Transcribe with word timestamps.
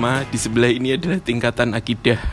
agama, 0.00 0.24
di 0.32 0.40
sebelah 0.40 0.72
ini 0.72 0.96
adalah 0.96 1.20
tingkatan 1.20 1.76
akidah. 1.76 2.16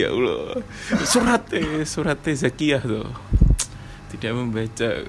ya 0.00 0.08
Allah, 0.08 0.64
surat 1.04 1.44
eh, 1.52 1.84
surat 1.84 2.16
Zakiyah 2.24 2.80
tuh 2.80 3.04
tidak 4.16 4.32
membaca. 4.32 5.04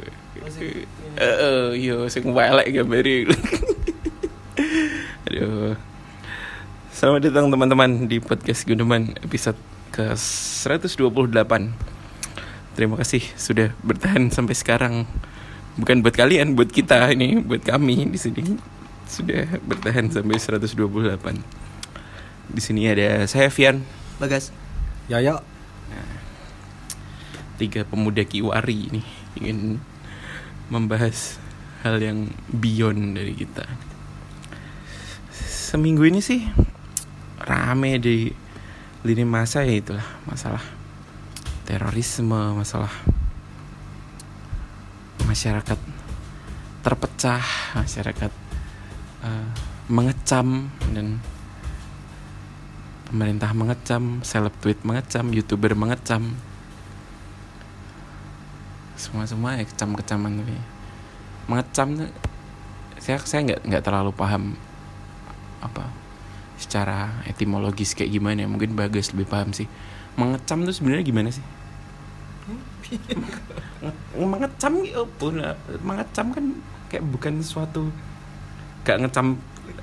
Eh, 0.52 0.84
eh, 1.16 1.80
yo 1.80 2.12
sing 2.12 2.28
welek 2.36 2.76
gambare. 2.76 3.24
Aduh. 5.32 5.80
Selamat 6.92 7.32
datang 7.32 7.48
teman-teman 7.48 8.04
di 8.04 8.20
podcast 8.20 8.68
Gunduman 8.68 9.16
episode 9.24 9.56
ke 9.96 10.12
128. 10.12 10.92
Terima 12.76 13.00
kasih 13.00 13.24
sudah 13.40 13.72
bertahan 13.80 14.28
sampai 14.28 14.60
sekarang. 14.60 15.08
Bukan 15.76 16.00
buat 16.00 16.16
kalian, 16.16 16.56
buat 16.56 16.72
kita 16.72 17.12
ini, 17.12 17.44
buat 17.44 17.60
kami 17.60 18.08
di 18.08 18.20
sini 18.20 18.56
sudah 19.06 19.60
bertahan 19.62 20.08
sampai 20.08 20.40
128. 20.40 22.56
Di 22.56 22.62
sini 22.62 22.88
ada 22.88 23.28
saya 23.28 23.52
Fian, 23.52 23.84
Bagas. 24.16 24.56
Ya 25.12 25.20
ya. 25.20 25.44
tiga 27.56 27.88
pemuda 27.88 28.20
kiwari 28.28 28.92
ini 28.92 29.02
ingin 29.40 29.80
membahas 30.68 31.40
hal 31.84 32.00
yang 32.04 32.28
beyond 32.52 33.16
dari 33.16 33.32
kita. 33.32 33.64
Seminggu 35.36 36.04
ini 36.08 36.20
sih 36.20 36.44
rame 37.40 38.00
di 38.00 38.32
lini 39.06 39.24
masa 39.24 39.64
ya 39.64 39.78
itulah 39.78 40.08
masalah 40.26 40.64
terorisme, 41.70 42.58
masalah 42.58 42.92
masyarakat 45.36 45.80
terpecah, 46.80 47.44
masyarakat 47.76 48.32
eh, 49.28 49.48
mengecam 49.92 50.72
dan 50.96 51.20
pemerintah 53.12 53.52
mengecam, 53.52 54.24
seleb 54.24 54.56
tweet 54.64 54.80
mengecam, 54.88 55.28
youtuber 55.36 55.76
mengecam, 55.76 56.40
semua 58.96 59.28
semua 59.28 59.60
ya 59.60 59.68
kecam 59.68 59.92
kecaman 60.00 60.40
tapi 60.40 60.56
mengecam 61.52 61.90
saya 62.96 63.20
saya 63.28 63.42
nggak 63.44 63.60
nggak 63.68 63.84
terlalu 63.84 64.16
paham 64.16 64.56
apa 65.60 65.92
secara 66.56 67.12
etimologis 67.28 67.92
kayak 67.92 68.16
gimana 68.16 68.48
ya. 68.48 68.48
Mungkin 68.48 68.72
bagus 68.72 69.12
lebih 69.12 69.28
paham 69.28 69.52
sih. 69.52 69.68
Mengecam 70.16 70.64
tuh 70.64 70.72
sebenarnya 70.72 71.04
gimana 71.04 71.28
sih 71.28 71.44
mengecam 74.16 74.74
ya 74.82 75.04
apa 75.04 75.26
nah? 75.30 75.54
mengecam 75.80 76.26
kan 76.32 76.46
kayak 76.88 77.04
bukan 77.06 77.34
suatu 77.40 77.92
gak 78.82 79.02
ngecam 79.02 79.36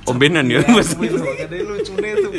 ombenan 0.04 0.46
ya 0.46 0.62
maksudnya 0.64 1.10
Katanya 1.12 1.64
lucunya 1.66 2.12
tuh. 2.16 2.30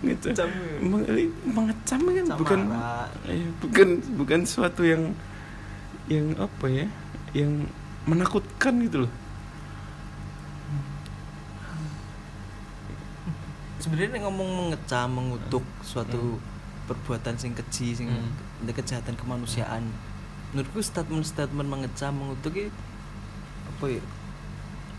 ngecam 0.00 0.48
Meng- 0.80 1.08
mengecam 1.46 2.00
kan 2.00 2.24
bukan. 2.36 2.60
Iya, 3.24 3.48
bukan 3.58 3.88
bukan 4.16 4.40
suatu 4.42 4.82
yang 4.82 5.12
yang 6.06 6.34
apa 6.36 6.66
ya 6.66 6.86
yang 7.32 7.66
menakutkan 8.04 8.82
gitu 8.82 9.06
loh 9.06 9.12
Sebenarnya 13.80 14.20
ngomong 14.20 14.48
mengecam, 14.68 15.08
mengutuk 15.08 15.64
suatu 15.80 16.36
perbuatan 16.84 17.32
sing 17.34 17.56
keji, 17.56 17.96
sing 17.96 18.08
Hmm. 18.12 18.28
Kejahatan 18.66 19.16
kemanusiaan. 19.16 19.88
Menurutku 20.52 20.82
statement-statement 20.82 21.64
mengecam, 21.64 22.12
mengutuk 22.12 22.68
apa 23.70 23.86
ya? 23.86 24.02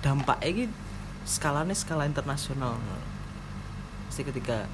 Dampaknya 0.01 0.47
iki 0.47 0.63
skalanya 1.21 1.75
skala 1.75 2.09
internasional. 2.09 2.79
Pasti 4.09 4.25
ketika 4.25 4.65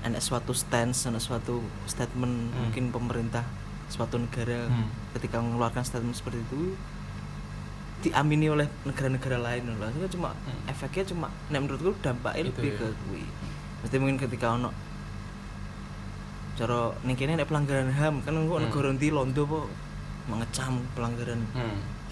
ada 0.00 0.20
suatu 0.22 0.54
stance, 0.54 1.04
ada 1.04 1.18
suatu 1.18 1.60
statement 1.84 2.48
Hmm. 2.48 2.56
mungkin 2.64 2.88
pemerintah 2.88 3.44
suatu 3.86 4.16
negara 4.16 4.66
Hmm. 4.66 4.88
ketika 5.12 5.42
mengeluarkan 5.42 5.82
statement 5.82 6.14
seperti 6.14 6.40
itu 6.40 6.74
diamini 8.00 8.46
oleh 8.46 8.70
negara-negara 8.84 9.36
lain 9.36 9.74
loh. 9.74 9.90
Cuma 10.06 10.30
Hmm. 10.32 10.70
efeknya 10.70 11.04
cuma 11.04 11.26
nek 11.50 11.60
menurutku 11.60 11.92
dampaknya 12.00 12.46
Itu 12.46 12.50
lebih 12.54 12.72
ya. 12.72 12.78
ke 12.78 12.86
kuwi. 13.04 13.24
Mesti 13.82 13.96
mungkin 13.98 14.18
ketika 14.18 14.54
ono 14.54 14.70
cara 16.56 16.78
ning 17.02 17.14
kene 17.14 17.36
nek 17.36 17.46
pelanggaran 17.46 17.90
HAM 17.90 18.20
kan 18.20 18.32
kok 18.34 18.48
Hmm. 18.50 18.64
negara 18.64 18.88
ndi 18.90 19.08
londo 19.08 19.42
po 19.44 19.58
mengecam 20.26 20.80
pelanggaran 20.92 21.44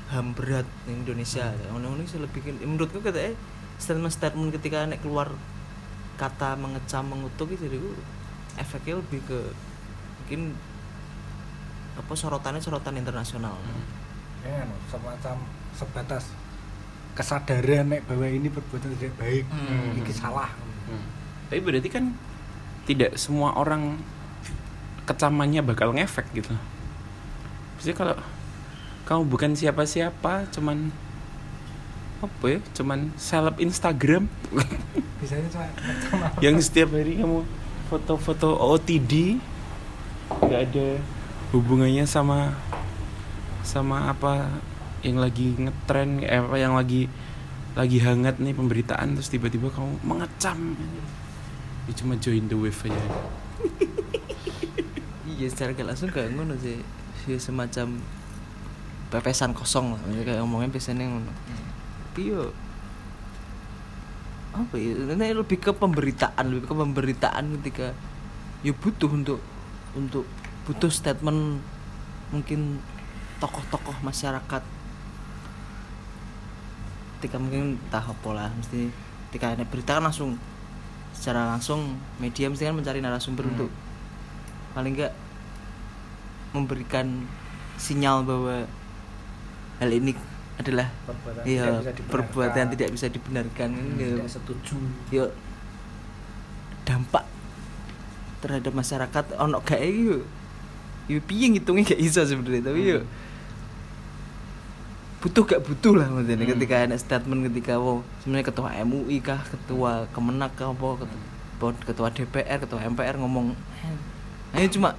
HAM 0.06 0.32
berat 0.32 0.68
di 0.84 0.92
Indonesia. 0.94 1.48
Hmm. 1.48 1.76
Ono-ono 1.76 2.04
sih 2.04 2.18
lebih 2.18 2.40
ke- 2.40 2.60
menurutku 2.60 3.00
katanya 3.00 3.32
statement-statement 3.76 4.52
ketika 4.52 4.84
nek 4.84 5.00
keluar 5.00 5.32
kata 6.14 6.54
mengecam 6.54 7.04
mengutuk 7.06 7.50
itu 7.50 7.66
jadi 7.66 7.78
efeknya 8.56 8.94
lebih 8.96 9.20
ke 9.24 9.38
mungkin 10.20 10.54
apa 11.94 12.12
sorotannya 12.12 12.60
sorotan 12.60 12.94
internasional. 12.94 13.56
Ya 14.40 14.62
no, 14.62 14.76
semacam 14.86 15.40
sebatas 15.72 16.30
kesadaran 17.12 17.86
nek 17.88 18.02
bahwa 18.04 18.26
ini 18.26 18.46
perbuatan 18.46 18.92
tidak 18.92 19.14
baik, 19.16 19.44
Hmm. 19.46 19.94
ini 19.94 20.12
salah. 20.12 20.50
Hmm. 20.84 21.00
tapi 21.44 21.60
berarti 21.60 21.88
kan 21.88 22.12
tidak 22.84 23.14
semua 23.14 23.54
orang 23.54 23.96
kecamannya 25.04 25.60
bakal 25.60 25.92
ngefek 25.92 26.26
gitu. 26.32 26.52
Maksudnya 27.76 27.96
kalau 27.96 28.16
kamu 29.04 29.22
bukan 29.28 29.50
siapa-siapa 29.52 30.48
cuman 30.52 30.88
apa 32.24 32.44
ya? 32.48 32.58
Cuman 32.72 33.12
seleb 33.20 33.60
Instagram. 33.60 34.24
Bisanya 35.20 35.48
cuma 35.52 35.68
yang 36.44 36.56
setiap 36.60 36.96
hari 36.96 37.20
kamu 37.20 37.44
foto-foto 37.92 38.56
OOTD 38.56 39.36
nggak 40.24 40.60
ada 40.72 40.88
hubungannya 41.52 42.08
sama 42.08 42.56
sama 43.60 44.08
apa 44.08 44.48
yang 45.04 45.20
lagi 45.20 45.52
ngetren 45.60 46.24
eh, 46.24 46.40
apa 46.40 46.56
yang 46.56 46.72
lagi 46.72 47.12
lagi 47.76 48.00
hangat 48.00 48.40
nih 48.40 48.56
pemberitaan 48.56 49.20
terus 49.20 49.28
tiba-tiba 49.28 49.68
kamu 49.68 50.00
mengecam. 50.00 50.78
Ya 51.84 51.92
cuma 51.92 52.16
join 52.16 52.48
the 52.48 52.56
wave 52.56 52.80
aja 52.88 52.96
Iya 55.44 55.52
secara 55.52 55.76
gak 55.76 55.88
langsung 55.92 56.08
gak 56.08 56.32
ngono 56.32 56.56
sih. 56.56 56.80
Sih 57.20 57.36
semacam 57.36 58.00
pepesan 59.12 59.52
kosong 59.52 59.92
lah. 59.92 60.00
Kayak 60.24 60.40
ngomongnya 60.40 60.72
pesannya 60.72 61.04
ngono. 61.04 61.28
Tapi 62.08 62.32
yo 62.32 62.48
apa 64.56 64.80
ya? 64.80 64.96
Ini 64.96 65.36
lebih 65.36 65.60
ke 65.60 65.76
pemberitaan 65.76 66.48
lebih 66.48 66.64
ke 66.64 66.72
pemberitaan 66.72 67.60
ketika 67.60 67.92
yo 68.64 68.72
butuh 68.72 69.12
untuk 69.12 69.40
untuk 69.92 70.24
butuh 70.64 70.88
statement 70.88 71.60
mungkin 72.32 72.80
tokoh-tokoh 73.36 74.00
masyarakat. 74.00 74.64
Ketika 77.20 77.36
mungkin 77.36 77.76
entah 77.84 78.00
apa 78.00 78.28
lah 78.32 78.48
mesti 78.48 78.88
ketika 79.28 79.52
ada 79.52 79.68
berita 79.68 80.00
kan 80.00 80.08
langsung 80.08 80.40
secara 81.12 81.52
langsung 81.52 82.00
media 82.16 82.48
mesti 82.48 82.64
kan 82.64 82.72
mencari 82.72 83.04
narasumber 83.04 83.44
Hmm. 83.44 83.52
untuk 83.52 83.70
paling 84.72 84.94
enggak 84.96 85.12
memberikan 86.54 87.26
sinyal 87.74 88.22
bahwa 88.22 88.64
hal 89.76 89.90
ini 89.90 90.14
adalah 90.54 90.86
Perbuatan 91.04 91.42
iya 91.44 91.66
tidak 91.66 91.74
bisa 91.74 91.90
dibenarkan. 91.92 92.12
perbuatan 92.14 92.64
tidak 92.70 92.88
bisa 92.94 93.06
dibenarkan 93.10 93.68
Hmm, 93.70 93.98
gitu. 93.98 94.14
tidak 94.16 94.30
setuju. 94.30 94.76
yo 95.10 95.24
dampak 96.84 97.24
terhadap 98.38 98.72
masyarakat 98.72 99.24
ono 99.34 99.58
gak 99.60 99.82
yo 99.82 100.22
yo 101.04 101.18
piye 101.20 101.50
ngitungnya 101.50 101.84
gak 101.86 102.00
bisa 102.00 102.22
sebenarnya 102.22 102.62
tapi 102.64 102.80
yo 102.86 102.98
Hmm. 103.00 103.10
butuh 105.20 105.42
gak 105.42 105.60
butuh 105.60 105.94
lah 105.96 106.06
maksudnya 106.06 106.36
Hmm. 106.38 106.52
ketika 106.54 106.74
ada 106.78 106.94
statement 106.94 107.40
ketika 107.48 107.74
wow 107.74 107.98
sebenarnya 108.20 108.46
ketua 108.46 108.70
MUI 108.78 109.18
kah 109.18 109.40
ketua 109.42 110.04
Kemenak 110.12 110.52
kah 110.52 110.68
apa 110.68 110.88
ketua, 111.00 111.70
ketua 111.82 112.08
DPR 112.10 112.58
ketua 112.60 112.80
MPR 112.84 113.16
ngomong 113.16 113.56
hanya 114.52 114.68
cuma 114.68 114.94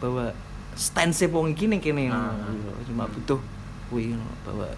bahwa 0.00 0.32
stance 0.72 1.26
wong 1.26 1.52
iki 1.52 1.66
ning 1.66 1.78
kene 1.78 2.08
Nah. 2.08 2.32
ngono. 2.32 2.72
cuma 2.84 3.04
butuh 3.06 3.40
kuwi 3.86 4.14
bahwa 4.42 4.68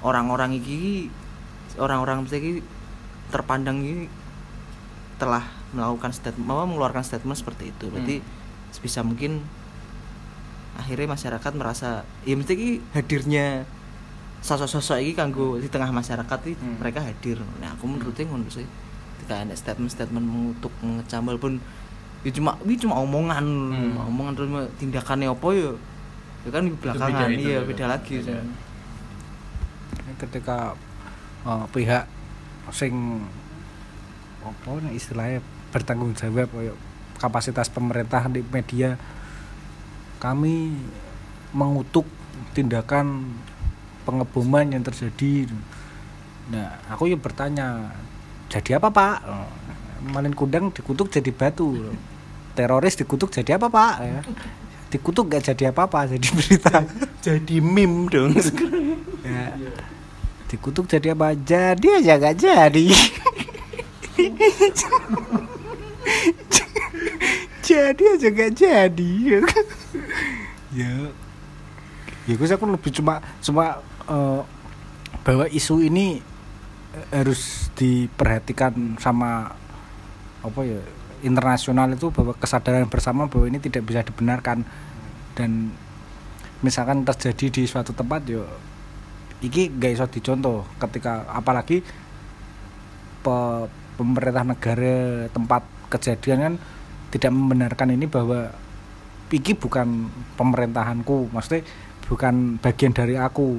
orang-orang 0.00 0.54
iki 0.54 1.08
orang-orang 1.76 2.22
mesti 2.22 2.36
iki 2.36 2.52
terpandang 3.28 3.80
ini 3.80 4.06
telah 5.16 5.42
melakukan 5.72 6.10
statement 6.10 6.46
apa 6.46 6.64
mengeluarkan 6.64 7.02
statement 7.02 7.34
seperti 7.34 7.70
itu 7.70 7.88
berarti 7.88 8.16
sebisa 8.70 9.00
mungkin 9.00 9.42
akhirnya 10.74 11.06
masyarakat 11.08 11.52
merasa 11.54 12.02
ya 12.22 12.34
mesti 12.34 12.52
iki 12.52 12.70
hadirnya 12.92 13.64
sosok-sosok 14.40 15.00
ini 15.00 15.12
kanggo 15.12 15.56
di 15.56 15.68
tengah 15.68 15.88
masyarakat 15.88 16.38
ini 16.44 16.56
Hmm. 16.56 16.76
mereka 16.76 17.00
hadir 17.00 17.40
nah 17.58 17.72
aku 17.72 17.86
menurutnya 17.86 18.26
ngono 18.26 18.50
sih 18.50 18.66
ketika 19.16 19.40
ada 19.40 19.54
statement-statement 19.54 20.20
mengutuk 20.20 20.74
mengecam 20.80 21.24
walaupun 21.24 21.62
ya 22.24 22.30
cuma 22.32 22.56
ini 22.64 22.74
cuma 22.80 22.94
omongan. 23.04 23.44
Hmm. 23.44 24.08
omongan 24.08 24.32
terus 24.32 24.50
tindakannya 24.80 25.28
apa 25.28 25.48
ya? 25.52 25.72
Ya 26.44 26.50
kan 26.52 26.62
di 26.68 26.72
belakangan. 26.76 27.08
beda 27.12 27.24
itu, 27.32 27.40
iya 27.44 27.58
beda. 27.60 27.68
beda 27.70 27.84
lagi 27.88 28.14
Beda. 28.20 28.40
ketika 30.20 30.58
eh, 31.44 31.64
pihak 31.72 32.04
sing 32.72 33.24
apa 34.44 34.70
nih 34.84 34.92
istilahnya 34.96 35.40
bertanggung 35.72 36.12
jawab 36.16 36.48
kayak 36.52 36.76
kapasitas 37.20 37.68
pemerintah 37.72 38.28
di 38.28 38.44
media 38.44 38.96
kami 40.20 40.76
mengutuk 41.52 42.08
tindakan 42.56 43.36
pengeboman 44.04 44.72
yang 44.72 44.84
terjadi. 44.84 45.48
Nah 46.52 46.80
aku 46.88 47.08
ya 47.08 47.16
bertanya 47.16 47.92
jadi 48.52 48.76
apa 48.80 48.88
pak? 48.92 49.16
Malin 50.04 50.36
kundang 50.36 50.68
dikutuk 50.72 51.08
jadi 51.08 51.32
batu 51.32 51.96
teroris 52.54 52.94
dikutuk 52.94 53.34
jadi 53.34 53.58
apa 53.58 53.66
pak 53.68 53.94
ya. 54.00 54.22
dikutuk 54.94 55.26
gak 55.26 55.42
jadi 55.50 55.74
apa-apa 55.74 56.06
jadi 56.14 56.28
berita 56.30 56.86
Jadi 57.24 57.56
meme 57.58 58.06
dong 58.12 58.36
sekarang. 58.38 59.00
ya. 59.26 59.50
dikutuk 60.46 60.86
jadi 60.86 61.18
apa 61.18 61.34
jadi 61.34 61.98
aja 61.98 62.14
gak 62.20 62.36
jadi 62.38 62.86
jadi 67.66 68.04
aja 68.14 68.28
gak 68.30 68.52
jadi 68.54 69.12
ya 70.70 70.94
ya 72.24 72.32
gue 72.38 72.46
aku 72.46 72.64
lebih 72.70 72.90
cuma 72.94 73.18
cuma 73.42 73.82
eh, 74.06 74.40
bahwa 75.24 75.44
isu 75.50 75.80
ini 75.82 76.22
harus 77.10 77.72
diperhatikan 77.74 79.00
sama 79.02 79.50
apa 80.44 80.60
ya 80.62 80.82
internasional 81.24 81.88
itu 81.96 82.12
bahwa 82.12 82.36
kesadaran 82.36 82.86
bersama 82.86 83.26
bahwa 83.26 83.48
ini 83.48 83.58
tidak 83.58 83.88
bisa 83.88 84.04
dibenarkan. 84.04 84.62
Dan 85.34 85.72
misalkan 86.60 87.02
terjadi 87.02 87.50
di 87.50 87.62
suatu 87.66 87.90
tempat 87.96 88.22
yo 88.28 88.46
iki 89.40 89.72
gak 89.74 89.92
iso 89.96 90.06
dicontoh. 90.06 90.68
Ketika 90.78 91.26
apalagi 91.32 91.80
pe- 93.24 93.66
pemerintah 93.98 94.44
negara 94.44 95.26
tempat 95.32 95.64
kejadian 95.90 96.38
kan 96.38 96.54
tidak 97.10 97.30
membenarkan 97.32 97.94
ini 97.94 98.06
bahwa 98.06 98.50
iki 99.32 99.56
bukan 99.58 100.12
pemerintahanku 100.38 101.32
maksudnya 101.32 101.66
bukan 102.06 102.60
bagian 102.60 102.92
dari 102.92 103.16
aku. 103.18 103.58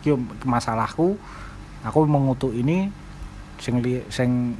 Iki 0.00 0.16
masalahku 0.48 1.20
aku 1.86 1.98
mengutuk 2.10 2.50
ini 2.56 2.90
sing 3.58 3.78
sing 4.10 4.58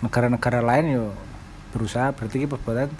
negara-negara 0.00 0.64
lain 0.64 0.86
yo 0.90 1.06
berusaha 1.70 2.12
berarti 2.14 2.46
perbuatan 2.46 2.90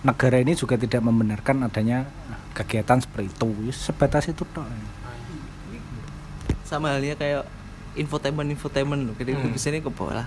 negara 0.00 0.36
ini 0.40 0.56
juga 0.56 0.80
tidak 0.80 1.04
membenarkan 1.04 1.68
adanya 1.68 2.08
kegiatan 2.56 3.00
seperti 3.00 3.28
itu. 3.32 3.48
Ya, 3.68 3.72
sebatas 3.72 4.24
itu 4.28 4.44
tok. 4.48 4.64
Sama 6.64 6.94
halnya 6.94 7.18
kayak 7.18 7.44
infotainment 7.98 8.48
infotainment 8.48 9.02
loh. 9.10 9.14
Ketika 9.18 9.42
Hmm. 9.42 9.52
biasanya 9.52 9.80
ke 9.82 9.90
lah 10.08 10.26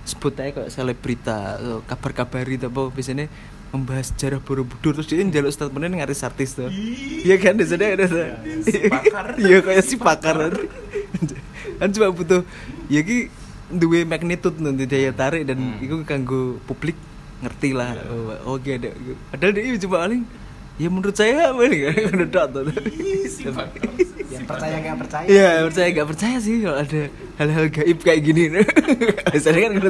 sebut 0.00 0.32
aja 0.40 0.50
kayak 0.50 0.70
selebrita 0.72 1.60
kabar-kabari 1.86 2.56
apa 2.56 2.88
biasanya 2.90 3.28
membahas 3.70 4.10
sejarah 4.10 4.42
Borobudur 4.42 4.98
terus 4.98 5.06
dia 5.06 5.22
njaluk 5.22 5.52
statementnya 5.54 6.02
ngaris 6.02 6.26
artis 6.26 6.58
tuh. 6.58 6.66
Iya 7.22 7.36
kan 7.38 7.54
di 7.54 7.64
sana 7.68 7.94
ada 7.94 8.06
si 8.66 8.78
pakar. 8.90 9.26
iya 9.46 9.58
kayak 9.62 9.84
si 9.86 9.94
pakar. 9.94 10.36
Kan 11.78 11.88
cuma 11.94 12.10
butuh 12.10 12.42
ya 12.90 13.00
ki 13.06 13.30
duwe 13.70 14.02
magnitude 14.02 14.58
nanti 14.58 14.90
daya 14.90 15.14
tarik 15.14 15.46
dan 15.46 15.58
Hmm. 15.60 15.78
itu 15.78 15.94
kanggo 16.02 16.58
publik 16.66 16.98
ngerti 17.40 17.70
lah 17.72 17.96
oh, 18.08 18.56
oke 18.56 18.68
ada 18.68 18.92
padahal 19.32 19.52
dia 19.56 19.80
cuma 19.80 19.96
paling 20.04 20.22
ya 20.80 20.88
menurut 20.88 21.16
saya 21.16 21.52
apa 21.52 21.62
nih 21.68 21.80
kan 21.92 22.20
udah 22.24 22.44
tuh 22.52 22.62
yang 24.30 24.44
percaya 24.46 24.76
nggak 24.78 24.98
percaya 25.02 25.26
Iya 25.26 25.50
percaya 25.66 25.88
gak 25.90 26.08
percaya 26.08 26.36
sih 26.38 26.56
kalau 26.62 26.78
ada 26.78 27.00
hal-hal 27.42 27.66
gaib 27.66 27.98
kayak 27.98 28.20
gini. 28.22 28.42
Biasanya 29.34 29.58
kan 29.58 29.70
gitu. 29.74 29.88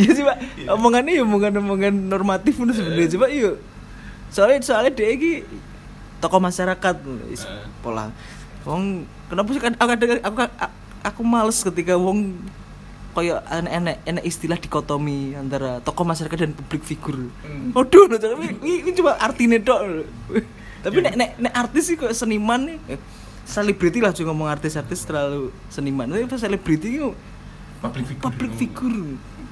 Iya 0.00 0.10
sih 0.16 0.24
pak. 0.24 0.36
Omongannya 0.72 1.12
ya 1.20 1.22
omongan-omongan 1.28 1.94
normatif 2.08 2.56
pun 2.56 2.72
sebenarnya 2.72 3.12
coba 3.20 3.26
yuk. 3.28 3.60
Soalnya 4.32 4.64
soalnya 4.64 4.96
dia 4.96 5.12
ini 5.12 5.44
tokoh 6.24 6.40
masyarakat 6.40 6.96
Eh. 7.04 7.66
pola. 7.84 8.08
Wong 8.64 9.04
kenapa 9.28 9.48
sih 9.52 9.60
kan 9.60 9.76
aku 9.76 9.88
kadang 9.92 10.20
aku 10.24 10.36
aku 11.04 11.20
males 11.20 11.58
ketika 11.60 11.94
wong 12.00 12.40
kayak 13.12 13.40
enek 13.46 13.96
enek 14.02 14.24
istilah 14.24 14.56
dikotomi 14.56 15.34
antara 15.34 15.78
tokoh 15.78 16.02
masyarakat 16.02 16.36
dan 16.38 16.52
publik 16.52 16.80
figur. 16.82 17.28
Hmm. 17.38 17.70
Waduh, 17.70 18.06
no, 18.06 18.16
tapi 18.16 18.56
ini, 18.56 18.82
ini 18.82 18.90
cuma 18.92 19.14
artinya 19.14 19.58
dok. 19.58 19.80
tapi 20.80 20.98
nek, 20.98 21.14
nek 21.14 21.30
nek 21.38 21.52
artis 21.54 21.84
sih 21.84 21.94
kok 21.94 22.10
seniman 22.10 22.60
nih, 22.64 22.78
eh, 22.88 23.00
selebriti 23.42 23.98
lah 23.98 24.10
juga 24.10 24.30
ngomong 24.30 24.48
artis-artis 24.48 25.02
terlalu 25.02 25.52
seniman. 25.68 26.06
Tapi 26.06 26.24
pas 26.24 26.38
selebriti 26.38 26.88
itu 26.94 27.10
Public 27.78 28.04
figure. 28.06 28.22
public 28.24 28.52
figure. 28.54 28.98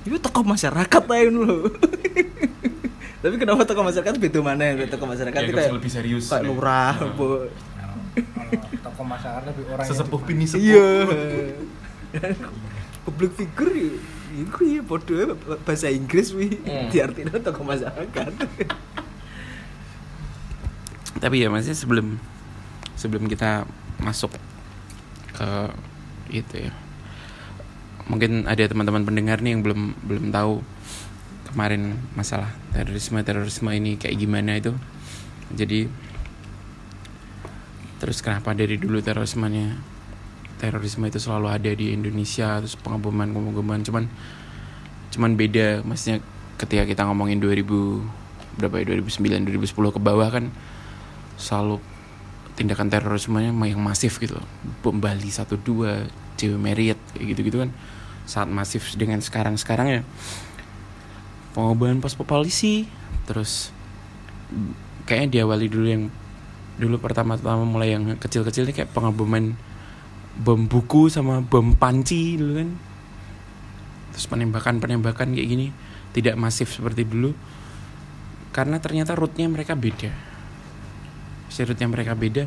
Itu 0.00 0.16
tokoh 0.18 0.44
masyarakat 0.44 1.02
aja 1.04 1.28
loh. 1.28 1.66
tapi 3.22 3.34
kenapa 3.36 3.62
tokoh 3.62 3.84
masyarakat 3.84 4.16
beda 4.16 4.40
mana 4.40 4.64
ya 4.64 4.88
tokoh 4.88 5.04
masyarakat 5.04 5.36
Ya, 5.38 5.52
kayak 5.52 5.74
lebih 5.76 5.90
serius. 5.90 6.24
kayak 6.26 6.40
Ya. 6.40 6.48
lurah, 6.48 6.94
apa. 6.96 7.28
tokoh 8.80 9.04
masyarakat 9.04 9.44
lebih 9.46 9.64
orang 9.68 9.84
yang 9.84 9.92
Sesepuh 9.92 10.20
bini 10.22 10.46
sepuh. 10.46 10.62
Iya. 10.62 10.88
public 13.10 13.34
figure 13.34 13.74
ya. 13.74 13.92
Iku 14.30 14.62
ya 14.62 14.82
podo 14.86 15.12
ya, 15.18 15.34
bahasa 15.66 15.90
Inggris 15.90 16.30
wi 16.30 16.54
Hmm. 16.62 16.86
diartikan 16.86 17.42
tokoh 17.42 17.66
masyarakat. 17.66 18.32
Tapi 21.18 21.36
ya 21.42 21.50
maksudnya 21.50 21.74
sebelum 21.74 22.16
sebelum 22.94 23.26
kita 23.26 23.66
masuk 23.98 24.30
ke 25.34 25.50
itu 26.30 26.70
ya. 26.70 26.72
Mungkin 28.06 28.46
ada 28.46 28.62
teman-teman 28.70 29.02
pendengar 29.02 29.42
nih 29.42 29.58
yang 29.58 29.62
belum 29.66 29.98
belum 30.06 30.24
tahu 30.30 30.62
kemarin 31.50 31.98
masalah 32.14 32.54
terorisme 32.70 33.18
terorisme 33.26 33.70
ini 33.74 33.98
kayak 33.98 34.14
gimana 34.14 34.62
itu. 34.62 34.72
Jadi 35.50 35.90
terus 37.98 38.22
kenapa 38.22 38.54
dari 38.56 38.78
dulu 38.80 39.02
terorismenya 39.02 39.76
terorisme 40.60 41.08
itu 41.08 41.16
selalu 41.16 41.46
ada 41.48 41.70
di 41.72 41.96
Indonesia 41.96 42.60
terus 42.60 42.76
pengeboman 42.76 43.32
pengeboman. 43.32 43.80
Cuman 43.80 44.04
cuman 45.10 45.30
beda. 45.34 45.80
Maksudnya 45.82 46.20
ketika 46.60 46.84
kita 46.84 47.08
ngomongin 47.08 47.40
2000 47.40 48.20
berapa 48.60 48.84
ya 48.84 49.00
2009 49.00 49.48
2010 49.72 49.96
ke 49.96 50.00
bawah 50.02 50.28
kan 50.28 50.52
selalu 51.40 51.80
tindakan 52.60 52.92
terorismenya 52.92 53.56
yang 53.56 53.80
masif 53.80 54.20
gitu 54.20 54.36
bom 54.84 55.00
Bali 55.00 55.32
12 55.32 55.56
Dewi 56.36 56.56
Marriott 56.60 57.00
kayak 57.16 57.24
gitu-gitu 57.32 57.64
kan 57.64 57.70
saat 58.28 58.52
masif 58.52 58.92
dengan 59.00 59.24
sekarang-sekarang 59.24 59.86
ya 59.88 60.00
pengobahan 61.56 62.04
pos 62.04 62.12
polisi 62.20 62.84
terus 63.24 63.72
kayaknya 65.08 65.40
diawali 65.40 65.66
dulu 65.72 65.86
yang 65.88 66.04
dulu 66.76 67.00
pertama-tama 67.00 67.64
mulai 67.64 67.96
yang 67.96 68.04
kecil-kecil 68.20 68.68
nih 68.68 68.84
kayak 68.84 68.92
pengeboman 68.92 69.56
bom 70.38 70.66
buku 70.70 71.10
sama 71.10 71.42
bom 71.42 71.74
panci 71.74 72.38
dulu 72.38 72.52
kan. 72.60 72.70
Terus 74.14 74.26
penembakan-penembakan 74.26 75.34
kayak 75.34 75.48
gini 75.48 75.66
tidak 76.14 76.34
masif 76.38 76.74
seperti 76.74 77.06
dulu. 77.06 77.34
Karena 78.50 78.82
ternyata 78.82 79.14
rootnya 79.14 79.46
mereka 79.46 79.78
beda. 79.78 80.10
Si 81.50 81.62
rootnya 81.62 81.86
mereka 81.86 82.14
beda 82.18 82.46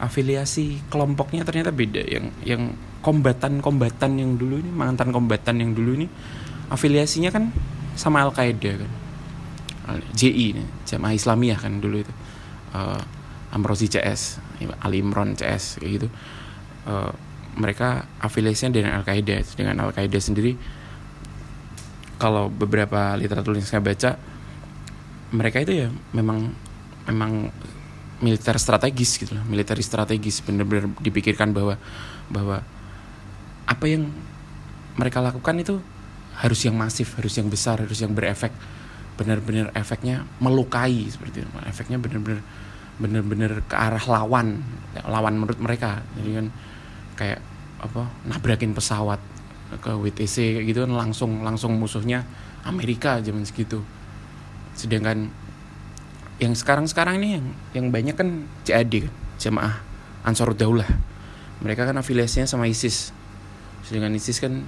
afiliasi 0.00 0.80
kelompoknya 0.88 1.44
ternyata 1.44 1.74
beda. 1.74 2.02
Yang 2.06 2.26
yang 2.46 2.62
kombatan-kombatan 3.04 4.10
yang 4.16 4.38
dulu 4.38 4.62
ini 4.62 4.70
mantan 4.70 5.10
kombatan 5.10 5.60
yang 5.60 5.72
dulu 5.72 5.96
ini 5.96 6.06
afiliasinya 6.68 7.32
kan 7.32 7.48
sama 7.96 8.22
Al 8.22 8.30
Qaeda 8.30 8.76
kan 8.76 8.90
JI 10.14 10.54
Jamaah 10.86 11.14
Islamiyah 11.16 11.58
kan 11.58 11.82
dulu 11.82 12.06
itu. 12.06 12.12
Eh, 12.70 13.02
Amrozi 13.50 13.90
CS 13.90 14.38
Ali 14.78 15.02
Imron 15.02 15.34
CS 15.34 15.82
kayak 15.82 15.90
gitu 15.98 16.08
Eh, 16.86 17.12
mereka 17.50 18.06
afiliasinya 18.22 18.72
dengan 18.72 18.92
Al 18.96 19.04
Qaeda 19.04 19.42
dengan 19.58 19.76
Al 19.84 19.90
Qaeda 19.90 20.16
sendiri 20.22 20.54
kalau 22.16 22.46
beberapa 22.46 23.18
literatur 23.18 23.58
yang 23.58 23.66
saya 23.66 23.82
baca 23.82 24.16
mereka 25.34 25.58
itu 25.60 25.84
ya 25.84 25.88
memang 26.14 26.46
memang 27.10 27.50
militer 28.22 28.54
strategis 28.54 29.18
gitu 29.18 29.34
loh 29.34 29.44
militer 29.50 29.76
strategis 29.82 30.40
benar-benar 30.46 30.94
dipikirkan 31.02 31.50
bahwa 31.50 31.74
bahwa 32.30 32.62
apa 33.66 33.84
yang 33.86 34.08
mereka 34.98 35.22
lakukan 35.22 35.56
itu 35.58 35.82
harus 36.40 36.60
yang 36.64 36.74
masif 36.74 37.14
harus 37.20 37.36
yang 37.36 37.48
besar 37.52 37.84
harus 37.84 38.00
yang 38.00 38.16
berefek. 38.16 38.50
Benar-benar 39.20 39.68
efeknya 39.76 40.24
melukai 40.40 41.04
seperti 41.12 41.44
itu. 41.44 41.48
Efeknya 41.68 42.00
benar-benar 42.00 42.40
benar-benar 43.00 43.52
ke 43.68 43.76
arah 43.76 44.04
lawan 44.08 44.64
lawan 45.04 45.34
menurut 45.36 45.60
mereka. 45.60 46.00
Jadi 46.16 46.30
kan 46.40 46.46
kayak 47.20 47.44
apa 47.84 48.08
nabrakin 48.24 48.72
pesawat 48.72 49.20
ke 49.84 49.92
WTC 49.92 50.64
gitu 50.64 50.88
kan 50.88 50.92
langsung 50.96 51.44
langsung 51.44 51.76
musuhnya 51.76 52.24
Amerika 52.64 53.20
zaman 53.20 53.44
segitu. 53.44 53.84
Sedangkan 54.72 55.28
yang 56.40 56.56
sekarang-sekarang 56.56 57.20
ini 57.20 57.28
yang 57.36 57.46
yang 57.76 57.86
banyak 57.92 58.16
kan 58.16 58.48
CAD 58.64 59.04
kan 59.04 59.12
jamaah 59.36 59.84
Ansarud 60.24 60.56
Daulah 60.56 60.88
mereka 61.60 61.84
kan 61.84 61.96
afiliasinya 62.00 62.48
sama 62.48 62.64
ISIS. 62.66 63.12
Sedangkan 63.84 64.16
ISIS 64.16 64.40
kan 64.40 64.64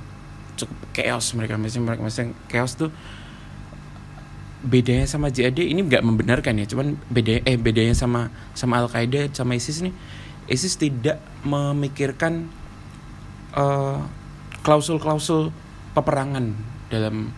cukup 0.60 0.76
chaos 0.92 1.32
mereka 1.32 1.56
maksudnya 1.56 1.88
mereka 1.88 2.00
maksudnya 2.04 2.36
chaos 2.52 2.76
tuh. 2.76 2.92
Bedanya 4.62 5.10
sama 5.10 5.26
JAD 5.26 5.58
ini 5.58 5.82
nggak 5.82 6.06
membenarkan 6.06 6.54
ya 6.62 6.70
cuman 6.70 6.94
beda 7.10 7.42
eh 7.42 7.58
bedanya 7.58 7.98
sama 7.98 8.30
sama 8.54 8.78
Al 8.78 8.86
Qaeda 8.86 9.26
sama 9.34 9.58
ISIS 9.58 9.82
nih 9.82 9.90
ISIS 10.50 10.74
tidak 10.78 11.22
memikirkan 11.46 12.50
eh, 13.54 14.00
klausul-klausul 14.62 15.50
peperangan 15.92 16.54
dalam 16.88 17.30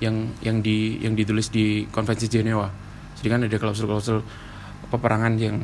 yang 0.00 0.32
yang 0.40 0.64
di 0.64 0.96
yang 1.04 1.12
ditulis 1.12 1.52
di 1.52 1.84
konvensi 1.92 2.26
Jenewa. 2.26 2.68
Jadi 3.20 3.28
kan 3.28 3.40
ada 3.44 3.58
klausul-klausul 3.60 4.24
peperangan 4.88 5.36
yang 5.36 5.56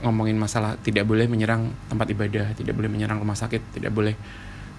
ngomongin 0.00 0.36
masalah 0.36 0.76
tidak 0.80 1.08
boleh 1.08 1.24
menyerang 1.24 1.72
tempat 1.88 2.12
ibadah 2.12 2.52
tidak 2.52 2.76
boleh 2.76 2.92
menyerang 2.92 3.16
rumah 3.16 3.32
sakit 3.32 3.80
tidak 3.80 3.96
boleh 3.96 4.12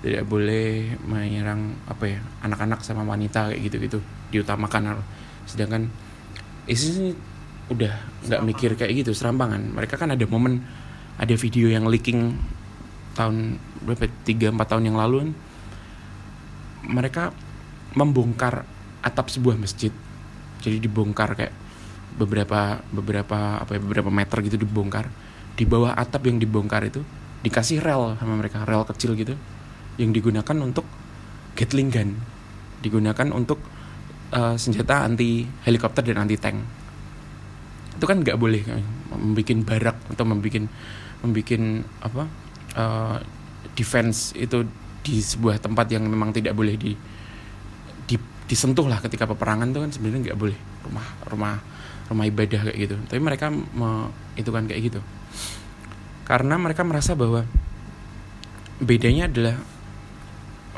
tidak 0.06 0.30
boleh 0.30 0.94
menyerang 1.10 1.74
apa 1.90 2.06
ya 2.06 2.20
anak-anak 2.46 2.86
sama 2.86 3.02
wanita 3.02 3.54
kayak 3.54 3.62
gitu-gitu 3.70 3.98
diutamakan. 4.30 5.02
Sedangkan 5.50 5.90
ISIS 6.70 7.02
ini 7.02 7.12
udah 7.68 7.94
nggak 8.30 8.42
mikir 8.46 8.72
kayak 8.78 9.06
gitu 9.06 9.12
serampangan. 9.14 9.74
Mereka 9.74 9.98
kan 9.98 10.14
ada 10.14 10.26
momen 10.30 10.62
ada 11.18 11.34
video 11.34 11.68
yang 11.70 11.90
leaking 11.90 12.38
tahun 13.18 13.58
berapa? 13.86 14.06
Tiga 14.22 14.54
empat 14.54 14.78
tahun 14.78 14.94
yang 14.94 14.98
lalu. 14.98 15.34
Mereka 16.88 17.34
membongkar 17.98 18.64
atap 19.02 19.34
sebuah 19.34 19.58
masjid. 19.58 19.90
Jadi 20.62 20.78
dibongkar 20.78 21.34
kayak 21.34 21.54
beberapa 22.18 22.82
beberapa 22.94 23.62
apa 23.62 23.78
ya 23.78 23.82
beberapa 23.82 24.14
meter 24.14 24.38
gitu 24.46 24.62
dibongkar. 24.62 25.10
Di 25.58 25.66
bawah 25.66 25.98
atap 25.98 26.30
yang 26.30 26.38
dibongkar 26.38 26.86
itu 26.86 27.02
dikasih 27.42 27.82
rel 27.82 28.18
sama 28.18 28.38
mereka 28.38 28.66
rel 28.66 28.86
kecil 28.86 29.18
gitu 29.18 29.34
yang 29.98 30.14
digunakan 30.14 30.58
untuk 30.62 30.86
Gatling 31.58 31.90
gun. 31.90 32.14
Digunakan 32.86 33.34
untuk 33.34 33.58
uh, 34.30 34.54
senjata 34.54 35.10
anti 35.10 35.42
helikopter 35.66 36.06
dan 36.06 36.22
anti 36.22 36.38
tank. 36.38 36.62
Itu 37.98 38.06
kan 38.06 38.22
nggak 38.22 38.38
boleh 38.38 38.62
kan 38.62 38.86
membuat 39.18 39.66
barak 39.66 39.98
atau 40.14 40.24
membuat 40.30 40.70
membuat 41.22 41.62
apa 42.04 42.24
uh, 42.78 43.18
defense 43.74 44.34
itu 44.38 44.66
di 45.02 45.24
sebuah 45.24 45.62
tempat 45.64 45.88
yang 45.88 46.04
memang 46.04 46.36
tidak 46.36 46.52
boleh 46.58 46.76
di, 46.76 46.92
di 48.06 48.16
disentuh 48.48 48.86
lah 48.88 49.00
ketika 49.00 49.24
peperangan 49.24 49.72
itu 49.72 49.80
kan 49.80 49.92
sebenarnya 49.94 50.20
nggak 50.32 50.40
boleh. 50.40 50.58
Rumah 50.88 51.08
rumah 51.32 51.54
rumah 52.08 52.26
ibadah 52.28 52.68
kayak 52.68 52.78
gitu. 52.78 52.96
Tapi 53.08 53.20
mereka 53.20 53.52
me, 53.52 54.12
itu 54.36 54.50
kan 54.52 54.68
kayak 54.68 54.82
gitu. 54.92 55.00
Karena 56.28 56.60
mereka 56.60 56.84
merasa 56.84 57.16
bahwa 57.16 57.48
bedanya 58.84 59.32
adalah 59.32 59.56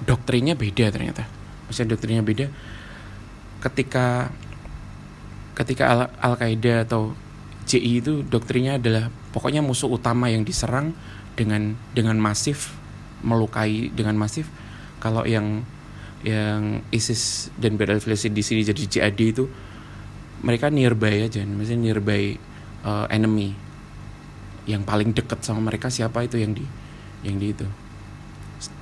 doktrinnya 0.06 0.54
beda 0.54 0.94
ternyata. 0.94 1.26
Maksudnya 1.68 1.90
doktrinnya 1.98 2.24
beda. 2.24 2.46
Ketika 3.60 4.30
ketika 5.58 5.84
Al, 5.92 6.00
Al 6.22 6.34
Qaeda 6.40 6.88
atau 6.88 7.18
JI 7.68 8.02
itu 8.02 8.24
doktrinnya 8.24 8.80
adalah 8.80 9.12
pokoknya 9.32 9.62
musuh 9.62 9.90
utama 9.90 10.30
yang 10.30 10.42
diserang 10.46 10.94
dengan 11.38 11.78
dengan 11.94 12.18
masif 12.18 12.80
melukai 13.24 13.92
dengan 13.92 14.16
masif. 14.16 14.48
Kalau 15.00 15.24
yang 15.24 15.64
yang 16.20 16.84
ISIS 16.92 17.48
dan 17.56 17.80
berafiliasi 17.80 18.28
di 18.36 18.44
sini 18.44 18.62
jadi 18.68 18.84
JAD 18.84 19.20
itu 19.24 19.48
mereka 20.44 20.68
nearby 20.68 21.24
aja 21.24 21.44
maksudnya 21.48 21.92
nearby 21.92 22.36
uh, 22.84 23.08
enemy. 23.12 23.56
Yang 24.68 24.82
paling 24.86 25.10
dekat 25.16 25.40
sama 25.42 25.64
mereka 25.64 25.88
siapa 25.90 26.22
itu 26.28 26.38
yang 26.40 26.52
di 26.52 26.66
yang 27.24 27.40
di 27.40 27.48
itu. 27.56 27.68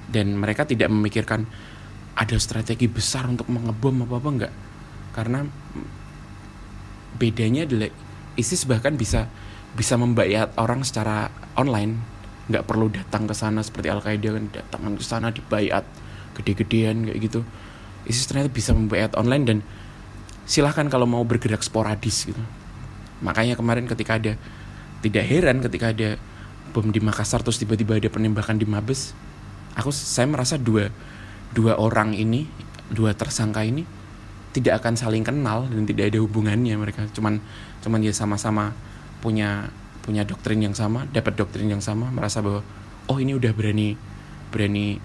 Dan 0.08 0.40
mereka 0.40 0.66
tidak 0.66 0.90
memikirkan 0.90 1.46
ada 2.18 2.38
strategi 2.42 2.90
besar 2.90 3.30
untuk 3.30 3.46
mengebom 3.50 4.10
apa 4.10 4.16
apa 4.18 4.30
enggak. 4.34 4.54
Karena 5.14 5.40
bedanya 7.18 7.66
adalah 7.66 7.90
ISIS 8.38 8.66
bahkan 8.70 8.98
bisa 8.98 9.30
bisa 9.78 9.94
membayar 9.94 10.50
orang 10.58 10.82
secara 10.82 11.30
online. 11.54 12.02
Nggak 12.50 12.66
perlu 12.66 12.90
datang 12.90 13.30
ke 13.30 13.38
sana 13.38 13.62
seperti 13.62 13.94
Al 13.94 14.02
Qaeda 14.02 14.34
kan 14.34 14.46
datang 14.50 14.98
ke 14.98 15.04
sana 15.06 15.30
dibayar 15.30 15.86
gede-gedean 16.34 17.06
kayak 17.06 17.20
gitu. 17.22 17.46
ISIS 18.10 18.26
ternyata 18.26 18.50
bisa 18.50 18.74
membayar 18.74 19.14
online 19.14 19.44
dan 19.46 19.58
silahkan 20.50 20.90
kalau 20.90 21.06
mau 21.06 21.22
bergerak 21.22 21.62
sporadis 21.62 22.26
gitu. 22.26 22.42
Makanya 23.22 23.54
kemarin 23.54 23.86
ketika 23.86 24.18
ada 24.18 24.34
tidak 25.06 25.24
heran 25.30 25.62
ketika 25.62 25.94
ada 25.94 26.18
bom 26.74 26.90
di 26.90 26.98
Makassar 26.98 27.46
terus 27.46 27.62
tiba-tiba 27.62 28.02
ada 28.02 28.10
penembakan 28.10 28.58
di 28.58 28.66
Mabes 28.66 29.14
aku 29.78 29.94
saya 29.94 30.26
merasa 30.26 30.58
dua 30.58 30.90
dua 31.54 31.78
orang 31.78 32.18
ini 32.18 32.50
dua 32.90 33.14
tersangka 33.14 33.62
ini 33.62 33.86
tidak 34.52 34.82
akan 34.82 34.98
saling 34.98 35.22
kenal 35.22 35.70
dan 35.70 35.86
tidak 35.86 36.10
ada 36.10 36.18
hubungannya 36.18 36.74
mereka. 36.82 37.06
Cuman 37.14 37.38
cuman 37.86 38.00
dia 38.02 38.10
sama-sama 38.10 38.74
punya 39.20 39.70
punya 40.08 40.24
doktrin 40.24 40.64
yang 40.64 40.72
sama 40.72 41.04
dapat 41.12 41.36
doktrin 41.36 41.68
yang 41.68 41.84
sama 41.84 42.08
merasa 42.08 42.40
bahwa 42.40 42.64
oh 43.12 43.18
ini 43.20 43.36
udah 43.36 43.52
berani 43.52 44.00
berani 44.48 45.04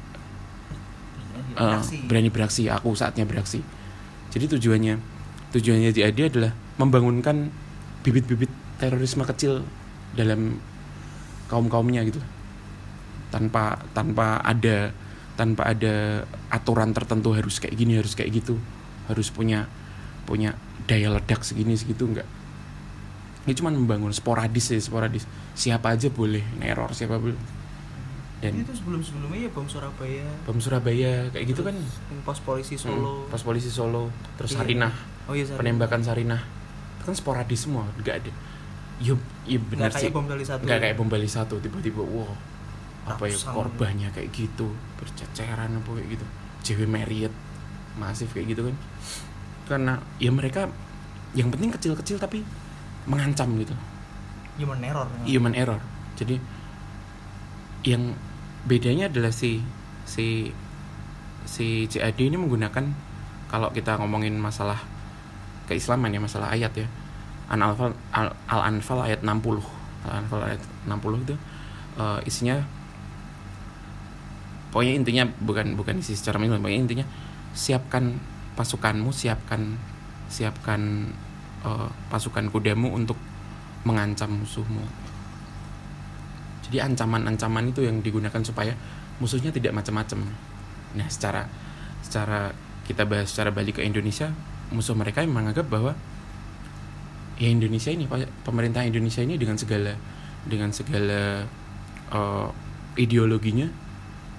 uh, 1.59 1.83
berani 2.07 2.31
beraksi 2.31 2.71
aku 2.71 2.95
saatnya 2.95 3.26
beraksi. 3.26 3.59
Jadi 4.31 4.57
tujuannya 4.57 4.95
tujuannya 5.50 5.90
JAD 5.90 6.19
adalah 6.31 6.54
membangunkan 6.78 7.50
bibit-bibit 8.07 8.49
terorisme 8.78 9.26
kecil 9.26 9.66
dalam 10.14 10.62
kaum 11.50 11.66
kaumnya 11.66 12.07
gitu. 12.07 12.23
Tanpa 13.35 13.83
tanpa 13.90 14.38
ada 14.47 14.95
tanpa 15.35 15.75
ada 15.75 16.23
aturan 16.52 16.95
tertentu 16.95 17.35
harus 17.35 17.59
kayak 17.59 17.75
gini 17.75 17.99
harus 17.99 18.14
kayak 18.14 18.38
gitu. 18.38 18.54
Harus 19.11 19.35
punya 19.35 19.66
punya 20.31 20.54
daya 20.87 21.11
ledak 21.11 21.42
segini 21.42 21.75
segitu 21.75 22.07
enggak 22.07 22.26
ini 23.42 23.52
cuma 23.58 23.75
membangun 23.75 24.14
sporadis 24.14 24.70
ya 24.70 24.78
sporadis. 24.78 25.26
Siapa 25.58 25.99
aja 25.99 26.06
boleh 26.08 26.42
neror 26.62 26.94
siapa 26.94 27.18
boleh. 27.18 27.34
Dan 28.42 28.58
itu 28.58 28.75
sebelum 28.75 28.99
sebelumnya 28.99 29.46
ya 29.46 29.50
bom 29.54 29.66
Surabaya. 29.70 30.26
Bom 30.42 30.58
Surabaya 30.58 31.30
kayak 31.30 31.46
gitu 31.54 31.62
kan. 31.62 31.75
Pos 32.26 32.42
polisi 32.42 32.75
Solo. 32.75 33.26
hmm, 33.26 33.30
pos 33.30 33.42
polisi 33.46 33.70
Solo. 33.70 34.11
Terus 34.34 34.54
iya. 34.54 34.58
Sarinah. 34.62 34.94
Oh 35.30 35.34
iya 35.34 35.46
Sarinah. 35.46 35.58
penembakan 35.62 36.00
Sarinah. 36.02 36.42
Itu 36.99 37.02
kan 37.06 37.14
sporadis 37.14 37.66
semua 37.66 37.87
enggak 37.99 38.22
ada. 38.22 38.32
Yuk, 39.02 39.18
iya 39.46 39.58
benar 39.62 39.90
sih. 39.94 40.11
Kayak 40.11 40.14
bom 40.18 40.26
Bali 40.26 40.42
satu. 40.46 40.62
Enggak 40.66 40.78
kayak 40.82 40.94
bom 40.99 41.08
Bali 41.11 41.28
satu 41.30 41.54
tiba-tiba 41.62 42.02
wow 42.02 42.30
apa 43.02 43.26
ya 43.26 43.34
korbannya 43.34 44.11
kayak 44.11 44.30
gitu. 44.34 44.70
Berceceran 44.99 45.70
apa 45.78 45.90
kayak 45.99 46.18
gitu. 46.18 46.26
JW 46.62 46.90
Marriott 46.90 47.34
masif 47.94 48.30
kayak 48.34 48.58
gitu 48.58 48.70
kan. 48.70 48.76
Karena 49.70 49.94
ya 50.18 50.30
mereka 50.34 50.66
yang 51.38 51.50
penting 51.50 51.70
kecil-kecil 51.70 52.18
tapi 52.18 52.42
mengancam 53.09 53.49
gitu. 53.59 53.75
Human 54.61 54.80
error. 54.85 55.09
Human 55.26 55.54
error. 55.56 55.80
Jadi 56.14 56.37
yang 57.82 58.14
bedanya 58.68 59.11
adalah 59.11 59.35
si 59.35 59.59
si 60.06 60.54
si 61.42 61.90
CAD 61.90 62.18
ini 62.23 62.38
menggunakan 62.38 62.85
kalau 63.50 63.68
kita 63.75 63.99
ngomongin 63.99 64.38
masalah 64.38 64.78
keislaman 65.66 66.14
ya 66.14 66.21
masalah 66.23 66.54
ayat 66.54 66.73
ya. 66.76 66.87
Al-Anfal 67.52 67.92
Al-Anfal 68.49 68.99
ayat 69.02 69.21
60 69.21 70.09
Al-Anfal 70.09 70.40
ayat 70.47 70.62
60 70.88 71.26
itu 71.26 71.35
uh, 72.00 72.18
isinya 72.25 72.64
pokoknya 74.73 74.97
intinya 74.97 75.25
bukan 75.44 75.76
bukan 75.76 76.00
isi 76.00 76.16
secara 76.16 76.40
menyeluruh 76.40 76.64
pokoknya 76.64 76.80
intinya 76.80 77.06
siapkan 77.52 78.16
pasukanmu 78.56 79.12
siapkan 79.12 79.76
siapkan 80.32 81.12
uh, 81.66 81.88
pasukan 82.12 82.50
kudamu 82.52 82.92
untuk 82.92 83.19
mengancam 83.83 84.42
musuhmu 84.42 84.85
jadi 86.69 86.88
ancaman-ancaman 86.88 87.75
itu 87.75 87.85
yang 87.85 88.00
digunakan 88.00 88.40
supaya 88.40 88.73
musuhnya 89.19 89.50
tidak 89.50 89.75
macam-macam 89.75 90.25
nah 90.95 91.09
secara 91.11 91.49
secara 92.02 92.52
kita 92.87 93.07
bahas 93.07 93.31
secara 93.31 93.54
balik 93.54 93.81
ke 93.81 93.83
Indonesia 93.87 94.31
musuh 94.73 94.97
mereka 94.97 95.21
yang 95.23 95.37
menganggap 95.37 95.69
bahwa 95.69 95.92
ya 97.37 97.49
Indonesia 97.49 97.92
ini 97.92 98.09
pemerintah 98.47 98.83
Indonesia 98.87 99.23
ini 99.23 99.37
dengan 99.37 99.57
segala 99.59 99.92
dengan 100.47 100.71
segala 100.75 101.47
uh, 102.11 102.49
ideologinya 102.99 103.71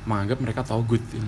menganggap 0.03 0.37
mereka 0.43 0.61
tahu 0.67 0.83
good 0.83 1.03
gitu. 1.11 1.23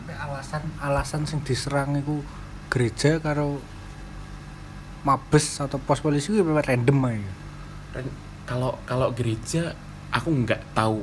tapi 0.00 0.12
alasan 0.46 0.62
alasan 0.78 1.22
sing 1.26 1.42
diserang 1.42 1.98
itu 1.98 2.22
gereja 2.70 3.18
karo 3.18 3.58
mabes 5.02 5.58
atau 5.58 5.82
pos 5.82 5.98
polisi 5.98 6.30
itu 6.30 6.46
memang 6.46 6.62
random 6.62 6.98
aja 7.02 7.32
kalau 8.46 8.78
kalau 8.86 9.10
gereja 9.10 9.74
aku 10.14 10.30
nggak 10.30 10.62
tahu 10.70 11.02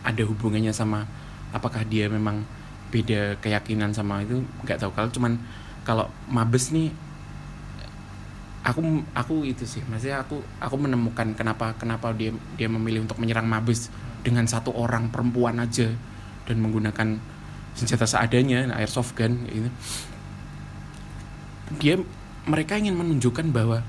ada 0.00 0.22
hubungannya 0.24 0.72
sama 0.72 1.04
apakah 1.52 1.84
dia 1.84 2.08
memang 2.08 2.40
beda 2.88 3.36
keyakinan 3.44 3.92
sama 3.92 4.24
itu 4.24 4.40
nggak 4.64 4.80
tahu. 4.80 4.90
Kalau 4.96 5.12
cuman 5.12 5.36
kalau 5.84 6.08
mabes 6.32 6.72
nih 6.72 6.88
aku 8.64 8.80
aku 9.12 9.44
itu 9.44 9.64
sih 9.64 9.80
maksudnya 9.88 10.24
aku 10.24 10.40
aku 10.60 10.76
menemukan 10.76 11.32
kenapa 11.32 11.76
kenapa 11.76 12.12
dia 12.12 12.32
dia 12.56 12.68
memilih 12.68 13.08
untuk 13.08 13.16
menyerang 13.16 13.48
Mabes 13.48 13.88
dengan 14.20 14.44
satu 14.44 14.68
orang 14.76 15.08
perempuan 15.08 15.56
aja 15.56 15.88
dan 16.44 16.56
menggunakan 16.60 17.16
senjata 17.74 18.06
seadanya 18.06 18.70
airsoft 18.76 19.14
gun 19.14 19.46
gitu. 19.48 19.70
Dia 21.78 21.94
mereka 22.48 22.74
ingin 22.76 22.98
menunjukkan 22.98 23.54
bahwa 23.54 23.84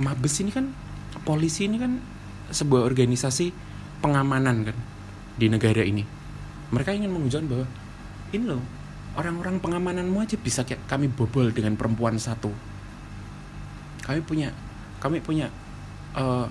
Mabes 0.00 0.42
ini 0.42 0.50
kan 0.50 0.74
polisi 1.22 1.70
ini 1.70 1.78
kan 1.78 2.02
sebuah 2.50 2.82
organisasi 2.82 3.54
pengamanan 4.02 4.72
kan 4.72 4.76
di 5.38 5.46
negara 5.46 5.84
ini. 5.86 6.02
Mereka 6.74 6.96
ingin 6.96 7.12
menunjukkan 7.12 7.46
bahwa 7.46 7.66
ini 8.34 8.44
loh 8.50 8.62
orang-orang 9.14 9.62
pengamananmu 9.62 10.18
aja 10.18 10.34
bisa 10.34 10.66
kayak 10.66 10.82
kami 10.90 11.06
bobol 11.06 11.54
dengan 11.54 11.78
perempuan 11.78 12.18
satu. 12.18 12.50
Kami 14.02 14.20
punya 14.26 14.50
kami 14.98 15.22
punya 15.22 15.46
eh, 16.18 16.46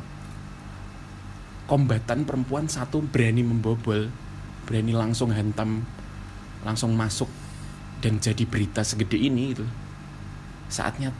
kombatan 1.68 2.24
perempuan 2.28 2.68
satu 2.68 3.02
berani 3.04 3.44
membobol 3.44 4.08
berani 4.64 4.94
langsung 4.96 5.32
hantam 5.32 5.84
langsung 6.64 6.96
masuk 6.96 7.28
dan 8.00 8.18
jadi 8.18 8.44
berita 8.44 8.82
segede 8.82 9.16
ini 9.16 9.54
gitu. 9.54 9.64
Saatnya 10.68 11.12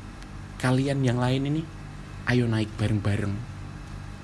kalian 0.58 1.04
yang 1.04 1.20
lain 1.20 1.44
ini 1.46 1.62
ayo 2.26 2.48
naik 2.48 2.72
bareng-bareng. 2.76 3.36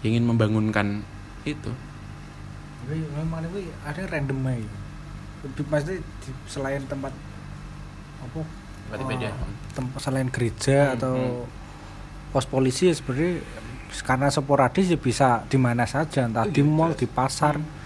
Ingin 0.01 0.23
membangunkan 0.23 1.03
itu. 1.43 1.71
Tapi 2.79 3.03
memang 3.13 3.43
itu 3.45 3.67
ada 3.83 4.01
random 4.07 4.39
aja. 4.47 4.71
Lebih 5.43 5.63
pasti 5.67 5.95
di- 5.99 6.39
selain 6.47 6.83
tempat 6.83 7.11
apa? 8.19 8.41
Eh, 8.89 9.05
beda. 9.05 9.29
tempat 9.69 10.01
selain 10.01 10.27
gereja 10.27 10.91
Hmm, 10.91 10.95
atau 10.97 11.15
pos 12.33 12.43
polisi 12.43 12.89
ya 12.89 12.93
sebenarnya 12.93 13.39
karena 14.01 14.27
sporadis 14.27 14.89
ya 14.89 14.97
bisa 14.97 15.45
di 15.45 15.55
mana 15.55 15.85
saja. 15.85 16.25
Entah 16.25 16.49
di 16.49 16.59
Iya, 16.59 16.67
mall 16.67 16.97
di 16.97 17.05
pasar. 17.05 17.55
Lah, 17.55 17.78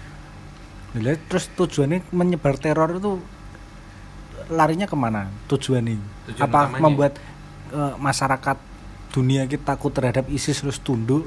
terus 0.94 1.50
tujuannya 1.52 2.06
menyebar 2.14 2.54
teror 2.56 2.94
itu 2.94 3.18
larinya 4.46 4.86
ke 4.86 4.94
mana 4.94 5.26
tujuannya 5.46 5.98
Tujuan 6.30 6.44
apa 6.44 6.60
utamanya. 6.70 6.80
membuat 6.80 7.12
eh, 7.70 7.94
masyarakat 7.98 8.56
dunia 9.10 9.46
kita 9.46 9.74
takut 9.74 9.90
terhadap 9.90 10.26
ISIS 10.28 10.62
terus 10.62 10.78
tunduk 10.78 11.26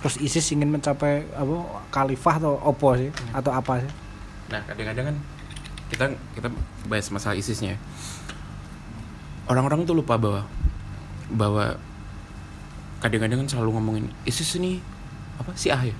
terus 0.00 0.16
ISIS 0.16 0.48
ingin 0.52 0.68
mencapai 0.68 1.24
apa 1.32 1.54
khalifah 1.90 2.34
atau 2.40 2.54
opo 2.60 2.92
sih 2.94 3.08
Hmm. 3.10 3.32
atau 3.36 3.52
apa 3.52 3.80
sih 3.80 3.92
Nah 4.46 4.62
kadang-kadang 4.62 5.10
kan 5.10 5.16
kita 5.90 6.04
kita 6.38 6.48
bahas 6.86 7.10
masalah 7.10 7.34
ISISnya. 7.34 7.78
Orang-orang 9.46 9.82
tuh 9.86 9.94
lupa 9.94 10.14
bahwa 10.14 10.46
bahwa 11.30 11.78
kadang-kadang 12.98 13.42
kan 13.42 13.48
selalu 13.50 13.70
ngomongin 13.74 14.06
ISIS 14.22 14.54
ini 14.58 14.78
apa 15.38 15.50
si 15.54 15.70
A 15.70 15.82
ya? 15.82 15.94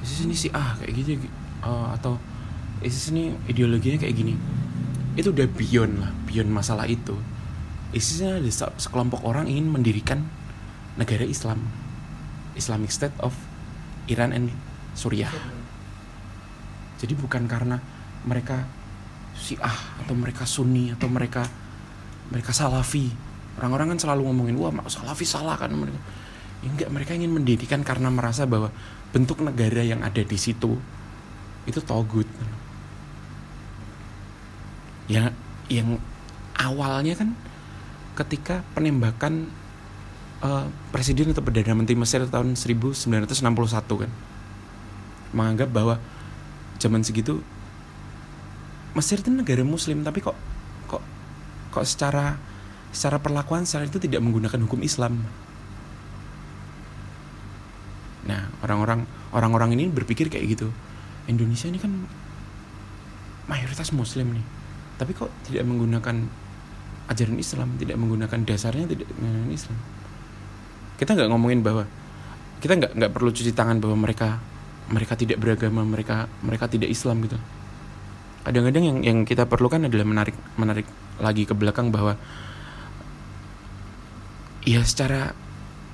ISIS 0.00 0.24
ini 0.24 0.32
si 0.32 0.48
A 0.52 0.76
kayak 0.80 0.92
gitu 0.96 1.20
eh, 1.66 1.88
atau 1.98 2.14
ISIS 2.86 3.10
ini 3.10 3.34
ideologinya 3.50 3.98
kayak 3.98 4.14
gini. 4.14 4.34
Itu 5.18 5.34
udah 5.34 5.48
beyond 5.50 5.94
lah, 5.98 6.10
beyond 6.28 6.50
masalah 6.52 6.86
itu. 6.86 7.16
ISIS 7.90 8.22
ini 8.22 8.30
ada 8.38 8.52
se- 8.52 8.76
sekelompok 8.86 9.26
orang 9.26 9.50
ingin 9.50 9.66
mendirikan 9.72 10.22
negara 10.94 11.26
Islam, 11.26 11.60
Islamic 12.54 12.94
State 12.94 13.16
of 13.18 13.34
Iran 14.06 14.30
and 14.30 14.52
Suriah. 14.94 15.32
Jadi 16.96 17.12
bukan 17.12 17.44
karena 17.44 17.76
mereka 18.24 18.64
Syiah 19.36 19.76
atau 20.00 20.16
mereka 20.16 20.48
Sunni 20.48 20.88
atau 20.96 21.12
mereka 21.12 21.44
mereka 22.32 22.56
Salafi. 22.56 23.12
Orang-orang 23.60 23.96
kan 23.96 23.98
selalu 24.00 24.32
ngomongin 24.32 24.56
wah 24.56 24.72
Salafi 24.88 25.28
salah 25.28 25.60
kan 25.60 25.72
mereka. 25.76 26.00
Ya 26.64 26.72
enggak, 26.72 26.88
mereka 26.88 27.12
ingin 27.12 27.36
mendirikan 27.36 27.84
karena 27.84 28.08
merasa 28.08 28.48
bahwa 28.48 28.72
bentuk 29.12 29.44
negara 29.44 29.84
yang 29.84 30.00
ada 30.00 30.24
di 30.24 30.38
situ 30.40 30.80
itu 31.66 31.82
togut. 31.82 32.26
Ya 35.06 35.30
yang 35.66 35.98
awalnya 36.58 37.14
kan 37.18 37.34
ketika 38.16 38.64
penembakan 38.72 39.50
eh, 40.40 40.66
presiden 40.90 41.30
atau 41.34 41.44
perdana 41.44 41.76
menteri 41.76 41.98
Mesir 41.98 42.24
tahun 42.26 42.56
1961 42.56 44.02
kan 44.02 44.10
menganggap 45.36 45.68
bahwa 45.68 46.00
zaman 46.80 47.04
segitu 47.04 47.44
Mesir 48.96 49.20
itu 49.20 49.28
negara 49.28 49.60
muslim 49.60 50.00
tapi 50.00 50.24
kok 50.24 50.32
kok 50.88 51.04
kok 51.68 51.84
secara 51.84 52.40
secara 52.96 53.20
perlakuan 53.20 53.68
secara 53.68 53.84
itu 53.84 54.00
tidak 54.00 54.24
menggunakan 54.24 54.56
hukum 54.64 54.80
Islam. 54.80 55.20
Nah, 58.24 58.48
orang-orang 58.64 59.04
orang-orang 59.36 59.76
ini 59.76 59.92
berpikir 59.92 60.32
kayak 60.32 60.56
gitu. 60.56 60.72
Indonesia 61.26 61.66
ini 61.66 61.78
kan 61.78 61.92
mayoritas 63.50 63.90
muslim 63.94 64.34
nih. 64.34 64.44
Tapi 64.96 65.12
kok 65.12 65.30
tidak 65.46 65.66
menggunakan 65.66 66.16
ajaran 67.06 67.38
Islam, 67.38 67.68
tidak 67.78 67.96
menggunakan 68.00 68.38
dasarnya 68.42 68.86
tidak 68.90 69.08
menggunakan 69.18 69.52
Islam. 69.52 69.78
Kita 70.96 71.10
nggak 71.12 71.28
ngomongin 71.30 71.60
bahwa 71.62 71.84
kita 72.58 72.72
nggak 72.74 72.92
nggak 72.96 73.12
perlu 73.12 73.30
cuci 73.30 73.52
tangan 73.52 73.78
bahwa 73.78 73.96
mereka 74.00 74.40
mereka 74.90 75.14
tidak 75.18 75.38
beragama, 75.42 75.82
mereka 75.82 76.30
mereka 76.42 76.66
tidak 76.70 76.88
Islam 76.90 77.22
gitu. 77.26 77.38
Kadang-kadang 78.46 78.84
yang 78.86 78.98
yang 79.02 79.18
kita 79.26 79.44
perlukan 79.46 79.86
adalah 79.90 80.06
menarik 80.06 80.36
menarik 80.54 80.86
lagi 81.18 81.42
ke 81.44 81.52
belakang 81.52 81.90
bahwa 81.90 82.14
ya 84.66 84.82
secara 84.86 85.34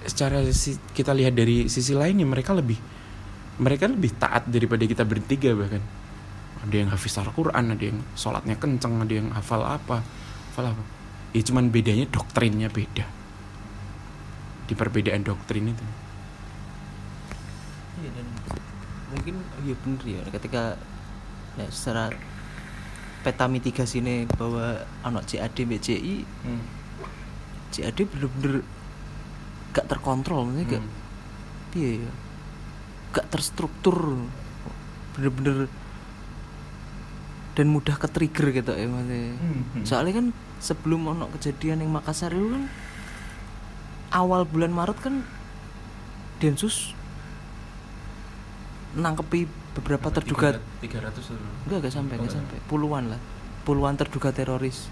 secara 0.05 0.43
si- 0.53 0.81
kita 0.93 1.15
lihat 1.15 1.37
dari 1.37 1.71
sisi 1.71 1.95
lain 1.95 2.21
ya 2.21 2.27
mereka 2.27 2.53
lebih 2.57 2.77
mereka 3.63 3.87
lebih 3.87 4.13
taat 4.19 4.51
daripada 4.51 4.83
kita 4.83 5.07
bertiga 5.07 5.55
bahkan. 5.55 5.83
Ada 6.63 6.75
yang 6.79 6.91
hafiz 6.91 7.19
Al-Quran 7.19 7.75
ada 7.75 7.85
yang 7.85 7.99
sholatnya 8.15 8.55
kenceng 8.59 9.03
ada 9.03 9.15
yang 9.15 9.31
hafal 9.31 9.63
apa 9.63 10.03
hafal 10.51 10.75
apa. 10.75 10.83
Ya 11.33 11.43
cuman 11.47 11.71
bedanya 11.71 12.11
doktrinnya 12.11 12.69
beda. 12.69 13.07
Di 14.67 14.75
perbedaan 14.75 15.23
doktrin 15.23 15.71
itu. 15.71 15.87
Iya 18.03 18.11
dan 18.19 18.27
mungkin 19.15 19.35
iya 19.63 19.75
bener 19.79 20.03
ya. 20.07 20.21
Ketika 20.31 20.63
ya, 21.59 21.67
secara 21.71 22.11
peta 23.23 23.47
mitigasi 23.47 24.03
ini 24.03 24.27
bahwa 24.35 24.83
anak 25.07 25.31
CAD 25.31 25.55
BCI 25.55 26.27
CAD 27.73 27.99
bener-bener 28.05 28.67
gak 29.73 29.87
terkontrol 29.89 30.53
gak 30.67 30.83
Hmm. 30.83 30.91
piye 31.73 32.05
ya 32.05 32.13
gak 33.13 33.29
terstruktur. 33.29 34.17
Bener-bener 35.15 35.69
dan 37.53 37.69
mudah 37.69 38.01
ke 38.01 38.09
trigger 38.09 38.49
gitu 38.49 38.73
ya 38.73 38.89
maksudnya 38.89 39.37
Hmm. 39.37 39.85
soalnya 39.85 40.25
kan 40.25 40.27
sebelum 40.57 41.05
ono 41.05 41.29
kejadian 41.37 41.85
yang 41.85 41.93
Makassar 41.93 42.33
itu 42.33 42.49
kan 42.49 42.65
awal 44.09 44.49
bulan 44.49 44.73
Maret 44.73 44.99
kan 45.05 45.21
Densus 46.41 46.97
nangkepi 48.97 49.49
beberapa 49.77 50.09
terduga 50.13 50.61
300 50.81 51.13
enggak 51.69 51.79
enggak 51.81 51.93
sampai 51.93 52.15
enggak 52.21 52.35
sampai. 52.35 52.57
Puluhan 52.69 53.09
lah. 53.09 53.21
Puluhan 53.65 53.95
terduga 53.97 54.35
teroris. 54.35 54.91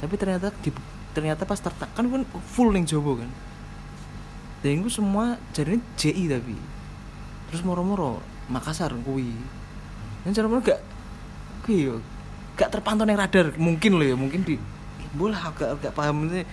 Tapi 0.00 0.14
ternyata 0.16 0.52
di 0.62 0.70
ternyata 1.12 1.44
pas 1.44 1.60
tertak 1.60 1.90
kan 1.92 2.06
kan 2.08 2.22
full 2.54 2.72
ning 2.72 2.88
Jawa 2.88 3.24
kan. 3.24 3.30
Dan 4.64 4.80
itu 4.84 4.88
semua 4.88 5.36
jadi 5.52 5.80
JI 6.00 6.32
tapi 6.32 6.56
terus 7.50 7.62
moro-moro 7.62 8.22
Makassar 8.46 8.94
kuwi 9.02 9.34
dan 10.22 10.30
cara 10.30 10.46
mana 10.46 10.62
gak 10.62 10.80
kuwi 11.66 11.90
yo 11.90 11.98
gak 12.54 12.70
terpantau 12.70 13.02
ning 13.02 13.18
radar 13.18 13.50
mungkin 13.58 13.98
loh 13.98 14.06
ya 14.06 14.14
mungkin 14.14 14.46
di 14.46 14.54
boleh 15.16 15.40
agak 15.40 15.80
agak 15.80 15.92
paham. 15.96 16.28
Ini 16.28 16.44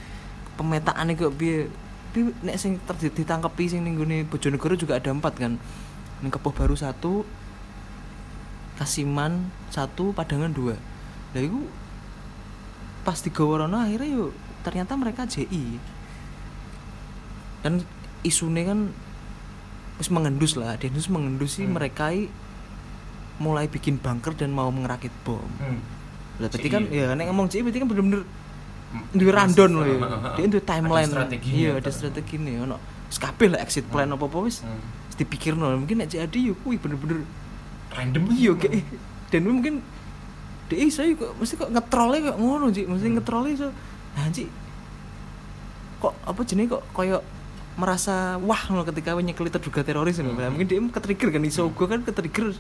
pemetaan 0.56 1.12
kok 1.13 1.36
piye? 1.36 1.67
Tapi 2.13 2.29
nek 2.45 2.58
sing 2.62 2.77
ditangkepi 2.77 3.63
sing 3.65 3.82
ning 3.84 3.97
gone 3.97 4.23
Bojonegoro 4.29 4.79
juga 4.79 5.01
ada 5.01 5.12
empat 5.12 5.34
kan. 5.36 5.60
Ning 6.23 6.32
Kepoh 6.32 6.56
Baru 6.56 6.77
satu 6.77 7.27
Kasiman 8.79 9.51
satu 9.73 10.15
Padangan 10.15 10.53
dua. 10.53 10.77
Lah 11.34 11.41
itu 11.41 11.67
pas 13.03 13.19
digawa 13.19 13.67
rono 13.67 13.84
akhirnya 13.84 14.15
yuk 14.15 14.32
ternyata 14.63 14.95
mereka 14.95 15.27
JI 15.27 15.75
dan 17.60 17.84
isunya 18.23 18.63
kan 18.63 18.95
terus 19.95 20.10
mengendus 20.10 20.53
lah 20.53 20.73
Densus 20.75 21.08
mengendus 21.08 21.58
sih 21.58 21.65
Hmm. 21.65 21.75
mereka 21.75 22.10
mulai 23.36 23.65
bikin 23.65 23.97
bunker 23.97 24.34
dan 24.34 24.49
mau 24.49 24.69
ngerakit 24.69 25.12
bom 25.21 25.41
lah 26.38 26.47
berarti 26.47 26.67
kan 26.67 26.84
ya? 26.88 27.10
ya 27.10 27.13
nek 27.13 27.29
ngomong 27.29 27.45
JI 27.47 27.62
berarti 27.62 27.79
kan 27.79 27.88
bener-bener 27.88 28.21
Hmm. 28.93 29.10
di 29.10 29.25
random 29.25 29.69
loh 29.73 29.86
ya 29.86 29.97
dia 30.38 30.45
itu 30.45 30.60
timeline 30.62 31.10
iya 31.43 31.69
ada 31.75 31.89
strategi 31.89 32.38
nih 32.38 32.62
ono 32.62 32.77
wis 33.10 33.17
kabeh 33.17 33.49
lah 33.49 33.60
exit 33.60 33.86
plan 33.86 34.06
apa 34.08 34.21
apa 34.21 34.38
wis 34.39 34.62
Hmm. 34.62 34.77
wis 35.10 35.15
dipikir 35.15 35.53
mungkin 35.53 35.97
nek 35.97 36.10
jadi 36.10 36.39
yuk 36.43 36.62
kuwi 36.62 36.77
bener-bener 36.77 37.25
random 37.89 38.29
iya 38.32 38.53
kayak 38.53 38.86
dan 39.29 39.41
mungkin 39.43 39.82
dia 40.63 40.86
saya 40.89 41.13
kok 41.13 41.34
mesti 41.36 41.53
kok 41.53 41.69
ngetrolnya 41.69 42.34
kok 42.34 42.38
ngono 42.38 42.69
sih 42.69 42.86
mesti 42.86 43.08
Hmm. 43.08 43.15
ngetrolnya 43.17 43.53
so 43.58 43.67
nah 44.13 44.29
sih 44.29 44.45
kok 45.97 46.13
apa 46.21 46.41
jenis 46.43 46.69
kok 46.69 46.84
koyo 46.91 47.17
merasa 47.73 48.38
wah 48.38 48.69
loh 48.69 48.86
ketika 48.86 49.17
nyekeli 49.17 49.49
terduga 49.49 49.81
teroris 49.81 50.21
hmm. 50.21 50.38
mungkin 50.53 50.67
dia 50.69 50.77
ketrigger 50.77 51.33
kan 51.33 51.43
iso 51.45 51.69
gue 51.73 51.88
kan 51.89 52.01
ketrigger. 52.05 52.53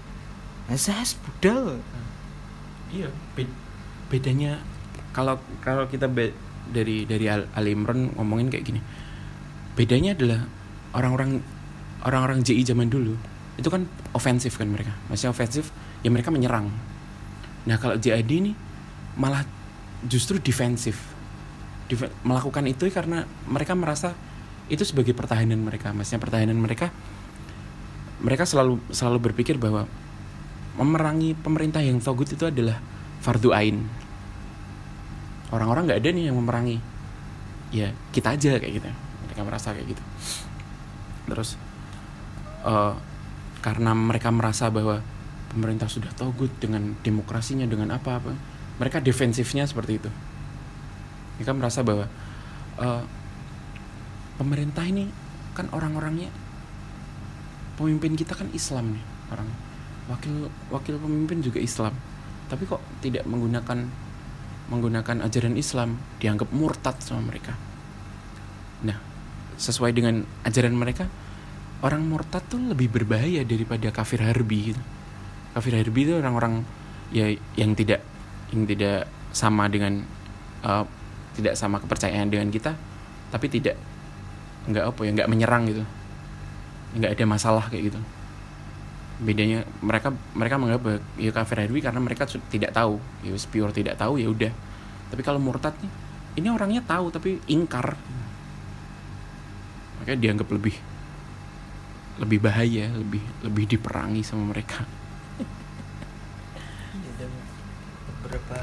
Nah, 0.69 0.77
saya 0.79 1.05
budal. 1.21 1.77
Iya 2.93 3.09
be 3.37 3.49
bedanya 4.09 4.61
kalau 5.13 5.41
kalau 5.61 5.89
kita 5.89 6.05
be 6.09 6.33
dari 6.69 7.05
dari 7.05 7.25
Al, 7.29 7.49
Al 7.53 7.65
Imran 7.65 8.13
ngomongin 8.13 8.49
kayak 8.53 8.65
gini 8.65 8.81
bedanya 9.73 10.13
adalah 10.13 10.45
orang-orang 10.93 11.41
orang-orang 12.05 12.45
JI 12.45 12.61
zaman 12.61 12.93
dulu 12.93 13.17
itu 13.57 13.69
kan 13.69 13.85
ofensif 14.17 14.57
kan 14.57 14.69
mereka. 14.69 14.93
Maksudnya 15.09 15.33
ofensif 15.33 15.69
ya 16.01 16.09
mereka 16.09 16.33
menyerang. 16.33 16.73
Nah 17.69 17.77
kalau 17.77 17.95
JAD 18.01 18.29
ini 18.29 18.51
malah 19.17 19.45
justru 20.09 20.41
defensif. 20.41 21.13
Def 21.85 22.07
melakukan 22.23 22.65
itu 22.65 22.87
karena 22.89 23.27
mereka 23.45 23.77
merasa 23.77 24.15
itu 24.73 24.83
sebagai 24.83 25.13
pertahanan 25.13 25.61
mereka 25.61 25.93
maksudnya 25.93 26.21
pertahanan 26.21 26.57
mereka 26.57 26.89
mereka 28.23 28.47
selalu 28.47 28.79
selalu 28.89 29.31
berpikir 29.31 29.59
bahwa 29.59 29.83
memerangi 30.79 31.35
pemerintah 31.37 31.83
yang 31.83 31.99
togut 31.99 32.31
itu 32.31 32.47
adalah 32.47 32.79
fardu 33.19 33.51
ain. 33.53 33.83
Orang-orang 35.53 35.85
nggak 35.85 35.99
ada 36.01 36.09
nih 36.09 36.23
yang 36.31 36.39
memerangi. 36.39 36.79
Ya 37.75 37.91
kita 38.15 38.33
aja 38.33 38.57
kayak 38.57 38.73
gitu. 38.79 38.89
Mereka 39.29 39.41
merasa 39.43 39.75
kayak 39.75 39.91
gitu. 39.91 40.03
Terus 41.29 41.59
uh, 42.65 42.95
karena 43.59 43.91
mereka 43.93 44.31
merasa 44.33 44.71
bahwa 44.71 45.03
pemerintah 45.53 45.91
sudah 45.91 46.09
togut 46.17 46.49
dengan 46.57 46.97
demokrasinya 47.05 47.69
dengan 47.69 47.93
apa-apa 47.93 48.33
mereka 48.81 48.97
defensifnya 49.03 49.67
seperti 49.69 50.01
itu. 50.01 50.09
Mereka 51.37 51.51
merasa 51.53 51.85
bahwa 51.85 52.09
uh, 52.81 53.03
pemerintah 54.37 54.83
ini 54.85 55.07
kan 55.53 55.69
orang-orangnya 55.69 56.33
pemimpin 57.77 58.17
kita 58.17 58.33
kan 58.37 58.49
Islam 58.53 58.97
nih 58.97 59.03
orang. 59.33 59.49
Wakil 60.11 60.51
wakil 60.73 60.95
pemimpin 60.99 61.39
juga 61.39 61.63
Islam. 61.63 61.93
Tapi 62.51 62.67
kok 62.67 62.81
tidak 62.99 63.23
menggunakan 63.25 63.87
menggunakan 64.67 65.25
ajaran 65.27 65.55
Islam 65.59 65.99
dianggap 66.19 66.49
murtad 66.51 66.97
sama 66.99 67.33
mereka? 67.33 67.53
Nah 68.83 68.97
sesuai 69.53 69.93
dengan 69.93 70.25
ajaran 70.43 70.73
mereka 70.73 71.05
orang 71.85 72.03
murtad 72.09 72.41
tuh 72.49 72.57
lebih 72.57 72.89
berbahaya 72.89 73.45
daripada 73.45 73.91
kafir 73.93 74.23
harbi 74.23 74.73
gitu. 74.73 74.81
Kafir 75.53 75.77
harbi 75.77 76.09
itu 76.09 76.13
orang-orang 76.17 76.65
ya 77.13 77.29
yang 77.53 77.77
tidak 77.77 78.01
yang 78.49 78.65
tidak 78.65 79.05
sama 79.33 79.69
dengan 79.69 80.05
uh, 80.65 80.85
tidak 81.33 81.57
sama 81.57 81.81
kepercayaan 81.81 82.29
dengan 82.29 82.49
kita 82.53 82.77
tapi 83.33 83.49
tidak 83.49 83.73
nggak 84.63 84.83
apa 84.83 84.99
ya 85.03 85.11
nggak 85.15 85.29
menyerang 85.29 85.63
gitu. 85.67 85.83
Nggak 86.95 87.11
ada 87.19 87.23
masalah 87.25 87.65
kayak 87.67 87.93
gitu. 87.93 87.99
Bedanya 89.23 89.63
mereka 89.83 90.11
mereka 90.33 90.55
menganggap 90.59 91.03
ya 91.19 91.31
kafir 91.31 91.57
harbi 91.63 91.79
karena 91.79 91.99
mereka 91.99 92.27
tidak 92.27 92.71
tahu. 92.71 92.99
Ya 93.23 93.33
pure 93.35 93.71
tidak 93.75 93.95
tahu 93.99 94.19
ya 94.19 94.27
udah. 94.29 94.53
Tapi 95.13 95.21
kalau 95.21 95.37
murtad 95.37 95.75
nih 95.81 95.91
ini 96.41 96.47
orangnya 96.49 96.81
tahu 96.81 97.13
tapi 97.13 97.37
ingkar. 97.49 97.93
Makanya 100.01 100.19
dianggap 100.19 100.49
lebih 100.49 100.75
lebih 102.13 102.39
bahaya 102.45 102.93
lebih 102.93 103.23
lebih 103.41 103.65
diperangi 103.65 104.21
sama 104.21 104.53
mereka. 104.53 104.85
Ya, 106.93 107.27
beberapa 108.21 108.59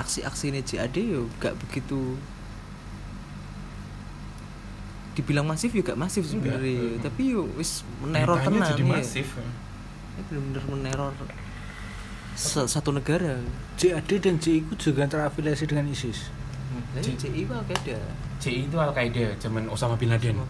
aksi-aksi 0.00 0.50
ini 0.50 0.60
JAD 0.64 0.96
yo 0.96 1.28
gak 1.38 1.54
begitu 1.60 2.16
dibilang 5.20 5.44
masif 5.44 5.70
juga 5.76 5.92
masif 5.92 6.24
sebenarnya. 6.24 6.98
Tapi 7.04 7.36
yo 7.36 7.44
wis 7.60 7.84
meneror 8.00 8.40
tenang 8.40 8.72
jadi 8.72 8.84
ya. 8.84 8.90
masif 8.96 9.28
ya, 9.36 9.48
benar-benar 10.32 10.64
meneror 10.72 11.12
satu 12.40 12.90
negara. 12.96 13.36
JAD 13.76 14.10
dan 14.24 14.40
JI 14.40 14.64
itu 14.64 14.74
juga 14.90 15.04
terafiliasi 15.04 15.68
dengan 15.68 15.84
ISIS. 15.92 16.32
Hmm. 16.72 17.04
JI 17.04 17.44
itu 17.44 17.52
Al 17.52 17.64
Qaeda 17.68 17.98
JI 18.40 18.70
itu 18.70 18.76
Al 18.80 18.92
Qaeda 18.96 19.36
zaman 19.36 19.68
Osama 19.68 20.00
bin 20.00 20.08
Laden. 20.08 20.40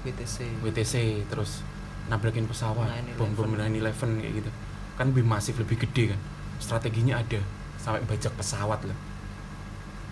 WTC 0.00 0.64
WTC 0.64 1.28
terus 1.28 1.60
nabrakin 2.08 2.48
pesawat 2.48 2.88
bom 3.20 3.28
bom 3.36 3.52
911 3.52 4.24
kayak 4.24 4.32
gitu. 4.40 4.50
Kan 4.96 5.12
lebih 5.12 5.28
masif 5.28 5.60
lebih 5.60 5.76
gede 5.76 6.16
kan. 6.16 6.20
Strateginya 6.56 7.20
ada 7.20 7.40
sampai 7.76 8.00
bajak 8.08 8.32
pesawat 8.32 8.80
loh. 8.88 8.96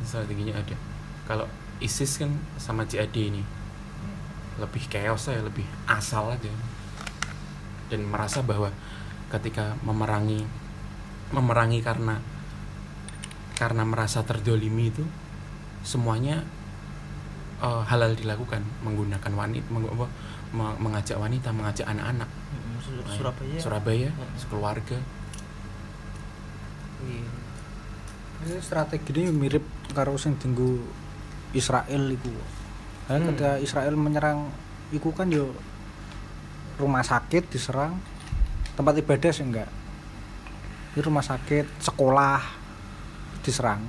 Strateginya 0.05 0.61
ada. 0.61 0.77
Kalau 1.25 1.49
ISIS 1.79 2.19
kan 2.23 2.33
sama 2.59 2.85
JAD 2.85 3.15
ini. 3.15 3.43
Lebih 4.59 4.85
chaos 4.91 5.31
ya 5.31 5.41
lebih 5.43 5.65
asal 5.87 6.35
aja. 6.35 6.51
Dan 7.89 8.07
merasa 8.11 8.43
bahwa 8.43 8.75
ketika 9.29 9.79
memerangi 9.87 10.45
memerangi 11.31 11.85
karena 11.85 12.19
karena 13.59 13.83
merasa 13.85 14.23
terdolimi 14.23 14.89
itu 14.89 15.05
semuanya 15.83 16.43
uh, 17.63 17.83
halal 17.87 18.15
dilakukan. 18.15 18.63
Menggunakan 18.83 19.33
wanita 19.35 19.67
meng, 19.71 19.87
apa, 19.87 20.07
mengajak 20.55 21.17
wanita 21.19 21.55
mengajak 21.55 21.87
anak-anak. 21.87 22.31
Surabaya. 23.09 23.59
Surabaya 23.59 24.11
sekeluarga. 24.39 24.99
Iya. 26.99 27.31
strategi 28.63 29.11
ini 29.15 29.31
mirip 29.31 29.63
karo 29.95 30.15
sing 30.19 30.39
tinggu 30.39 30.83
Israel 31.57 32.03
iku. 32.13 32.33
Hmm. 33.09 33.25
ketika 33.25 33.57
Israel 33.57 33.97
menyerang 33.97 34.53
iku 34.93 35.17
kan 35.17 35.33
yo 35.33 35.57
rumah 36.77 37.01
sakit 37.01 37.49
diserang, 37.49 37.97
tempat 38.77 39.01
ibadah 39.01 39.31
sih 39.33 39.43
enggak. 39.43 39.71
Di 40.93 41.01
rumah 41.01 41.25
sakit, 41.25 41.67
sekolah 41.83 42.41
diserang. 43.43 43.83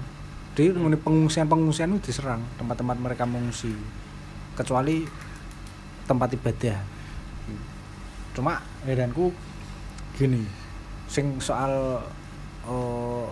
Di 0.55 0.71
hmm. 0.71 1.03
pengungsian-pengungsian 1.03 1.99
itu 1.99 2.09
diserang, 2.09 2.41
tempat-tempat 2.57 2.97
mereka 2.97 3.23
mengungsi. 3.27 3.75
Kecuali 4.55 5.03
tempat 6.09 6.33
ibadah. 6.33 6.79
Cuma 8.33 8.63
heranku 8.87 9.35
gini, 10.17 10.41
sing 11.11 11.37
soal 11.43 12.01
oh, 12.65 13.29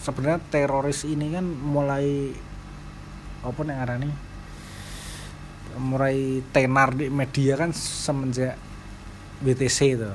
sebenarnya 0.00 0.40
teroris 0.48 1.04
ini 1.04 1.32
kan 1.32 1.44
mulai 1.44 2.32
apa 3.44 3.60
nih 3.60 3.74
ngarani? 3.76 4.10
Mulai 5.76 6.40
tenar 6.50 6.96
di 6.96 7.12
media 7.12 7.60
kan 7.60 7.70
semenjak 7.76 8.56
BTC 9.44 9.78
itu. 9.94 10.10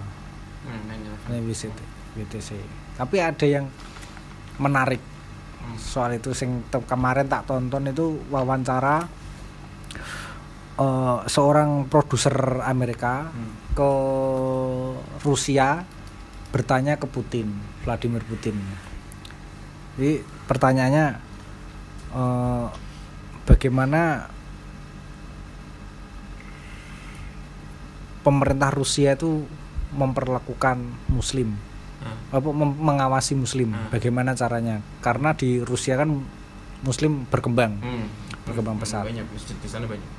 Hmm, 0.66 1.46
BTC 1.46 1.70
BTC 2.18 2.50
tapi 3.00 3.24
ada 3.24 3.48
yang 3.48 3.66
menarik. 4.60 5.00
Hmm. 5.60 5.76
soal 5.76 6.16
itu 6.16 6.32
sing 6.32 6.64
kemarin 6.72 7.28
tak 7.28 7.44
tonton 7.44 7.92
itu 7.92 8.16
wawancara 8.32 9.04
uh, 10.80 11.20
seorang 11.28 11.92
produser 11.92 12.64
Amerika 12.64 13.28
hmm. 13.28 13.76
ke 13.76 13.92
Rusia 15.20 15.84
bertanya 16.56 16.96
ke 16.96 17.12
Putin 17.12 17.52
Vladimir 17.84 18.24
Putin. 18.24 18.56
Jadi 20.00 20.24
pertanyaannya 20.48 21.08
uh, 22.16 22.68
bagaimana 23.60 24.32
pemerintah 28.24 28.72
Rusia 28.72 29.20
itu 29.20 29.44
memperlakukan 29.92 30.80
muslim. 31.12 31.60
Hmm. 32.00 32.16
apa 32.32 32.48
mengawasi 32.56 33.36
muslim. 33.36 33.76
Hmm. 33.76 33.92
bagaimana 33.92 34.32
caranya? 34.32 34.80
Karena 35.04 35.36
di 35.36 35.60
Rusia 35.60 36.00
kan 36.00 36.24
muslim 36.88 37.28
berkembang. 37.28 37.84
Hmm. 37.84 38.08
berkembang 38.48 38.80
hmm. 38.80 38.84
pesat 38.88 39.04
banyak 39.04 39.28
masjid 39.28 39.56
di 39.60 39.68
sana 39.68 39.84
banyak. 39.84 40.10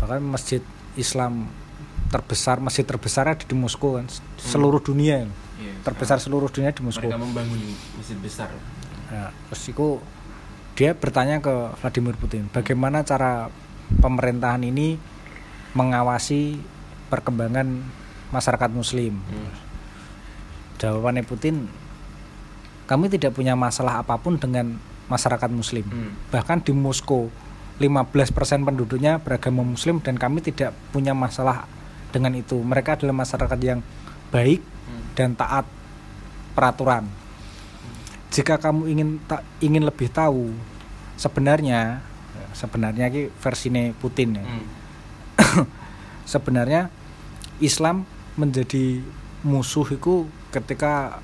Bahkan 0.00 0.24
masjid 0.24 0.64
Islam 0.96 1.52
terbesar 2.08 2.64
masjid 2.64 2.88
terbesar 2.88 3.28
ada 3.28 3.44
di 3.44 3.52
Moskow 3.52 4.00
kan. 4.00 4.08
Hmm. 4.08 4.40
seluruh 4.40 4.80
dunia. 4.80 5.28
Yeah, 5.60 5.76
terbesar 5.84 6.16
seluruh 6.16 6.48
dunia 6.48 6.72
di 6.72 6.80
Moskow. 6.80 7.12
Mereka 7.12 7.20
membangun 7.20 7.60
masjid 8.00 8.16
besar. 8.16 8.48
Ya, 9.12 9.36
terus 9.52 9.68
itu 9.68 10.00
dia 10.78 10.96
bertanya 10.96 11.42
ke 11.42 11.52
Vladimir 11.80 12.14
Putin 12.16 12.48
bagaimana 12.50 13.02
cara 13.02 13.50
pemerintahan 13.98 14.62
ini 14.62 14.96
mengawasi 15.74 16.58
perkembangan 17.10 17.66
masyarakat 18.30 18.70
muslim 18.70 19.18
hmm. 19.18 19.52
jawabannya 20.78 21.26
Putin 21.26 21.66
kami 22.86 23.06
tidak 23.06 23.34
punya 23.34 23.54
masalah 23.54 24.02
apa 24.02 24.18
pun 24.18 24.38
dengan 24.38 24.78
masyarakat 25.10 25.50
muslim 25.50 25.86
hmm. 25.86 26.30
bahkan 26.30 26.62
di 26.62 26.70
Moskow 26.70 27.30
15% 27.80 28.66
penduduknya 28.66 29.18
beragama 29.18 29.64
muslim 29.64 29.98
dan 30.04 30.20
kami 30.20 30.44
tidak 30.44 30.76
punya 30.92 31.16
masalah 31.16 31.64
dengan 32.10 32.36
itu 32.36 32.58
mereka 32.60 32.98
adalah 32.98 33.24
masyarakat 33.24 33.58
yang 33.62 33.80
baik 34.30 34.62
hmm. 34.62 35.02
dan 35.18 35.34
taat 35.34 35.66
peraturan 36.54 37.19
jika 38.30 38.62
kamu 38.62 38.86
ingin 38.86 39.18
tak 39.26 39.42
ingin 39.58 39.82
lebih 39.82 40.06
tahu 40.10 40.54
sebenarnya 41.18 42.00
sebenarnya 42.54 43.10
ki 43.10 43.30
versine 43.42 43.92
Putin 43.98 44.38
ya. 44.38 44.44
Hmm. 44.46 44.66
sebenarnya 46.32 46.88
Islam 47.58 48.06
menjadi 48.38 49.02
musuh 49.42 49.86
itu 49.90 50.30
ketika 50.54 51.20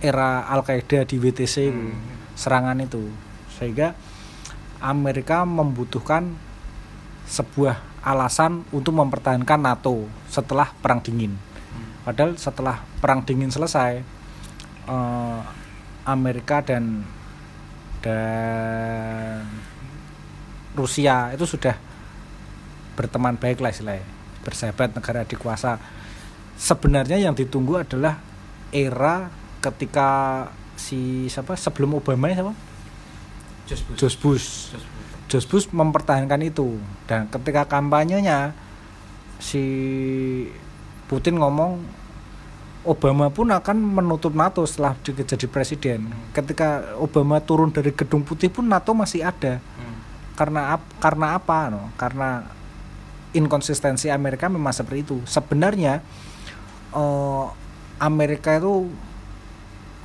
era 0.00 0.44
Al 0.48 0.64
Qaeda 0.64 1.04
di 1.04 1.16
WTC 1.20 1.72
Hmm. 1.72 1.94
serangan 2.36 2.76
itu 2.80 3.08
sehingga 3.56 3.96
Amerika 4.80 5.48
membutuhkan 5.48 6.36
sebuah 7.24 7.80
alasan 8.04 8.62
untuk 8.70 8.92
mempertahankan 8.92 9.60
NATO 9.60 10.04
setelah 10.28 10.68
perang 10.78 11.00
dingin 11.00 11.34
padahal 12.06 12.38
setelah 12.38 12.84
perang 13.00 13.24
dingin 13.24 13.50
selesai 13.50 14.04
eh, 14.86 15.40
Amerika 16.06 16.62
dan 16.62 17.02
dan 18.00 19.42
Rusia 20.78 21.34
itu 21.34 21.42
sudah 21.42 21.74
berteman 22.94 23.34
baik 23.36 23.58
lah 23.58 23.74
istilahnya 23.74 24.06
bersahabat 24.46 24.94
negara 24.94 25.26
dikuasa. 25.26 25.82
Sebenarnya 26.56 27.18
yang 27.18 27.34
ditunggu 27.34 27.82
adalah 27.82 28.22
era 28.70 29.28
ketika 29.58 30.08
si 30.78 31.26
siapa 31.26 31.58
sebelum 31.58 31.98
Obama 31.98 32.30
ya 32.30 32.40
siapa? 32.40 32.54
Just 33.66 33.82
Bush. 33.90 33.98
George 33.98 34.18
Bush. 34.22 34.46
Bush 35.50 35.66
mempertahankan 35.74 36.40
itu. 36.46 36.78
Dan 37.10 37.26
ketika 37.26 37.66
kampanyenya 37.66 38.54
si 39.42 39.64
Putin 41.10 41.42
ngomong 41.42 41.82
Obama 42.86 43.26
pun 43.34 43.50
akan 43.50 43.76
menutup 43.76 44.30
NATO 44.32 44.62
setelah 44.62 44.94
dia 45.02 45.26
jadi 45.26 45.46
presiden. 45.50 46.06
Ketika 46.30 46.96
Obama 47.02 47.42
turun 47.42 47.74
dari 47.74 47.90
gedung 47.90 48.22
putih 48.22 48.46
pun 48.46 48.64
NATO 48.64 48.94
masih 48.94 49.26
ada. 49.26 49.58
Hmm. 49.58 49.98
Karena 50.38 50.78
ap- 50.78 50.94
karena 51.02 51.34
apa 51.34 51.68
no? 51.68 51.90
Karena 51.98 52.46
inkonsistensi 53.34 54.06
Amerika 54.08 54.46
memang 54.46 54.70
seperti 54.70 55.02
itu. 55.02 55.16
Sebenarnya 55.26 56.00
eh, 56.94 57.44
Amerika 57.98 58.54
itu 58.56 58.88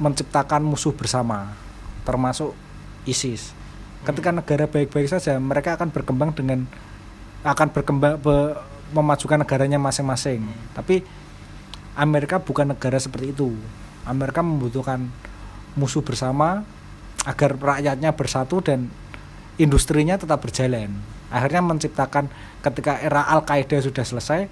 menciptakan 0.02 0.66
musuh 0.66 0.92
bersama, 0.98 1.54
termasuk 2.02 2.58
ISIS. 3.06 3.54
Ketika 4.02 4.34
negara 4.34 4.66
baik-baik 4.66 5.06
saja, 5.06 5.38
mereka 5.38 5.78
akan 5.78 5.94
berkembang 5.94 6.34
dengan 6.34 6.66
akan 7.46 7.70
berkembang 7.70 8.18
be- 8.18 8.58
memajukan 8.98 9.46
negaranya 9.46 9.78
masing-masing. 9.78 10.42
Tapi 10.74 11.06
Amerika 11.96 12.40
bukan 12.40 12.72
negara 12.72 12.96
seperti 12.98 13.36
itu. 13.36 13.52
Amerika 14.08 14.40
membutuhkan 14.42 15.12
musuh 15.76 16.04
bersama 16.04 16.64
agar 17.28 17.54
rakyatnya 17.56 18.16
bersatu 18.18 18.64
dan 18.64 18.90
industrinya 19.60 20.18
tetap 20.18 20.42
berjalan. 20.42 20.90
Akhirnya 21.32 21.62
menciptakan 21.64 22.28
ketika 22.66 23.00
era 23.00 23.24
Al 23.28 23.46
Qaeda 23.46 23.80
sudah 23.80 24.04
selesai, 24.04 24.48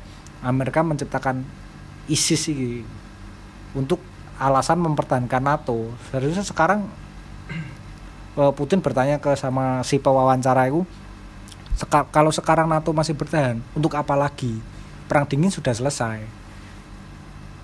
Amerika 0.46 0.86
menciptakan 0.86 1.44
ISIS 2.08 2.48
ini 2.52 2.84
untuk 3.76 4.00
alasan 4.40 4.80
mempertahankan 4.80 5.44
NATO. 5.44 5.92
Seharusnya 6.10 6.46
sekarang 6.48 6.88
eh, 8.40 8.52
Putin 8.56 8.80
bertanya 8.80 9.20
ke 9.20 9.36
sama 9.36 9.84
si 9.84 10.00
pewawancara 10.00 10.72
itu, 10.72 10.88
"Seka- 11.76 12.08
kalau 12.12 12.32
sekarang 12.32 12.72
NATO 12.72 12.96
masih 12.96 13.18
bertahan, 13.18 13.60
untuk 13.76 13.92
apa 14.00 14.16
lagi? 14.16 14.64
Perang 15.12 15.28
dingin 15.28 15.52
sudah 15.52 15.76
selesai. 15.76 16.39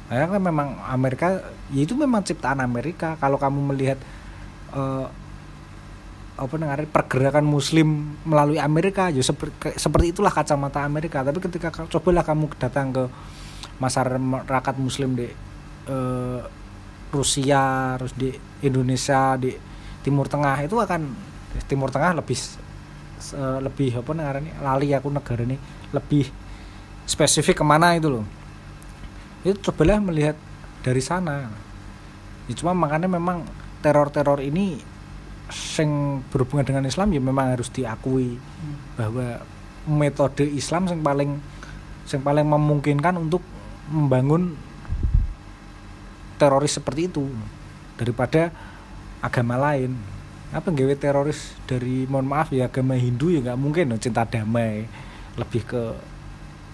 Nah, 0.05 0.29
kan 0.29 0.37
memang 0.37 0.67
Amerika, 0.85 1.41
ya 1.73 1.81
itu 1.81 1.97
memang 1.97 2.21
ciptaan 2.21 2.61
Amerika. 2.61 3.17
Kalau 3.17 3.41
kamu 3.41 3.73
melihat 3.73 3.97
eh, 4.73 5.05
apa 6.35 6.53
namanya 6.59 6.85
pergerakan 6.85 7.47
Muslim 7.47 8.13
melalui 8.27 8.61
Amerika, 8.61 9.09
ya 9.09 9.23
seperti, 9.25 9.79
seperti 9.79 10.13
itulah 10.13 10.29
kacamata 10.29 10.85
Amerika. 10.85 11.25
Tapi 11.25 11.41
ketika 11.41 11.73
ka- 11.73 11.89
cobalah 11.89 12.21
kamu 12.21 12.53
datang 12.61 12.93
ke 12.93 13.03
masyarakat 13.81 14.75
Muslim 14.77 15.17
di 15.17 15.27
eh, 15.89 16.41
Rusia, 17.09 17.95
terus 17.97 18.13
di 18.13 18.29
Indonesia, 18.61 19.39
di 19.41 19.57
Timur 20.05 20.29
Tengah 20.29 20.61
itu 20.61 20.77
akan 20.77 21.01
Timur 21.65 21.89
Tengah 21.89 22.13
lebih 22.21 22.37
lebih 23.63 24.05
apa 24.05 24.11
namanya 24.13 24.53
lali 24.61 24.93
aku 24.93 25.09
negara 25.09 25.41
ini 25.41 25.57
lebih 25.89 26.29
spesifik 27.09 27.57
ke 27.57 27.65
mana 27.65 27.97
itu 27.97 28.05
loh 28.05 28.44
itu 29.45 29.69
cobalah 29.69 30.01
melihat 30.01 30.33
dari 30.81 31.01
sana. 31.05 31.53
Ya, 32.49 32.53
cuma 32.57 32.73
makanya 32.73 33.05
memang 33.05 33.45
teror-teror 33.85 34.41
ini 34.41 34.81
sing 35.53 36.21
berhubungan 36.33 36.65
dengan 36.65 36.83
Islam 36.89 37.13
ya 37.13 37.21
memang 37.21 37.53
harus 37.53 37.69
diakui 37.69 38.41
bahwa 38.97 39.45
metode 39.85 40.41
Islam 40.41 40.89
yang 40.89 41.05
paling 41.05 41.37
yang 42.09 42.23
paling 42.25 42.45
memungkinkan 42.49 43.13
untuk 43.21 43.45
membangun 43.93 44.57
teroris 46.41 46.81
seperti 46.81 47.13
itu 47.13 47.29
daripada 48.01 48.49
agama 49.21 49.57
lain. 49.57 49.93
Apa 50.49 50.73
nggawe 50.73 50.95
teroris 50.97 51.53
dari 51.69 52.09
mohon 52.09 52.25
maaf 52.25 52.49
ya 52.49 52.65
agama 52.65 52.97
Hindu 52.97 53.29
ya 53.29 53.45
nggak 53.45 53.59
mungkin 53.61 53.93
no, 53.93 54.01
cinta 54.01 54.25
damai. 54.25 54.89
Lebih 55.37 55.61
ke 55.65 55.81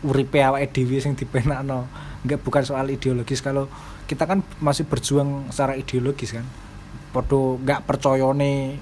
uripe 0.08 0.40
awake 0.40 0.72
dhewe 0.72 0.98
sing 1.04 1.14
dipenakno 1.20 2.11
nggak 2.26 2.40
bukan 2.42 2.64
soal 2.66 2.88
ideologis. 2.90 3.42
Kalau 3.42 3.68
kita 4.06 4.28
kan 4.30 4.46
masih 4.62 4.86
berjuang 4.86 5.50
secara 5.50 5.78
ideologis 5.78 6.36
kan. 6.36 6.46
Podo 7.12 7.60
nggak 7.62 7.84
percayane 7.86 8.78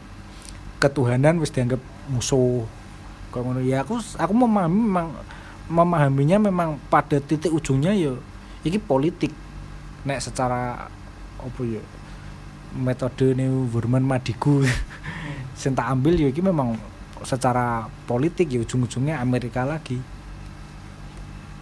ketuhanan 0.80 1.40
wis 1.42 1.52
dianggap 1.52 1.80
musuh. 2.12 2.66
Kalau 3.32 3.52
ngono. 3.52 3.62
Ya 3.64 3.84
aku 3.84 4.00
aku 4.00 4.34
memahami 4.34 4.80
memang 4.80 5.08
memahaminya 5.70 6.38
memang 6.50 6.82
pada 6.90 7.22
titik 7.22 7.54
ujungnya 7.54 7.94
ya 7.96 8.14
ini 8.66 8.78
politik. 8.82 9.32
Nek 10.08 10.24
secara 10.24 10.88
apa 11.40 11.62
ya 11.64 11.84
metode 12.76 13.34
nih 13.34 13.50
Burman 13.50 14.06
Madigu 14.06 14.62
sing 15.60 15.74
tak 15.74 15.90
ambil 15.90 16.16
ya 16.16 16.30
ini 16.30 16.42
memang 16.44 16.78
secara 17.26 17.90
politik 18.08 18.48
ya 18.48 18.64
ujung-ujungnya 18.64 19.20
Amerika 19.20 19.66
lagi 19.68 20.00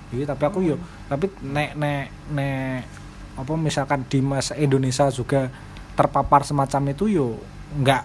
Iya, 0.07 0.23
tapi 0.23 0.43
aku 0.47 0.63
yo 0.63 0.79
tapi 1.11 1.27
nek 1.43 1.75
nek 1.75 2.31
nek 2.31 2.87
apa 3.35 3.53
misalkan 3.59 4.07
di 4.07 4.23
masa 4.23 4.55
Indonesia 4.55 5.11
juga 5.11 5.51
terpapar 5.99 6.47
semacam 6.47 6.95
itu 6.95 7.11
yo 7.11 7.35
nggak 7.75 8.03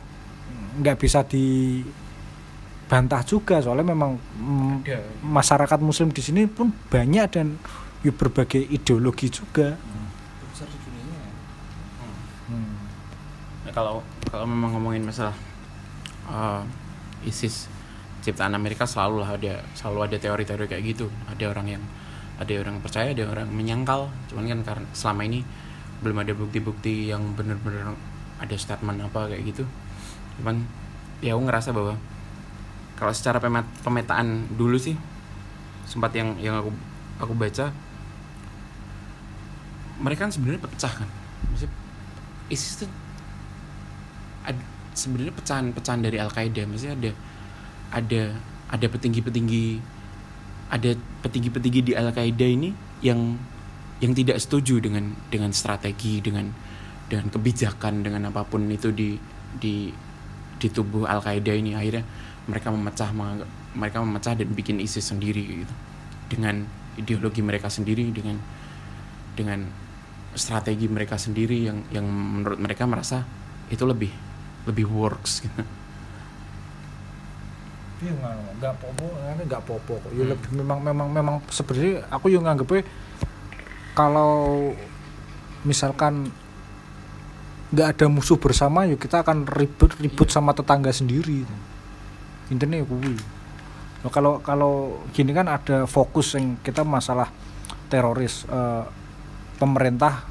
nggak 0.82 0.96
bisa 0.98 1.22
dibantah 1.28 3.20
juga 3.22 3.62
soalnya 3.62 3.92
memang 3.94 4.18
mm, 4.18 4.82
Ada. 4.82 4.98
masyarakat 5.22 5.78
Muslim 5.84 6.10
di 6.10 6.22
sini 6.24 6.50
pun 6.50 6.72
banyak 6.72 7.26
dan 7.30 7.54
yo 8.02 8.10
berbagai 8.10 8.66
ideologi 8.66 9.30
juga. 9.30 9.78
dunia 10.58 11.22
Hmm. 12.50 12.74
Nah, 13.64 13.72
kalau 13.72 14.02
kalau 14.26 14.44
memang 14.44 14.74
ngomongin 14.74 15.06
masalah 15.06 15.32
uh, 16.26 16.66
ISIS 17.22 17.70
ciptaan 18.22 18.54
Amerika 18.54 18.86
selalu 18.86 19.26
lah 19.26 19.34
ada 19.34 19.60
selalu 19.74 20.08
ada 20.08 20.16
teori-teori 20.16 20.64
kayak 20.70 20.82
gitu. 20.94 21.06
Ada 21.28 21.50
orang 21.50 21.66
yang 21.78 21.82
ada 22.38 22.54
orang 22.62 22.78
percaya 22.78 23.10
ada 23.12 23.24
orang 23.28 23.50
menyangkal. 23.50 24.08
Cuman 24.30 24.46
kan 24.48 24.60
karena 24.62 24.86
selama 24.94 25.22
ini 25.26 25.42
belum 26.02 26.22
ada 26.22 26.32
bukti-bukti 26.34 27.10
yang 27.10 27.34
bener-bener 27.34 27.94
ada 28.38 28.54
statement 28.58 29.02
apa 29.02 29.30
kayak 29.30 29.42
gitu. 29.52 29.66
Cuman 30.38 30.62
ya 31.22 31.34
aku 31.34 31.42
ngerasa 31.46 31.70
bahwa 31.74 31.94
kalau 32.98 33.12
secara 33.14 33.42
pemet- 33.42 33.78
pemetaan 33.82 34.46
dulu 34.54 34.78
sih 34.78 34.94
sempat 35.86 36.14
yang 36.14 36.38
yang 36.38 36.54
aku 36.62 36.70
aku 37.18 37.34
baca 37.34 37.74
mereka 40.02 40.26
kan 40.26 40.32
sebenarnya 40.34 40.62
pecah 40.66 40.92
kan. 41.02 41.08
Maksudnya, 41.50 41.74
ISIS 42.50 42.86
ad- 44.42 44.68
sebenarnya 44.92 45.34
pecahan-pecahan 45.34 46.00
dari 46.02 46.18
Al 46.18 46.30
Qaeda 46.30 46.62
maksudnya 46.68 46.94
ada 46.98 47.10
ada 47.92 48.32
ada 48.72 48.86
petinggi-petinggi 48.88 49.64
ada 50.72 50.96
petinggi-petinggi 51.20 51.80
di 51.84 51.92
Al 51.92 52.10
Qaeda 52.16 52.48
ini 52.48 52.72
yang 53.04 53.36
yang 54.00 54.12
tidak 54.16 54.40
setuju 54.40 54.80
dengan 54.80 55.12
dengan 55.28 55.52
strategi 55.52 56.24
dengan 56.24 56.48
dengan 57.06 57.28
kebijakan 57.28 58.00
dengan 58.00 58.32
apa 58.32 58.48
pun 58.48 58.66
itu 58.72 58.88
di 58.90 59.20
di 59.60 59.92
di 60.56 60.68
tubuh 60.72 61.04
Al 61.04 61.20
Qaeda 61.20 61.52
ini 61.52 61.76
akhirnya 61.76 62.02
mereka 62.48 62.72
memecah 62.72 63.12
mereka 63.76 64.00
memecah 64.00 64.32
dan 64.34 64.48
bikin 64.56 64.80
ISIS 64.80 65.12
sendiri 65.12 65.62
gitu 65.62 65.74
dengan 66.32 66.64
ideologi 66.96 67.44
mereka 67.44 67.68
sendiri 67.68 68.08
dengan 68.08 68.40
dengan 69.36 69.68
strategi 70.32 70.88
mereka 70.88 71.20
sendiri 71.20 71.68
yang 71.68 71.84
yang 71.92 72.08
menurut 72.08 72.56
mereka 72.56 72.88
merasa 72.88 73.20
itu 73.68 73.84
lebih 73.84 74.12
lebih 74.64 74.88
works 74.88 75.44
gitu. 75.44 75.81
Iya 78.02 78.12
nggak 78.18 78.34
nggak 78.58 78.74
popo, 78.82 79.06
ini 79.14 79.42
nggak 79.46 79.62
popo. 79.62 79.92
kok. 80.02 80.10
Ya 80.10 80.26
Hmm. 80.26 80.30
lebih 80.34 80.50
memang 80.58 80.78
memang 80.82 81.08
memang 81.08 81.36
sebenarnya 81.46 82.02
aku 82.10 82.26
yang 82.34 82.42
nganggepnya 82.42 82.82
kalau 83.94 84.74
misalkan 85.62 86.34
nggak 87.70 87.88
ada 87.96 88.06
musuh 88.10 88.36
bersama 88.36 88.84
ya 88.84 88.98
kita 88.98 89.22
akan 89.22 89.46
ribut 89.46 89.94
ribut 90.02 90.28
sama 90.28 90.52
tetangga 90.52 90.90
sendiri. 90.90 91.46
intinya 92.50 92.76
ya 92.76 92.84
kuwi 92.84 93.16
Nah, 94.02 94.10
kalau 94.10 94.42
kalau 94.42 94.98
gini 95.14 95.30
kan 95.30 95.46
ada 95.46 95.86
fokus 95.86 96.34
yang 96.34 96.58
kita 96.60 96.82
masalah 96.82 97.30
teroris 97.86 98.42
eh, 98.50 98.84
pemerintah 99.56 100.26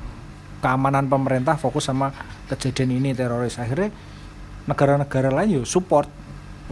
keamanan 0.59 1.07
pemerintah 1.07 1.55
fokus 1.55 1.87
sama 1.87 2.11
kejadian 2.51 2.99
ini 2.99 3.15
teroris 3.15 3.55
akhirnya 3.57 3.89
negara-negara 4.67 5.31
lain 5.31 5.57
yo 5.57 5.63
support 5.65 6.05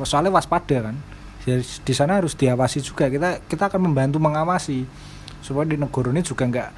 soalnya 0.05 0.31
waspada 0.33 0.91
kan. 0.91 0.95
Jadi, 1.43 1.63
di 1.87 1.93
sana 1.95 2.19
harus 2.19 2.35
diawasi 2.35 2.83
juga. 2.83 3.07
Kita 3.07 3.39
kita 3.47 3.71
akan 3.71 3.89
membantu 3.89 4.19
mengawasi 4.19 4.83
supaya 5.39 5.65
di 5.65 5.79
negara 5.79 6.11
ini 6.11 6.21
juga 6.21 6.43
nggak 6.45 6.69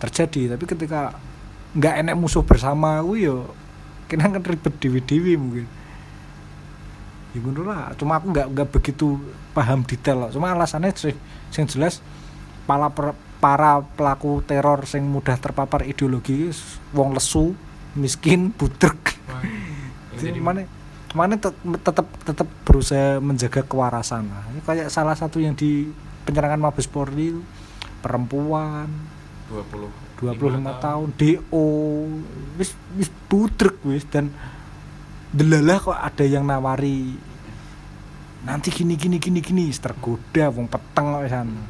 terjadi. 0.00 0.56
Tapi 0.56 0.64
ketika 0.64 1.12
nggak 1.76 1.94
enek 2.04 2.16
musuh 2.16 2.42
bersama 2.42 3.04
kuwi 3.04 3.28
yo 3.28 3.52
kena 4.08 4.32
kan 4.32 4.40
ribet 4.40 4.74
dewi-dewi 4.80 5.36
mungkin. 5.36 5.66
Ya 7.36 7.38
ngono 7.44 7.62
lah. 7.68 7.92
Cuma 8.00 8.16
aku 8.16 8.32
nggak 8.32 8.46
nggak 8.56 8.68
begitu 8.72 9.20
paham 9.58 9.82
detail 9.82 10.22
loh. 10.22 10.30
cuma 10.30 10.54
alasannya 10.54 10.94
sih 10.94 11.14
sing 11.50 11.66
jelas 11.66 11.98
para 12.62 12.94
para 13.42 13.82
pelaku 13.82 14.38
teror 14.46 14.86
sing 14.86 15.02
mudah 15.02 15.34
terpapar 15.34 15.82
ideologi 15.82 16.46
wong 16.94 17.10
lesu 17.10 17.58
miskin 17.98 18.54
budrek 18.54 19.18
yang 19.26 19.42
jadi 20.14 20.30
jadi- 20.30 20.42
mana 20.42 20.62
tet- 21.38 21.56
tetap 21.80 22.06
tetap 22.22 22.48
berusaha 22.62 23.16
menjaga 23.18 23.62
kewarasan 23.62 24.28
lah. 24.28 24.44
Ini 24.50 24.60
kayak 24.60 24.88
salah 24.88 25.14
satu 25.14 25.38
yang 25.38 25.52
di 25.52 25.88
penyerangan 26.24 26.60
Mabes 26.60 26.84
Polri 26.84 27.32
perempuan 27.98 28.86
20 29.48 29.88
25 30.20 30.36
tahun 30.78 31.08
DO 31.14 31.66
wis 32.54 32.70
wis 32.94 33.08
budrek 33.26 33.80
wis 33.82 34.04
dan 34.04 34.28
delalah 35.30 35.78
kok 35.78 35.96
ada 35.96 36.24
yang 36.24 36.44
nawari 36.44 37.16
nanti 38.42 38.68
gini 38.68 38.94
gini 38.94 39.16
gini 39.16 39.40
gini 39.40 39.64
tergoda 39.72 40.48
wong 40.48 40.68
peteng 40.68 41.10
kok 41.10 41.26
sana 41.26 41.62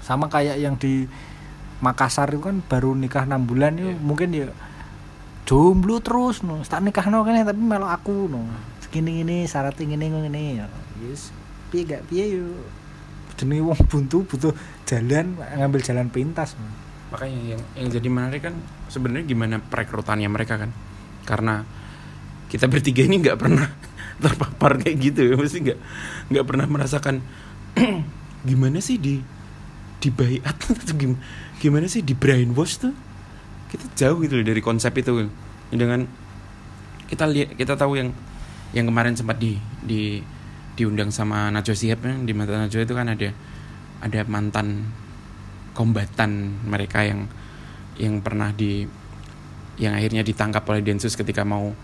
sama 0.00 0.26
kayak 0.28 0.56
yang 0.56 0.74
di 0.74 1.06
Makassar 1.80 2.30
itu 2.30 2.40
kan 2.40 2.62
baru 2.62 2.94
nikah 2.94 3.26
6 3.26 3.44
bulan 3.44 3.74
itu 3.74 3.90
Iya. 3.90 4.00
mungkin 4.00 4.28
ya 4.32 4.48
jomblo 5.44 6.00
terus 6.00 6.40
no. 6.44 6.60
Tak 6.64 6.80
nikah 6.80 7.06
no 7.08 7.24
kan 7.24 7.36
tapi 7.44 7.60
melok 7.60 7.90
aku 7.92 8.28
no. 8.28 8.44
Segini 8.80 9.24
gini 9.24 9.36
syaratnya 9.44 9.84
gini 9.84 10.04
gini 10.08 10.42
ya. 10.60 10.66
Yes 11.04 11.32
piye 11.74 11.82
gak 11.90 12.02
piye 12.06 12.24
yo. 12.38 12.46
Jenenge 13.34 13.66
wong 13.66 13.80
buntu 13.90 14.22
butuh 14.22 14.54
jalan 14.86 15.34
ngambil 15.34 15.80
jalan 15.82 16.06
pintas 16.06 16.54
no. 16.54 16.70
makanya 17.12 17.54
yang 17.54 17.62
yang 17.78 17.88
jadi 17.94 18.08
menarik 18.10 18.42
kan 18.42 18.54
sebenarnya 18.90 19.26
gimana 19.26 19.58
perekrutannya 19.58 20.30
mereka 20.30 20.58
kan? 20.58 20.70
Karena 21.26 21.66
kita 22.46 22.70
bertiga 22.70 23.02
ini 23.06 23.22
nggak 23.22 23.38
pernah 23.38 23.66
terpapar 24.22 24.78
kayak 24.78 24.96
gitu 25.02 25.20
ya. 25.30 25.34
Mesti 25.34 25.58
nggak 25.66 25.78
nggak 26.30 26.44
pernah 26.46 26.66
merasakan 26.70 27.22
gimana 28.48 28.78
sih 28.78 29.02
di 29.02 29.18
di 29.98 30.08
bayat 30.14 30.54
atau 30.70 30.94
gimana, 30.94 31.20
gimana 31.58 31.86
sih 31.90 32.06
di 32.06 32.14
brainwash 32.14 32.86
tuh 32.86 32.94
kita 33.74 33.86
jauh 33.98 34.22
gitu 34.22 34.38
loh 34.38 34.46
dari 34.46 34.62
konsep 34.62 34.94
itu 34.94 35.26
dengan 35.74 36.06
kita 37.10 37.26
lihat 37.26 37.58
kita 37.58 37.74
tahu 37.74 37.98
yang 37.98 38.14
yang 38.70 38.86
kemarin 38.86 39.18
sempat 39.18 39.42
di 39.42 39.58
di 39.82 40.22
diundang 40.74 41.10
sama 41.10 41.50
Najwa 41.54 41.74
Shihab 41.74 42.02
ya, 42.02 42.14
di 42.22 42.32
mata 42.34 42.54
Najwa 42.54 42.82
itu 42.82 42.94
kan 42.94 43.06
ada 43.10 43.30
ada 44.02 44.20
mantan 44.26 44.90
kombatan 45.74 46.62
mereka 46.66 47.02
yang 47.02 47.26
yang 47.98 48.22
pernah 48.22 48.50
di 48.54 48.86
yang 49.78 49.94
akhirnya 49.94 50.22
ditangkap 50.22 50.62
oleh 50.70 50.82
Densus 50.82 51.18
ketika 51.18 51.42
mau 51.42 51.74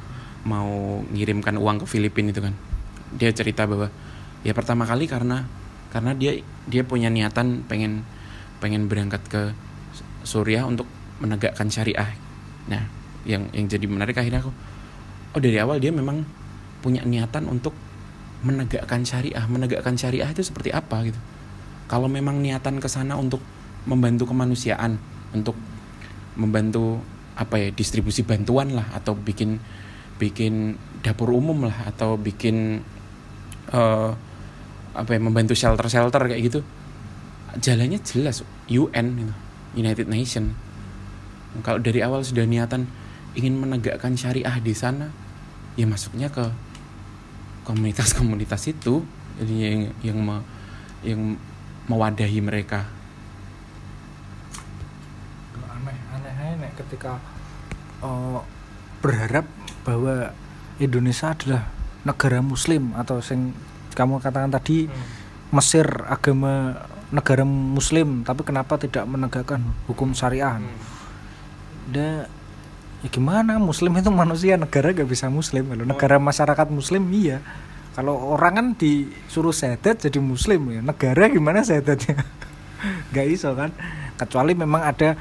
mau 0.46 1.02
ngirimkan 1.10 1.58
uang 1.58 1.84
ke 1.84 1.86
Filipina 1.90 2.30
itu 2.30 2.42
kan. 2.42 2.54
Dia 3.14 3.34
cerita 3.34 3.66
bahwa 3.66 3.90
ya 4.46 4.54
pertama 4.54 4.86
kali 4.86 5.10
karena 5.10 5.46
karena 5.90 6.14
dia 6.14 6.38
dia 6.70 6.86
punya 6.86 7.10
niatan 7.10 7.66
pengen 7.66 8.06
pengen 8.62 8.86
berangkat 8.86 9.22
ke 9.26 9.42
Suriah 10.22 10.62
untuk 10.66 10.86
menegakkan 11.20 11.68
syariah. 11.68 12.16
Nah 12.66 12.84
yang 13.28 13.48
yang 13.52 13.68
jadi 13.68 13.84
menarik 13.84 14.16
akhirnya 14.16 14.40
aku 14.40 14.52
oh 15.36 15.40
dari 15.40 15.60
awal 15.60 15.76
dia 15.76 15.92
memang 15.92 16.24
punya 16.80 17.04
niatan 17.04 17.46
untuk 17.46 17.76
menegakkan 18.40 19.04
syariah. 19.04 19.44
Menegakkan 19.46 19.94
syariah 19.94 20.28
itu 20.28 20.40
seperti 20.40 20.72
apa 20.72 21.04
gitu. 21.04 21.20
Kalau 21.86 22.08
memang 22.08 22.40
niatan 22.40 22.80
ke 22.80 22.88
sana 22.88 23.14
untuk 23.20 23.44
membantu 23.84 24.32
kemanusiaan 24.32 25.00
untuk 25.32 25.56
membantu 26.36 27.00
apa 27.36 27.56
ya 27.56 27.68
distribusi 27.72 28.20
bantuan 28.20 28.76
lah 28.76 28.84
atau 28.92 29.16
bikin 29.16 29.56
bikin 30.20 30.76
dapur 31.00 31.32
umum 31.32 31.64
lah 31.64 31.88
atau 31.88 32.20
bikin 32.20 32.84
eh 33.72 34.10
apa 34.90 35.10
ya 35.14 35.20
membantu 35.22 35.54
shelter 35.56 35.86
shelter 35.86 36.20
kayak 36.26 36.42
gitu 36.50 36.60
jalannya 37.56 37.98
jelas 38.02 38.42
UN 38.68 39.06
gitu. 39.16 39.34
United 39.80 40.06
Nation 40.10 40.52
kalau 41.66 41.82
dari 41.82 42.00
awal 42.00 42.22
sudah 42.22 42.46
niatan 42.46 42.86
ingin 43.34 43.58
menegakkan 43.58 44.14
syariah 44.14 44.54
di 44.62 44.74
sana 44.74 45.10
ya 45.78 45.86
masuknya 45.86 46.30
ke 46.30 46.46
komunitas-komunitas 47.66 48.70
itu 48.70 49.02
jadi 49.38 49.54
yang 49.54 49.80
yang 50.02 50.18
me- 50.18 50.46
yang 51.06 51.20
mewadahi 51.86 52.38
mereka. 52.44 52.86
Aneh 55.70 55.96
aneh 56.12 56.32
aja 56.34 56.54
nek 56.60 56.72
ketika 56.76 57.18
eh, 58.04 58.40
berharap 59.00 59.46
bahwa 59.82 60.34
Indonesia 60.76 61.32
adalah 61.32 61.72
negara 62.04 62.40
muslim 62.44 62.92
atau 62.96 63.20
sing 63.20 63.52
kamu 63.96 64.20
katakan 64.22 64.52
tadi 64.52 64.88
Mesir 65.50 65.82
agama 66.06 66.78
negara 67.10 67.42
muslim 67.42 68.22
tapi 68.22 68.46
kenapa 68.46 68.78
tidak 68.78 69.02
menegakkan 69.02 69.66
hukum 69.90 70.14
syariah 70.14 70.62
da 71.90 72.30
ya 73.02 73.08
gimana? 73.10 73.58
Muslim 73.58 73.98
itu 73.98 74.10
manusia 74.12 74.54
negara 74.56 74.94
gak 74.94 75.08
bisa 75.08 75.26
muslim. 75.28 75.66
Kalau 75.68 75.84
negara 75.84 76.16
masyarakat 76.16 76.66
muslim 76.70 77.02
iya. 77.12 77.42
Kalau 77.90 78.14
orang 78.16 78.52
kan 78.54 78.66
disuruh 78.78 79.52
sedat 79.52 79.98
jadi 79.98 80.22
muslim 80.22 80.70
ya. 80.70 80.80
Negara 80.80 81.26
gimana 81.26 81.66
sedatnya? 81.66 82.22
Gak 83.14 83.26
iso 83.28 83.52
kan? 83.52 83.74
Kecuali 84.16 84.54
memang 84.54 84.86
ada 84.86 85.18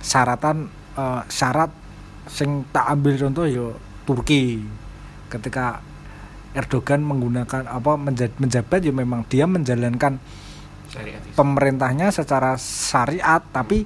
syaratan 0.00 0.70
eh, 0.96 1.22
syarat 1.28 1.70
sing 2.30 2.64
tak 2.70 2.86
ambil 2.88 3.18
contoh 3.18 3.44
yo 3.50 3.66
Turki. 4.06 4.62
Ketika 5.28 5.82
Erdogan 6.52 7.00
menggunakan 7.02 7.64
apa 7.64 7.96
menja- 7.96 8.36
menjabat 8.36 8.80
ya 8.84 8.92
memang 8.92 9.24
dia 9.26 9.48
menjalankan 9.48 10.20
pemerintahnya 11.32 12.12
secara 12.12 12.60
syariat 12.60 13.40
tapi 13.50 13.82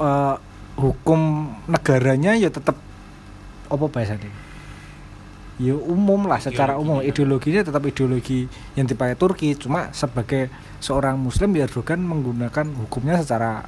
eh, 0.00 0.36
hukum 0.78 1.50
negaranya 1.66 2.38
ya 2.38 2.48
tetap 2.48 2.78
apa 3.68 3.84
bahasanya? 3.90 4.30
Ya 5.58 5.74
umum 5.74 6.30
lah 6.30 6.38
secara 6.38 6.78
umum. 6.78 7.02
ideologinya 7.02 7.66
tetap 7.66 7.82
ideologi 7.82 8.46
yang 8.78 8.86
dipakai 8.86 9.18
Turki. 9.18 9.58
Cuma 9.58 9.90
sebagai 9.90 10.46
seorang 10.78 11.18
muslim 11.18 11.50
ya 11.58 11.66
Erdogan 11.66 11.98
menggunakan 11.98 12.70
hukumnya 12.86 13.18
secara 13.18 13.66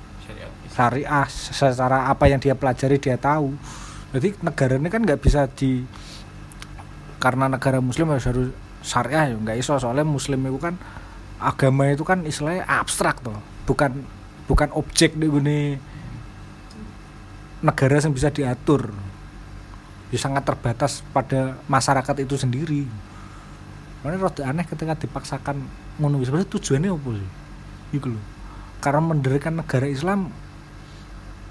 syariah. 0.70 1.26
secara 1.26 2.06
apa 2.06 2.30
yang 2.30 2.38
dia 2.38 2.54
pelajari 2.54 3.02
dia 3.02 3.18
tahu. 3.18 3.58
Jadi 4.14 4.38
negara 4.46 4.78
ini 4.78 4.86
kan 4.86 5.02
nggak 5.02 5.18
bisa 5.18 5.50
di 5.50 5.82
karena 7.18 7.50
negara 7.50 7.82
muslim 7.82 8.08
harus 8.14 8.24
harus 8.30 8.48
syariah 8.86 9.34
ya 9.34 9.36
nggak 9.36 9.58
iso. 9.58 9.74
Soalnya 9.82 10.06
muslim 10.06 10.46
itu 10.46 10.62
kan 10.62 10.78
agama 11.42 11.90
itu 11.90 12.06
kan 12.06 12.22
istilahnya 12.22 12.70
abstrak 12.70 13.18
tuh 13.18 13.34
bukan 13.66 14.06
bukan 14.46 14.68
objek 14.78 15.18
di 15.18 15.26
gini 15.26 15.89
negara 17.60 18.00
yang 18.00 18.16
bisa 18.16 18.32
diatur 18.32 18.92
ya 20.10 20.18
sangat 20.18 20.42
terbatas 20.42 21.04
pada 21.12 21.60
masyarakat 21.70 22.24
itu 22.24 22.34
sendiri 22.34 22.88
Makanya 24.00 24.32
rada 24.32 24.42
aneh 24.48 24.64
ketika 24.64 24.96
dipaksakan 24.96 25.60
ngono 26.00 26.24
sebenarnya 26.24 26.48
tujuannya 26.48 26.88
apa 26.88 27.10
sih? 27.20 27.30
Iku 28.00 28.06
lho. 28.08 28.20
Karena 28.80 29.00
mendirikan 29.04 29.60
negara 29.60 29.84
Islam 29.84 30.32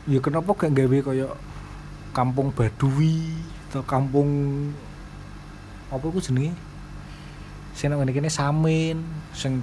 ya 0.09 0.17
kenapa 0.17 0.57
gak 0.57 0.73
gawe 0.73 0.97
kaya 1.13 1.29
kampung 2.09 2.49
Badui 2.49 3.37
atau 3.69 3.85
kampung 3.85 4.29
apa 5.93 6.05
jenenge? 6.17 6.57
Sing 7.77 7.93
nang 7.93 8.01
ngene 8.01 8.17
kene 8.17 8.33
Samin 8.33 8.97
sing 9.37 9.61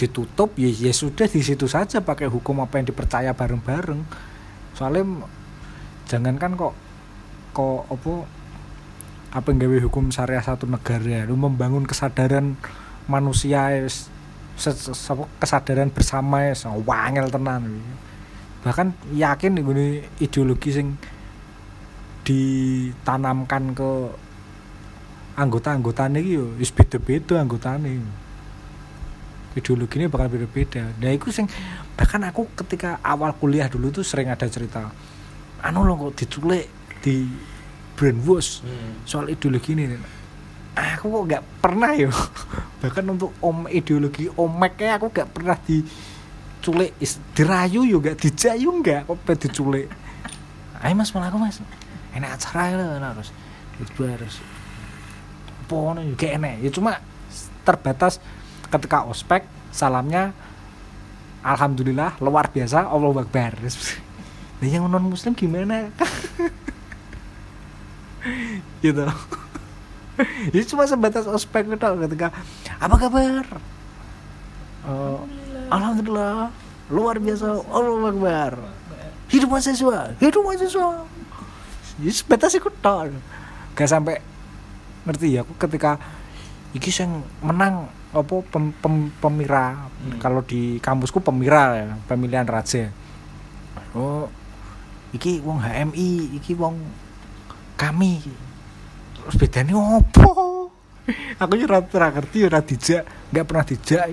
ditutup 0.00 0.56
ya 0.56 0.72
ya 0.72 0.88
sudah 0.88 1.28
di 1.28 1.44
situ 1.44 1.68
saja 1.68 2.00
pakai 2.00 2.32
hukum 2.32 2.64
apa 2.64 2.80
yang 2.80 2.88
dipercaya 2.88 3.36
bareng-bareng. 3.36 4.00
Soalnya 4.72 5.04
jangankan 6.12 6.52
kok 6.60 6.74
kok 7.56 7.88
apa 7.88 8.12
apa 9.32 9.46
yang 9.48 9.58
gawe 9.64 9.78
hukum 9.88 10.12
syariah 10.12 10.44
satu 10.44 10.68
negara 10.68 11.24
lu 11.24 11.40
membangun 11.40 11.88
kesadaran 11.88 12.60
manusia 13.08 13.72
apa, 13.72 15.24
kesadaran 15.40 15.88
bersama 15.88 16.52
es 16.52 16.68
wangel 16.68 17.32
tenan 17.32 17.80
bahkan 18.60 18.92
yakin 19.16 19.56
nih 19.56 20.04
ideologi 20.20 20.70
sing 20.70 21.00
ditanamkan 22.22 23.74
ke 23.74 23.90
anggota-anggotane 25.34 26.20
iki 26.20 26.38
yo 26.38 26.46
wis 26.60 26.70
beda-beda 26.70 27.40
anggotane. 27.40 27.98
Ideologinya 29.52 30.08
bakal 30.08 30.32
beda-beda. 30.32 30.88
Nah, 30.96 31.12
itu 31.12 31.28
sing 31.28 31.44
bahkan 31.92 32.24
aku 32.24 32.48
ketika 32.56 32.96
awal 33.04 33.36
kuliah 33.36 33.68
dulu 33.68 33.92
tuh 33.92 34.04
sering 34.04 34.32
ada 34.32 34.48
cerita 34.48 34.88
anu 35.62 35.86
lo 35.86 35.94
kok 35.98 36.22
diculik 36.22 36.66
di 37.02 37.26
brainwash. 37.94 38.62
Hmm. 38.62 39.06
soal 39.06 39.30
ideologi 39.30 39.78
ini 39.78 39.94
aku 40.74 41.06
kok 41.12 41.24
nggak 41.28 41.44
pernah 41.62 41.92
yo. 41.94 42.10
Bahkan 42.82 43.04
untuk 43.06 43.30
om 43.44 43.68
ideologi 43.70 44.26
omeknya 44.32 44.98
aku 44.98 45.12
nggak 45.12 45.28
pernah 45.30 45.56
diculik. 45.62 46.96
Dirayu 47.36 47.86
yo 47.86 48.02
nggak 48.02 48.18
dijayu 48.18 48.68
nggak 48.82 49.06
kok 49.06 49.18
pe 49.22 49.32
diculik. 49.38 49.86
Ayo 50.82 50.94
mas 50.98 51.14
malah 51.14 51.30
aku 51.30 51.38
mas. 51.38 51.62
Enak 52.12 52.36
acara 52.36 52.76
lo 52.76 52.84
harus 52.98 53.30
itu 53.80 54.02
harus 54.04 54.36
nih 55.72 56.12
kayak 56.20 56.34
enak. 56.36 56.54
Ya 56.60 56.70
cuma 56.74 57.00
terbatas 57.64 58.20
ketika 58.68 59.08
ospek 59.08 59.48
salamnya 59.72 60.36
alhamdulillah 61.40 62.20
luar 62.20 62.52
biasa 62.52 62.92
Allah 62.92 63.12
Akbar 63.24 63.56
nah 64.62 64.68
yang 64.70 64.86
non 64.86 65.02
muslim 65.10 65.34
gimana? 65.34 65.90
Gitu. 68.78 69.02
Itu 70.54 70.64
cuma 70.74 70.86
sebatas 70.86 71.26
ospek 71.26 71.66
itu 71.66 71.74
ketika 72.06 72.30
apa 72.78 72.94
kabar? 72.94 73.42
Eh, 74.86 75.18
alhamdulillah. 75.66 76.54
Luar 76.86 77.18
biasa 77.18 77.58
Allah 77.66 78.10
Akbar. 78.14 78.52
Hidup 79.32 79.48
mahasiswa 79.50 80.12
hidup 80.22 80.42
mahasiswa. 80.44 81.08
Ya 81.98 82.10
sebatas 82.14 82.54
itu 82.54 82.70
tok 82.78 83.10
gak 83.72 83.88
sampai 83.88 84.20
ngerti 85.08 85.34
ya 85.34 85.42
aku 85.42 85.56
ketika 85.56 85.96
iki 86.76 86.92
sing 86.92 87.24
menang 87.42 87.88
apa 88.12 88.34
pem, 88.46 88.70
pem- 88.78 89.10
pemira. 89.18 89.88
Hmm. 90.02 90.18
kalau 90.20 90.44
di 90.44 90.78
kampusku 90.78 91.18
pemira 91.18 91.74
ya 91.74 91.96
pemilihan 92.06 92.46
raja. 92.46 92.92
Oh 93.96 94.28
iki 95.12 95.44
wong 95.44 95.60
HMI 95.60 96.40
iki 96.40 96.52
wong 96.56 96.80
kami. 97.76 98.24
Terus 99.16 99.36
bedanya 99.38 99.76
opo 99.76 100.52
aku 101.42 101.52
ya 101.58 101.66
ora 101.66 102.08
ngerti 102.14 102.38
ora 102.46 102.62
dijak 102.62 103.02
nggak 103.34 103.46
pernah 103.46 103.64
dijak 103.66 104.06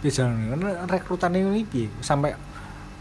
bisa 0.00 0.24
rekrutan 0.88 1.36
ini 1.36 1.64
piye? 1.64 1.88
Sampai 2.00 2.32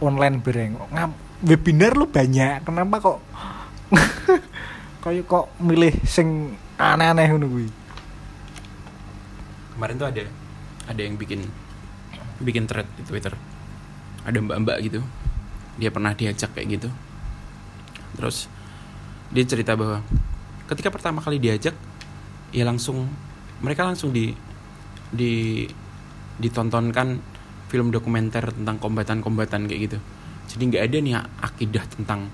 online 0.04 0.40
bareng 0.44 0.80
ngam 0.92 1.12
webinar 1.44 1.96
lu 1.96 2.08
banyak 2.08 2.68
kenapa 2.68 2.96
kok 3.00 3.20
kayak 5.04 5.24
kok 5.24 5.48
milih 5.64 5.96
sing 6.04 6.56
aneh-aneh 6.76 7.32
ngono 7.32 7.48
kuwi? 7.48 7.68
Kemarin 9.76 9.96
tuh 9.96 10.08
ada 10.12 10.24
ada 10.92 11.00
yang 11.00 11.16
bikin 11.16 11.48
bikin 12.44 12.68
thread 12.68 12.88
di 13.00 13.04
Twitter. 13.08 13.32
Ada 14.28 14.36
mbak-mbak 14.44 14.78
gitu 14.84 15.00
dia 15.80 15.90
pernah 15.90 16.12
diajak 16.12 16.52
kayak 16.52 16.68
gitu. 16.76 16.90
Terus 18.20 18.52
dia 19.32 19.46
cerita 19.48 19.80
bahwa 19.80 20.04
ketika 20.68 20.92
pertama 20.92 21.24
kali 21.24 21.40
diajak 21.40 21.74
ya 22.52 22.68
langsung 22.68 23.08
mereka 23.64 23.88
langsung 23.88 24.12
di 24.12 24.34
di 25.10 25.66
ditontonkan 26.40 27.20
film 27.70 27.94
dokumenter 27.94 28.50
tentang 28.52 28.82
kombatan-kombatan 28.82 29.70
kayak 29.70 29.82
gitu. 29.90 29.98
Jadi 30.50 30.64
nggak 30.74 30.84
ada 30.90 30.98
nih 31.00 31.14
akidah 31.46 31.86
tentang 31.88 32.28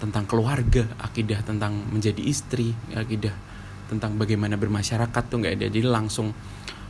tentang 0.00 0.24
keluarga 0.26 0.82
akidah 0.98 1.44
tentang 1.46 1.78
menjadi 1.92 2.18
istri 2.24 2.74
akidah 2.96 3.32
tentang 3.86 4.16
bagaimana 4.16 4.56
bermasyarakat 4.56 5.22
tuh 5.28 5.36
nggak 5.44 5.54
ada. 5.60 5.66
Jadi 5.68 5.84
langsung 5.84 6.32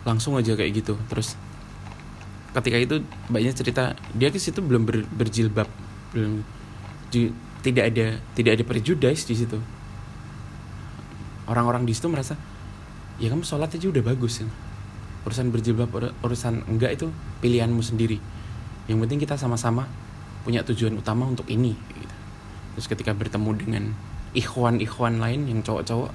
langsung 0.06 0.38
aja 0.38 0.54
kayak 0.54 0.82
gitu. 0.82 0.94
Terus 1.10 1.34
ketika 2.54 2.76
itu 2.78 2.94
banyak 3.32 3.54
cerita 3.58 3.98
dia 4.14 4.28
ke 4.30 4.38
situ 4.38 4.62
belum 4.62 4.86
ber- 4.86 5.08
berjilbab 5.08 5.66
belum. 6.12 6.44
Ju- 7.12 7.34
tidak 7.62 7.84
ada 7.94 8.06
tidak 8.34 8.52
ada 8.58 8.64
prejudice 8.66 9.22
di 9.28 9.34
situ. 9.38 9.58
Orang-orang 11.46 11.82
di 11.84 11.92
situ 11.94 12.06
merasa 12.06 12.38
ya 13.20 13.28
kamu 13.30 13.44
sholat 13.44 13.70
aja 13.74 13.86
udah 13.88 14.02
bagus 14.02 14.42
ya. 14.42 14.48
urusan 15.22 15.54
berjilbab 15.54 15.90
ur- 15.94 16.14
urusan 16.26 16.66
enggak 16.66 16.98
itu 16.98 17.06
pilihanmu 17.38 17.78
sendiri. 17.82 18.18
Yang 18.90 18.98
penting 19.06 19.18
kita 19.22 19.34
sama-sama 19.38 19.86
punya 20.42 20.66
tujuan 20.66 20.98
utama 20.98 21.30
untuk 21.30 21.46
ini 21.46 21.78
gitu. 21.94 22.16
terus 22.74 22.86
ketika 22.90 23.14
bertemu 23.14 23.50
dengan 23.54 23.84
ikhwan-ikhwan 24.34 25.22
lain 25.22 25.46
yang 25.46 25.62
cowok-cowok 25.62 26.10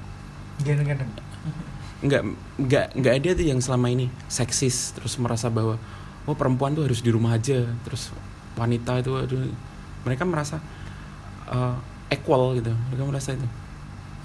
nggak 2.03 2.21
nggak 2.59 2.85
nggak 2.93 3.13
ada 3.23 3.29
tuh 3.33 3.45
yang 3.47 3.59
selama 3.63 3.87
ini 3.89 4.11
seksis 4.27 4.91
terus 4.93 5.15
merasa 5.17 5.47
bahwa 5.47 5.79
oh 6.27 6.35
perempuan 6.35 6.75
tuh 6.75 6.85
harus 6.85 6.99
di 6.99 7.09
rumah 7.09 7.39
aja 7.39 7.65
terus 7.87 8.11
wanita 8.53 8.99
itu 8.99 9.15
aduh 9.15 9.47
mereka 10.03 10.23
merasa 10.27 10.61
uh, 11.49 11.77
equal 12.11 12.57
gitu. 12.59 12.71
Mereka 12.91 13.03
merasa 13.07 13.33
itu. 13.33 13.47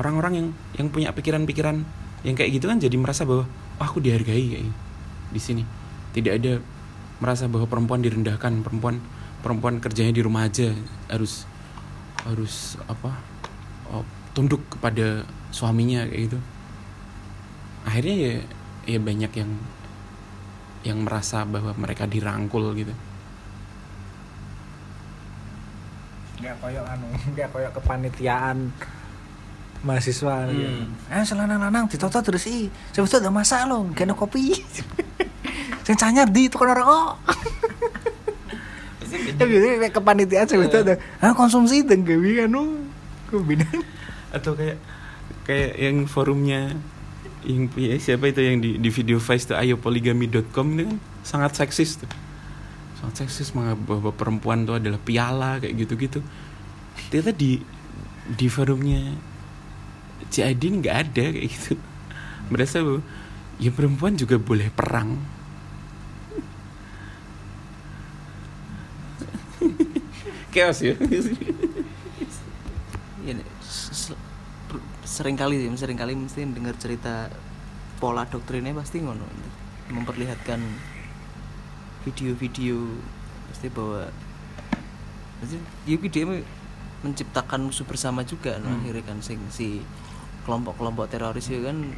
Orang-orang 0.01 0.33
yang 0.35 0.49
yang 0.79 0.89
punya 0.89 1.13
pikiran-pikiran 1.13 1.77
yang 2.23 2.35
kayak 2.39 2.51
gitu 2.55 2.71
kan 2.71 2.79
jadi 2.79 2.95
merasa 2.97 3.27
bahwa 3.27 3.45
oh, 3.79 3.85
aku 3.85 4.03
dihargai 4.03 4.47
kayak 4.57 4.65
gitu 4.69 4.79
di 5.33 5.41
sini. 5.41 5.63
Tidak 6.13 6.33
ada 6.33 6.61
merasa 7.23 7.47
bahwa 7.47 7.65
perempuan 7.71 8.03
direndahkan 8.03 8.67
perempuan 8.67 8.99
perempuan 9.43 9.79
kerjanya 9.79 10.15
di 10.15 10.23
rumah 10.23 10.47
aja 10.47 10.75
harus 11.11 11.47
harus 12.23 12.79
apa 12.87 13.11
oh, 13.91 14.07
tunduk 14.35 14.63
kepada 14.71 15.27
suaminya 15.55 16.07
kayak 16.09 16.23
gitu. 16.31 16.39
Akhirnya 17.83 18.15
ya 18.15 18.33
ya 18.87 18.99
banyak 18.99 19.33
yang 19.35 19.51
yang 20.83 20.99
merasa 21.07 21.47
bahwa 21.47 21.71
mereka 21.79 22.11
dirangkul 22.11 22.75
gitu 22.75 22.91
nggak 26.43 26.59
koyok 26.59 26.85
anu 26.85 27.07
nggak 27.33 27.49
koyok 27.55 27.73
kepanitiaan 27.79 28.59
mahasiswa 29.83 30.47
Hmm. 30.47 30.55
gitu. 30.55 30.71
eh 31.11 31.25
selanang-lanang 31.27 31.91
ditoto 31.91 32.19
terus 32.23 32.47
i 32.47 32.71
sebetulnya 32.91 33.27
ada 33.27 33.31
masak 33.35 33.67
lo 33.67 33.87
ada 33.91 34.15
kopi. 34.15 34.55
Sing 35.87 35.99
canyar 35.99 36.31
di 36.31 36.47
tukang 36.47 36.75
rokok. 36.75 37.19
Ya 39.13 39.45
gitu 39.45 39.67
kayak 39.77 39.93
kepanitiaan 39.93 40.47
sebetulnya 40.49 40.95
ada 40.95 40.95
ah 41.21 41.35
konsumsi 41.37 41.85
dan 41.85 42.01
gawe 42.01 42.47
anu 42.49 42.87
kombinasi. 43.29 43.83
Atau 44.33 44.55
kayak 44.57 44.79
kayak 45.45 45.73
yang 45.77 46.07
forumnya 46.07 46.73
yang 47.43 47.67
ya, 47.75 47.99
siapa 47.99 48.31
itu 48.31 48.41
yang 48.41 48.63
di, 48.63 48.79
di 48.79 48.89
video 48.89 49.19
Vice 49.19 49.51
tuh 49.51 49.59
ayopoligami.com 49.59 50.67
itu 50.79 50.87
kan 50.87 50.97
sangat 51.27 51.59
seksis 51.59 51.99
tuh 51.99 52.09
sangat 53.03 53.27
seksis 53.27 53.51
bahwa 53.51 54.15
perempuan 54.15 54.63
tuh 54.63 54.79
adalah 54.79 55.03
piala 55.03 55.59
kayak 55.59 55.75
gitu-gitu. 55.75 56.23
Ternyata 57.11 57.35
di 57.35 57.59
di 58.31 58.47
forumnya 58.47 59.19
Cidin 60.31 60.79
nggak 60.79 60.97
ada 61.11 61.25
kayak 61.35 61.49
gitu. 61.51 61.75
Merasa 62.47 62.79
ya 63.59 63.71
perempuan 63.75 64.15
juga 64.15 64.39
boleh 64.39 64.71
perang. 64.71 65.19
Chaos 70.55 70.79
ya. 70.85 70.95
Ya 73.23 73.35
s- 73.63 74.15
sering 75.07 75.37
kali 75.39 75.59
sering 75.79 75.99
kali 75.99 76.15
mesti 76.19 76.43
dengar 76.49 76.75
cerita 76.79 77.31
pola 78.03 78.27
doktrinnya 78.27 78.75
pasti 78.75 78.99
ngono 78.99 79.23
memperlihatkan 79.93 80.59
video-video 82.03 82.99
pasti 83.49 83.69
bahwa 83.69 84.11
pasti 85.39 85.57
Yuki 85.87 86.09
dia 86.09 86.25
me- 86.25 86.47
menciptakan 87.03 87.67
musuh 87.67 87.83
bersama 87.83 88.23
juga 88.23 88.59
Hmm. 88.59 88.79
akhirnya 88.79 89.03
kan 89.03 89.19
sing 89.19 89.39
si 89.51 89.83
kelompok-kelompok 90.43 91.07
teroris 91.07 91.47
itu 91.47 91.63
kan 91.63 91.95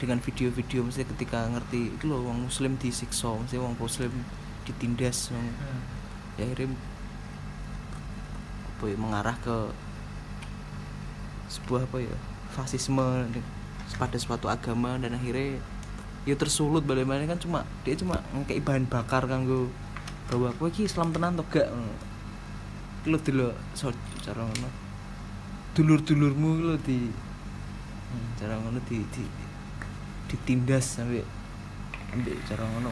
dengan 0.00 0.16
video-video 0.16 0.80
mesti 0.80 1.04
ketika 1.04 1.44
ngerti 1.48 1.92
itu 1.92 2.08
loh 2.08 2.24
wong 2.24 2.48
muslim 2.48 2.76
disiksa 2.76 3.28
mesti 3.36 3.56
wong 3.56 3.76
muslim 3.76 4.12
ditindas 4.64 5.28
wong 5.28 5.44
ya 6.36 6.48
akhirnya 6.48 6.72
apa 8.70 8.84
ya, 8.88 8.96
mengarah 8.96 9.36
ke 9.36 9.56
sebuah 11.52 11.84
apa 11.84 11.98
ya 12.00 12.16
fasisme 12.50 13.28
pada 13.98 14.16
suatu 14.16 14.48
agama 14.48 14.96
dan 14.96 15.12
akhirnya 15.12 15.60
ya 16.28 16.36
tersulut 16.36 16.84
bagaimana 16.84 17.24
kan 17.24 17.40
cuma 17.40 17.64
dia 17.82 17.96
cuma 17.96 18.20
ngekei 18.36 18.60
bahan 18.60 18.84
bakar 18.84 19.24
kanggo 19.24 19.72
bahwa 20.30 20.52
kowe 20.60 20.68
iki 20.70 20.86
Islam 20.86 21.10
tenan 21.10 21.34
to 21.34 21.44
gak? 21.50 21.66
Lu 23.08 23.16
dulu 23.18 23.50
so, 23.74 23.90
cara 24.22 24.44
ngono. 24.44 24.68
Dulur-dulurmu 25.74 26.50
lu 26.60 26.74
di 26.84 27.10
cara 28.38 28.54
ngono 28.60 28.78
di, 28.86 29.02
di 29.10 29.24
ditindas 30.30 31.00
sampai 31.00 31.24
ambil 32.14 32.36
cara 32.46 32.62
ngono 32.62 32.90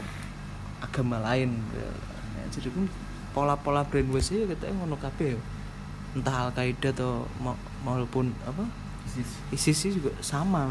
agama 0.83 1.21
lain. 1.23 1.53
Nah, 1.53 2.45
jadi 2.51 2.67
pun 2.73 2.89
pola-pola 3.31 3.85
brainwash 3.87 4.35
ya 4.35 4.49
katanya 4.49 4.83
ngono 4.83 4.95
kabeh. 4.99 5.37
Ya. 5.37 5.39
entah 6.09 6.49
Al 6.49 6.51
Qaeda 6.57 6.89
atau 6.89 7.29
ma- 7.37 7.61
maupun 7.85 8.33
apa? 8.41 8.65
ISIS. 9.53 9.77
Sih 9.77 9.91
juga 9.93 10.09
sama 10.25 10.65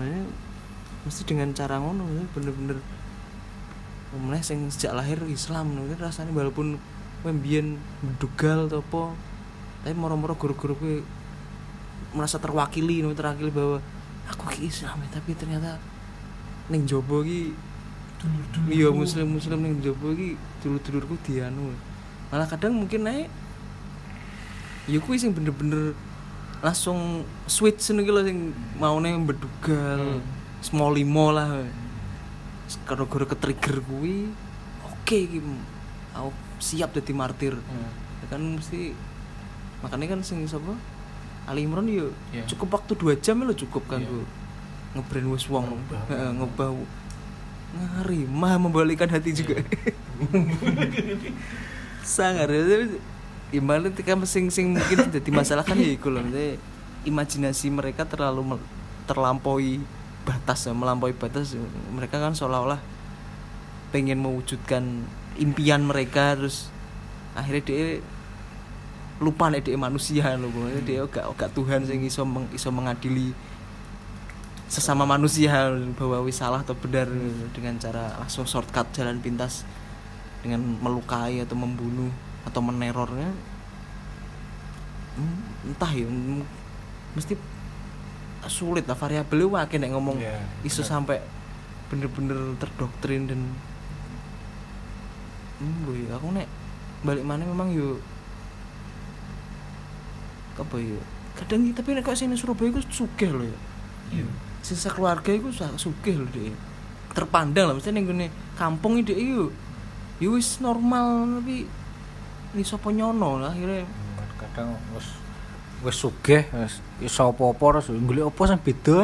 mesti 1.06 1.22
dengan 1.26 1.54
cara 1.54 1.78
ngono 1.78 2.06
maksudnya 2.06 2.28
bener-bener 2.34 2.78
mulai 4.16 4.40
sing 4.40 4.66
sejak 4.72 4.96
lahir 4.96 5.20
Islam 5.28 5.76
kan 5.76 5.98
rasanya 6.00 6.32
walaupun 6.32 6.80
pembian 7.20 7.76
bedugal 8.00 8.70
atau 8.70 8.80
apa 8.80 9.02
tapi 9.84 9.94
moro-moro 9.94 10.34
guru-guru 10.34 10.74
gue 10.80 10.96
merasa 12.16 12.40
terwakili 12.40 13.04
no, 13.04 13.12
terwakili 13.12 13.52
bahwa 13.52 13.78
aku 14.28 14.44
ki 14.48 14.68
Islam 14.72 14.96
ya, 15.04 15.20
tapi 15.20 15.36
ternyata 15.36 15.76
ning 16.72 16.88
jobo 16.88 17.20
ki 17.20 17.52
iya 18.72 18.88
muslim 18.90 19.36
muslim 19.36 19.60
ning 19.60 19.78
jobo 19.84 20.16
ki 20.16 20.40
dulur-dulurku 20.64 21.20
dianu 21.28 21.72
malah 22.32 22.48
kadang 22.48 22.76
mungkin 22.76 23.04
naik 23.04 23.28
ya 24.88 24.98
kuwi 25.04 25.20
sing 25.20 25.36
bener-bener 25.36 25.92
langsung 26.64 27.28
switch 27.44 27.92
ngono 27.92 28.02
ki 28.02 28.12
lho 28.12 28.22
sing 28.24 28.38
maune 28.80 29.08
bedugal 29.22 30.24
small 30.60 30.94
limo 30.94 31.30
lah 31.30 31.62
karo 32.84 33.08
gara 33.08 33.24
ke 33.24 33.36
trigger 33.38 33.80
kuwi 33.80 34.28
oke 34.84 35.16
iki 35.16 35.40
aku 36.12 36.30
siap 36.58 36.92
jadi 36.92 37.12
martir. 37.14 37.54
Ya 38.20 38.26
kan 38.28 38.42
mesti 38.42 38.92
makanya 39.80 40.18
kan 40.18 40.20
sing 40.26 40.42
sapa? 40.44 40.74
Ali 41.48 41.64
Imran 41.64 41.88
yo 41.88 42.12
Iya. 42.28 42.44
cukup 42.44 42.76
waktu 42.76 42.92
dua 42.92 43.14
jam 43.16 43.40
lo 43.40 43.56
cukup 43.56 43.88
kan 43.88 44.04
Iya. 44.04 44.10
bu. 44.10 44.20
Ngebrainwash 44.98 45.48
wong. 45.48 45.80
Ngebah. 46.10 46.70
Ngeri 47.68 48.24
mah 48.28 48.56
membalikan 48.60 49.08
hati 49.08 49.32
juga. 49.32 49.60
Sangat 52.04 52.48
ya 52.48 52.60
tapi 52.64 52.86
gimana 53.48 53.88
ketika 53.88 54.12
sing 54.28 54.52
sing 54.52 54.76
mungkin 54.76 55.08
jadi 55.08 55.30
masalah 55.32 55.64
kan 55.64 55.76
ya 55.80 55.96
iku 55.96 56.12
loh 56.12 56.20
imajinasi 57.04 57.72
mereka 57.72 58.04
terlalu 58.04 58.60
terlampaui 59.08 59.80
batas 60.26 60.66
ya, 60.66 60.72
melampaui 60.72 61.14
batas. 61.14 61.54
Mereka 61.94 62.18
kan 62.18 62.34
seolah-olah 62.34 62.80
pengen 63.90 64.20
mewujudkan 64.20 65.04
impian 65.38 65.86
mereka 65.86 66.36
terus 66.36 66.68
akhirnya 67.32 67.62
dia 67.64 67.82
lupa 69.18 69.50
nih 69.50 69.64
dia 69.64 69.78
manusia 69.78 70.36
loh 70.38 70.50
pokoknya 70.52 70.82
dia 70.84 71.00
gak 71.08 71.24
gak 71.34 71.50
Tuhan 71.54 71.82
sing 71.88 72.04
iso 72.04 72.22
meng, 72.22 72.46
iso 72.54 72.68
mengadili 72.70 73.34
sesama 74.68 75.08
manusia 75.08 75.72
bahwa 75.96 76.20
wis 76.28 76.38
salah 76.38 76.60
atau 76.60 76.76
benar 76.76 77.08
dengan 77.56 77.80
cara 77.80 78.12
langsung 78.20 78.44
shortcut 78.44 78.84
jalan 78.92 79.16
pintas 79.18 79.64
dengan 80.44 80.60
melukai 80.84 81.40
atau 81.40 81.56
membunuh 81.56 82.12
atau 82.44 82.60
menerornya. 82.60 83.32
Hmm, 85.18 85.72
entah 85.72 85.90
ya 85.90 86.06
hmm, 86.06 86.44
mesti 87.16 87.34
sulit 88.46 88.86
lah 88.86 88.94
variabelnya 88.94 89.50
wakin 89.50 89.82
nek 89.82 89.90
ngomong 89.92 90.16
Iya, 90.22 90.38
iso 90.62 90.80
benar. 90.80 90.90
sampai 90.94 91.16
bener-bener 91.90 92.38
terdoktrin 92.62 93.26
dan 93.26 93.40
hmm, 95.58 95.76
boy, 95.82 96.06
aku 96.06 96.26
nek 96.30 96.46
balik 97.02 97.26
mana 97.26 97.42
memang 97.42 97.74
yuk 97.74 97.98
apa 100.58 100.74
ya 100.78 100.98
kadang 101.38 101.70
tapi 101.70 101.94
nek 101.94 102.02
kok 102.02 102.18
sini 102.18 102.34
Surabaya 102.34 102.74
itu 102.74 102.82
sugih 102.90 103.30
loh 103.30 103.46
ya 103.46 103.58
Iya. 104.08 104.26
sisa 104.64 104.88
keluarga 104.90 105.30
itu 105.30 105.52
sugih 105.76 106.16
loh 106.18 106.28
dia 106.32 106.50
terpandang 107.14 107.70
lah 107.70 107.74
maksudnya 107.76 108.02
nih 108.02 108.30
kampung 108.54 108.98
ide 108.98 109.14
itu 109.14 109.50
ya 110.18 110.28
wis 110.30 110.58
normal 110.58 111.38
tapi 111.38 111.66
ini 112.54 112.62
sopo 112.66 112.90
nyono 112.90 113.38
lah 113.38 113.54
akhirnya 113.54 113.86
kadang 114.38 114.74
wis 114.96 115.06
wis 115.84 115.94
sugih 115.94 116.42
wis 116.58 116.82
iso 116.98 117.30
apa-apa 117.30 117.78
terus 117.78 117.94
golek 118.02 118.26
apa 118.26 118.42
sing 118.44 118.58
beda 118.58 119.00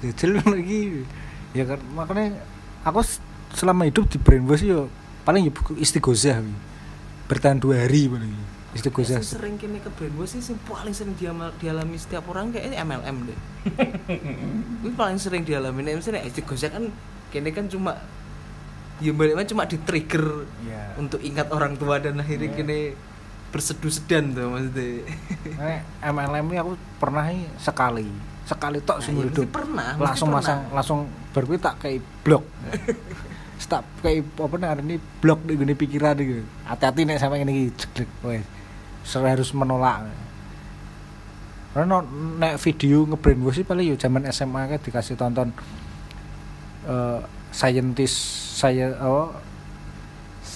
jajal 0.00 0.30
lagi. 0.54 1.04
Ya 1.52 1.64
kan 1.64 1.80
makanya 1.92 2.40
aku 2.82 3.00
selama 3.52 3.84
hidup 3.84 4.04
di 4.06 4.16
brainwash 4.16 4.62
yo 4.62 4.88
paling 5.22 5.44
ya 5.44 5.52
buku 5.52 5.76
istighosah 5.76 6.38
bertahan 7.26 7.58
dua 7.58 7.82
hari 7.82 8.06
paling 8.06 8.30
istighosah 8.72 9.18
Sing 9.18 9.40
sering 9.40 9.54
kini 9.56 9.80
ke 9.80 9.88
brainwash 9.90 10.36
sih 10.36 10.42
sing 10.44 10.56
paling 10.62 10.92
sering 10.92 11.16
diamal, 11.16 11.50
dialami 11.56 11.96
setiap 11.96 12.28
orang 12.28 12.52
kayak 12.52 12.76
MLM 12.76 13.16
deh. 13.24 13.38
Itu 14.84 14.92
paling 14.92 15.16
sering 15.16 15.42
dialami. 15.42 15.80
Nih 15.80 15.96
misalnya 15.96 16.22
istighosah 16.22 16.70
kan 16.70 16.84
kini 17.28 17.50
kan 17.50 17.66
cuma 17.66 17.96
ya 18.96 19.12
baliknya 19.12 19.44
cuma 19.44 19.64
di 19.64 19.76
trigger 19.76 20.44
ya. 20.62 20.96
untuk 20.96 21.20
ingat 21.20 21.52
orang 21.52 21.76
tua 21.76 22.00
dan 22.00 22.16
akhirnya 22.16 22.48
Iya. 22.48 22.56
kini 22.56 22.78
berseduh 23.56 23.88
sedan 23.88 24.36
tuh 24.36 24.52
maksudnya. 24.52 25.08
Nek 25.56 25.80
MLM 26.12 26.44
ini 26.52 26.56
aku 26.60 26.76
pernah 27.00 27.24
sekali. 27.56 28.04
Sekali 28.44 28.78
tok 28.84 29.00
Nah, 29.00 29.08
iya, 29.08 29.16
mesti 29.16 29.32
hidup 29.32 29.48
pernah, 29.48 29.90
langsung 29.96 30.28
pernah. 30.28 30.44
masang 30.44 30.60
langsung 30.76 30.98
kuwi 31.32 31.56
tak 31.56 31.80
kayak 31.80 32.04
blok. 32.20 32.44
Tak 33.66 33.82
kayak 34.04 34.28
apa 34.36 34.54
nih 34.60 34.68
ini 34.84 34.96
blok 35.18 35.40
di 35.42 35.56
gini 35.56 35.74
pikiran 35.74 36.14
gitu 36.20 36.44
hati-hati 36.68 37.08
nek 37.08 37.18
sampai 37.18 37.42
ini 37.42 37.72
ceklek 37.72 38.06
wes 38.22 38.44
harus 39.16 39.50
menolak. 39.56 40.06
Karena 41.72 42.04
nek 42.36 42.60
video 42.60 43.08
ngebrainwash 43.08 43.58
sih 43.58 43.66
paling 43.66 43.90
yo 43.90 43.96
zaman 43.96 44.28
SMA 44.28 44.70
kan 44.70 44.78
dikasih 44.78 45.16
tonton 45.16 45.50
eh 46.86 47.20
scientist 47.50 48.16
saya 48.60 48.92
oh, 49.00 49.32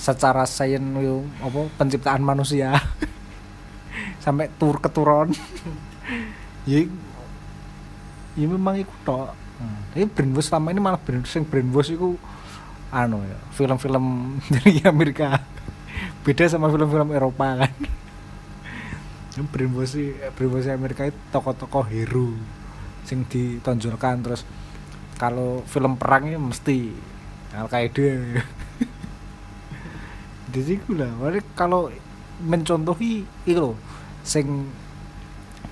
secara 0.01 0.49
sains 0.49 0.81
apa 1.45 1.61
penciptaan 1.77 2.25
manusia. 2.25 2.73
Sampai 4.25 4.49
tur 4.57 4.81
keturun 4.81 5.33
ya 6.71 6.89
ya 8.37 8.47
memang 8.49 8.81
iku 8.81 8.95
tok. 9.05 9.37
Hmm. 9.61 9.93
tapi 9.93 10.09
brainwash 10.09 10.49
selama 10.49 10.73
ini 10.73 10.81
malah 10.81 10.97
brain 10.97 11.21
sing 11.29 11.45
brainwash 11.45 11.93
iku 11.93 12.17
anu 12.89 13.21
ya 13.29 13.37
film-film 13.53 14.05
dari 14.57 14.81
Amerika. 14.89 15.37
Beda 16.25 16.49
sama 16.49 16.73
film-film 16.73 17.13
Eropa 17.13 17.61
kan. 17.61 17.73
Yang 19.37 19.47
brainwash 19.53 19.93
sih 19.93 20.17
brainwash 20.33 20.73
Amerika 20.73 21.05
itu 21.05 21.21
tokoh-tokoh 21.29 21.85
hero 21.93 22.33
sing 23.05 23.29
ditonjolkan. 23.29 24.25
Terus 24.25 24.49
kalau 25.21 25.61
film 25.69 26.01
perang 26.01 26.25
ini 26.25 26.41
mesti 26.41 26.89
Al 27.53 27.69
Qaeda 27.69 28.41
di 30.51 30.63
situ 30.67 30.99
lah 30.99 31.11
kalau 31.55 31.89
mencontohi 32.43 33.23
itu 33.47 33.61
loh 33.61 33.77
sing 34.27 34.69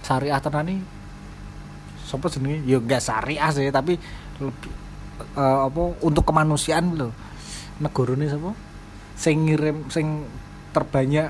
syariah 0.05 0.41
tenan 0.41 0.65
nih 0.73 0.81
sapa 2.09 2.33
jenenge? 2.33 2.65
Ya 2.65 2.81
enggak 2.81 3.05
syariah 3.05 3.51
sih 3.53 3.69
tapi 3.69 4.01
lebih 4.41 4.73
eh, 5.37 5.59
apa 5.69 5.83
untuk 6.01 6.25
kemanusiaan 6.25 6.97
lho. 6.97 7.13
Negarane 7.85 8.27
sapa? 8.33 8.57
Sing 9.19 9.45
ngirim 9.45 9.93
sing 9.93 10.25
terbanyak 10.73 11.29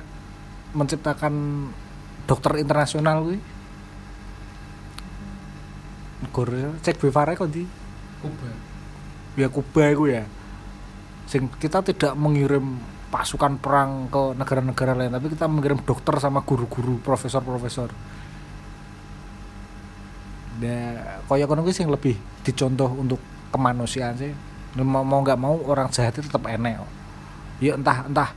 menciptakan 0.76 1.66
dokter 2.30 2.62
internasional 2.62 3.26
kuwi. 3.26 3.40
Negara 6.22 6.74
cek 6.82 6.98
Guevara 7.02 7.34
kok 7.34 7.50
di 7.50 7.66
Kuba. 8.18 8.50
ya 9.38 9.46
Kuba 9.50 9.82
itu 9.90 10.04
ya. 10.10 10.24
Sing 11.30 11.46
kita 11.58 11.82
tidak 11.82 12.14
mengirim 12.18 12.78
pasukan 13.08 13.56
perang 13.56 14.12
ke 14.12 14.36
negara-negara 14.36 14.92
lain 14.92 15.12
tapi 15.16 15.32
kita 15.32 15.48
mengirim 15.48 15.80
dokter 15.80 16.16
sama 16.20 16.44
guru-guru 16.44 17.00
profesor-profesor. 17.00 17.88
Ya 20.58 21.20
kaya 21.30 21.46
kono 21.46 21.62
kuwi 21.62 21.72
sing 21.72 21.88
lebih 21.88 22.18
dicontoh 22.42 22.90
untuk 22.92 23.22
kemanusiaan 23.54 24.18
sih. 24.18 24.32
Mau 24.78 25.02
mau 25.02 25.24
nggak 25.24 25.40
mau 25.40 25.56
orang 25.64 25.88
jahat 25.88 26.20
itu 26.20 26.28
tetap 26.28 26.44
enek 26.44 26.98
ya 27.58 27.74
entah 27.74 28.06
entah 28.06 28.30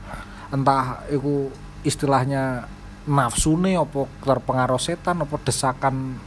entah 0.50 0.84
itu 1.08 1.48
istilahnya 1.86 2.66
nafsu 3.06 3.58
nih 3.58 3.82
apa 3.82 4.06
terpengaruh 4.22 4.78
setan 4.78 5.22
apa 5.22 5.34
desakan 5.42 6.18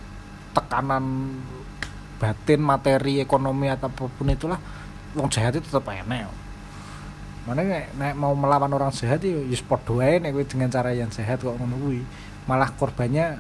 tekanan 0.55 1.35
batin 2.19 2.63
materi 2.63 3.19
ekonomi 3.19 3.67
atau 3.67 3.91
apa 3.91 4.07
pun 4.07 4.27
itulah 4.31 4.59
wong 5.15 5.27
jahat 5.31 5.59
itu 5.59 5.67
tetap 5.67 5.87
enek. 5.91 6.27
Mana 7.45 7.61
nek, 7.61 8.17
mau 8.17 8.33
melawan 8.33 8.73
orang 8.73 8.89
jahat 8.89 9.21
ya 9.21 9.37
ya 9.37 9.57
padha 9.61 9.93
wae 9.93 10.17
nek 10.17 10.33
dengan 10.49 10.69
cara 10.73 10.89
yang 10.97 11.13
sehat 11.13 11.45
kok 11.45 11.53
kuwi. 11.61 12.01
Malah 12.49 12.73
korbannya 12.73 13.37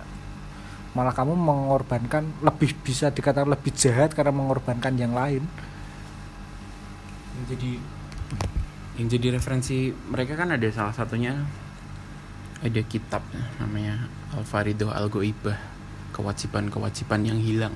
malah 0.93 1.11
kamu 1.11 1.33
mengorbankan 1.33 2.45
lebih 2.45 2.77
bisa 2.85 3.09
dikatakan 3.09 3.49
lebih 3.49 3.73
jahat 3.73 4.13
karena 4.13 4.29
mengorbankan 4.29 4.93
yang 4.93 5.17
lain. 5.17 5.41
Jadi 7.49 7.81
yang 9.01 9.07
jadi 9.09 9.27
referensi 9.33 9.89
mereka 9.91 10.37
kan 10.37 10.53
ada 10.53 10.69
salah 10.69 10.93
satunya 10.93 11.35
ada 12.63 12.81
kitab 12.85 13.25
namanya 13.59 14.07
Al 14.37 14.45
Farido 14.45 14.93
Al 14.93 15.09
Goibah 15.09 15.57
kewajiban-kewajiban 16.13 17.21
yang 17.25 17.41
hilang. 17.41 17.73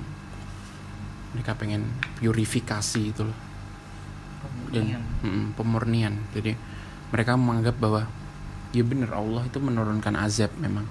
Mereka 1.34 1.58
pengen 1.58 1.90
purifikasi 2.22 3.02
itu 3.02 3.26
loh 3.26 3.49
dan 4.70 5.02
mm, 5.22 5.58
pemurnian. 5.58 6.14
Jadi 6.34 6.54
mereka 7.10 7.34
menganggap 7.34 7.76
bahwa 7.78 8.06
ya 8.70 8.86
bener 8.86 9.10
Allah 9.10 9.42
itu 9.46 9.58
menurunkan 9.58 10.14
azab 10.18 10.50
memang. 10.58 10.86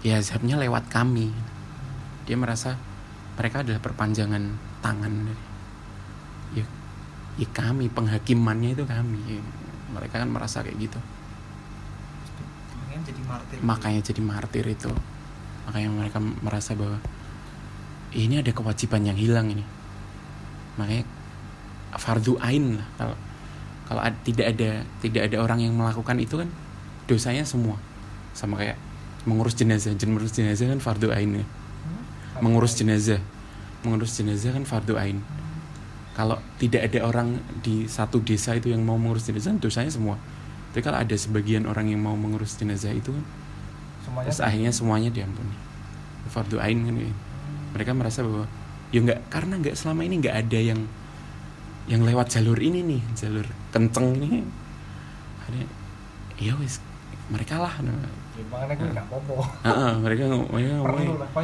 Ya 0.00 0.16
azabnya 0.16 0.56
lewat 0.56 0.88
kami. 0.88 1.34
Dia 2.24 2.38
merasa 2.38 2.78
mereka 3.34 3.66
adalah 3.66 3.82
perpanjangan 3.82 4.54
tangan 4.80 5.12
dari 5.28 5.44
ya, 6.60 6.66
ya 7.36 7.48
kami 7.50 7.90
penghakimannya 7.90 8.78
itu 8.78 8.84
kami. 8.86 9.18
Ya, 9.26 9.42
mereka 9.90 10.22
kan 10.22 10.30
merasa 10.30 10.62
kayak 10.62 10.78
gitu. 10.78 11.00
Makanya 12.78 13.02
jadi 13.06 13.22
martir. 13.26 13.56
Makanya 13.60 14.00
jadi 14.06 14.22
martir 14.22 14.64
itu. 14.66 14.90
Makanya 15.66 15.88
mereka 15.90 16.18
merasa 16.18 16.72
bahwa 16.74 16.98
ini 18.14 18.42
ada 18.42 18.50
kewajiban 18.50 19.06
yang 19.06 19.18
hilang 19.18 19.46
ini. 19.50 19.64
Makanya 20.78 21.04
fardu 21.96 22.38
ain 22.42 22.78
lah. 22.78 22.88
Kalau 22.98 23.16
kalau 23.90 24.00
ad- 24.06 24.22
tidak 24.22 24.54
ada 24.54 24.86
tidak 25.02 25.22
ada 25.30 25.36
orang 25.42 25.66
yang 25.66 25.74
melakukan 25.74 26.14
itu 26.22 26.38
kan 26.38 26.48
dosanya 27.10 27.42
semua. 27.42 27.74
Sama 28.36 28.60
kayak 28.60 28.78
mengurus 29.26 29.58
jenazah. 29.58 29.96
Jen- 29.98 30.14
mengurus 30.14 30.30
jenazah 30.34 30.70
kan 30.70 30.78
fardu 30.78 31.10
ain 31.10 31.42
ya. 31.42 31.46
Mengurus 32.38 32.78
jenazah. 32.78 33.18
Mengurus 33.82 34.14
jenazah 34.14 34.54
kan 34.54 34.62
fardu 34.62 34.94
ain. 34.94 35.18
Kalau 36.14 36.38
tidak 36.60 36.90
ada 36.90 37.06
orang 37.06 37.40
di 37.64 37.88
satu 37.88 38.20
desa 38.20 38.52
itu 38.54 38.70
yang 38.70 38.84
mau 38.84 39.00
mengurus 39.00 39.26
jenazah 39.26 39.56
dosanya 39.58 39.90
semua. 39.90 40.20
Tapi 40.70 40.86
kalau 40.86 41.02
ada 41.02 41.16
sebagian 41.18 41.66
orang 41.66 41.90
yang 41.90 41.98
mau 41.98 42.14
mengurus 42.14 42.54
jenazah 42.54 42.94
itu 42.94 43.10
kan 43.10 43.24
semuanya 44.06 44.26
terus 44.30 44.40
akhirnya 44.42 44.72
semuanya 44.72 45.10
diampuni. 45.10 45.54
Fardu 46.30 46.62
ain 46.62 46.78
kan 46.86 46.94
ya. 46.94 47.10
mereka 47.74 47.90
merasa 47.94 48.22
bahwa 48.22 48.46
ya 48.90 48.98
nggak 49.02 49.30
karena 49.30 49.54
nggak 49.58 49.74
selama 49.74 50.02
ini 50.06 50.14
nggak 50.22 50.36
ada 50.46 50.58
yang 50.58 50.80
yang 51.88 52.04
lewat 52.04 52.28
jalur 52.32 52.58
ini 52.60 52.84
nih 52.84 53.00
jalur 53.16 53.46
kenceng 53.72 54.18
ini. 54.20 54.44
Ada 55.48 55.60
ya 56.40 56.52
wis 56.60 56.82
mereka 57.30 57.62
lah. 57.62 57.74
Nah. 57.80 57.94
Ya, 58.40 58.44
gue 58.72 58.88
nggak 58.88 59.06
apa-apa. 59.08 59.34
Heeh, 59.68 59.92
mereka 60.00 60.24
mereka 60.32 61.40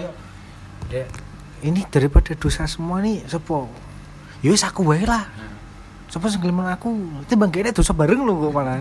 ya 0.87 1.05
ini 1.64 1.82
daripada 1.89 2.30
dosa 2.37 2.68
semua 2.68 3.03
nih 3.03 3.24
sepo 3.26 3.66
ya 4.45 4.53
wis 4.53 4.64
aku 4.64 4.84
wae 4.87 5.05
lah. 5.05 5.24
Sopo 6.07 6.30
sing 6.30 6.39
gelem 6.39 6.62
aku? 6.62 6.95
Itu 7.26 7.34
bang 7.34 7.51
kene 7.51 7.74
dosa 7.74 7.91
bareng 7.91 8.22
lho 8.22 8.49
kok 8.49 8.53
malah. 8.55 8.78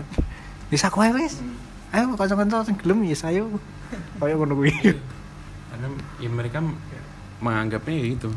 Wis 0.70 0.86
aku 0.86 1.02
wae 1.02 1.10
wis. 1.16 1.42
Ayo 1.90 2.14
kanca-kanca 2.14 2.62
sing 2.62 2.78
gelem 2.78 3.02
ya 3.02 3.16
ayo 3.32 3.50
kayak 4.22 4.36
ngono 4.38 4.54
kuwi. 4.62 4.72
Karena 5.72 5.86
ya 6.22 6.28
mereka 6.30 6.62
menganggapnya 7.42 7.94
ya 8.00 8.06
itu 8.16 8.30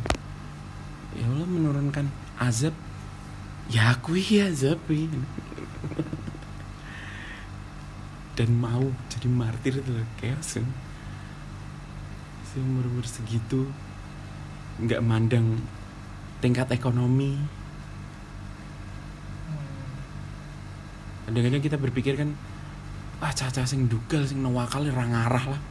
ya 1.15 1.23
Allah 1.23 1.47
menurunkan 1.47 2.05
azab 2.41 2.75
ya 3.69 3.93
aku 3.93 4.17
ya 4.17 4.49
azab 4.49 4.81
ini. 4.89 5.21
dan 8.39 8.55
mau 8.55 8.87
jadi 9.11 9.27
martir 9.27 9.83
itu 9.83 9.91
loh 9.91 10.07
chaos 10.15 10.55
kan. 10.55 10.67
Seumur 12.47 12.87
umur 12.87 13.03
segitu 13.03 13.67
nggak 14.79 15.03
mandang 15.03 15.59
tingkat 16.39 16.71
ekonomi. 16.71 17.35
Kadang-kadang 21.27 21.59
kita 21.59 21.75
berpikir 21.75 22.15
kan 22.15 22.31
ah 23.19 23.35
caca 23.35 23.67
sing 23.67 23.91
dugal 23.91 24.23
sing 24.23 24.39
nawakal 24.39 24.87
ya 24.87 24.95
ra 24.95 25.03
ngarah 25.03 25.45
lah. 25.51 25.61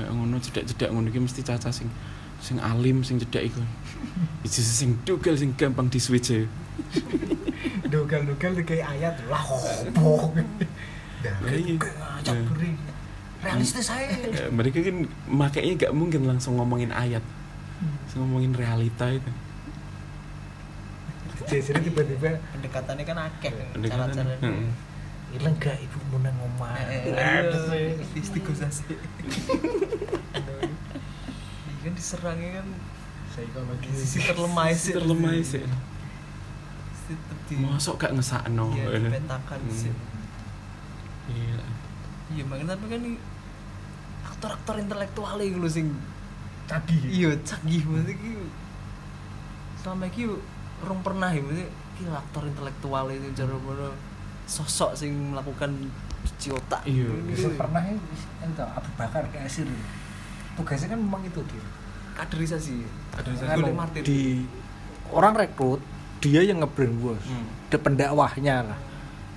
Kayak 0.00 0.10
ngono 0.16 0.40
cedak-cedak 0.40 0.88
ngono 0.88 1.12
iki 1.12 1.20
mesti 1.20 1.44
caca 1.44 1.68
sing 1.68 1.92
sing 2.40 2.56
alim 2.58 3.04
sing 3.04 3.20
cedak 3.20 3.52
iku. 3.52 3.60
Iki 4.42 4.60
sing 4.60 4.90
dugal 5.04 5.36
sing 5.36 5.52
gampang 5.54 5.86
di 5.92 6.00
switch 6.00 6.32
ya 6.32 6.44
dugal-dugal 7.90 8.52
di 8.54 8.62
kayak 8.64 8.86
ayat 8.96 9.14
lah 9.26 9.42
opo 9.44 10.32
Lah 11.20 11.52
iya. 11.52 11.76
ngajak 11.76 12.36
beri. 12.48 12.72
Realistis 13.44 13.88
saya 13.92 14.08
Eh, 14.08 14.48
mereka 14.48 14.80
kan 14.80 15.04
makanya 15.28 15.72
gak 15.88 15.92
mungkin 15.92 16.24
langsung 16.24 16.56
ngomongin 16.56 16.92
ayat. 16.92 17.20
Langsung 17.80 18.24
ngomongin 18.24 18.56
realita 18.56 19.04
itu. 19.12 19.28
Jadi 21.44 21.92
tiba-tiba 21.92 22.40
pendekatannya 22.56 23.04
kan 23.04 23.16
akeh. 23.28 23.52
Pendekatan, 23.76 24.12
cara-cara 24.16 24.32
heeh. 24.40 24.68
ilang 25.36 25.56
gak 25.60 25.76
ibu 25.76 25.98
mau 26.08 26.18
nang 26.24 26.36
omah? 26.40 26.72
Istigosasi 28.16 28.96
Iya 30.32 30.68
kan 31.80 31.92
diserangnya 31.92 32.50
kan 32.60 32.66
psikologi 33.30 33.88
sisi 33.94 34.18
terlemah 34.22 34.66
sih. 34.70 34.92
Terlemah 34.92 35.32
sih. 35.40 35.62
Tetep 37.10 37.38
di 37.46 37.54
masuk 37.58 37.94
gak 37.96 38.12
ngesakno? 38.14 38.70
Iya 38.70 38.86
dipetakan 39.00 39.60
Hmm. 39.60 39.74
sih. 39.74 39.92
Iya. 41.30 41.58
iya 42.30 42.42
makanya 42.42 42.74
tapi 42.74 42.86
kan 42.86 43.02
aktor-aktor 44.26 44.74
intelektual 44.78 45.38
itu 45.38 45.62
sing 45.66 45.86
tadi 46.66 46.94
iya 47.06 47.30
canggih 47.42 47.82
maksudnya 47.82 48.14
ki 48.14 48.32
selama 49.78 50.04
iki 50.06 50.26
orang 50.82 51.00
pernah 51.02 51.30
ya 51.30 51.42
maksudnya 51.42 51.68
ki 51.94 52.02
aktor 52.06 52.42
intelektual 52.46 53.04
itu 53.10 53.26
cara 53.34 53.54
mana 53.58 53.88
sosok 54.46 54.90
sing 54.94 55.10
melakukan 55.30 55.70
cuci 56.20 56.48
otak. 56.50 56.82
Iya. 56.82 57.06
pernah 57.54 57.82
ya 57.82 57.94
itu 57.94 58.62
Abu 58.62 58.90
Bakar 58.94 59.22
ke 59.30 59.38
Asir 59.40 59.66
tugasnya 60.60 60.88
kan 60.90 61.00
memang 61.00 61.22
itu 61.22 61.40
dia 61.44 61.64
kaderisasi. 62.14 62.76
Kaderisasi. 63.16 63.72
Martir 63.72 64.02
di 64.02 64.44
orang 65.10 65.32
rekrut 65.34 65.80
dia 66.20 66.44
yang 66.44 66.60
ngebrainwash 66.60 67.24
Hmm. 67.24 67.48
ada 67.66 67.78
pendakwahnya 67.80 68.56
lah. 68.66 68.78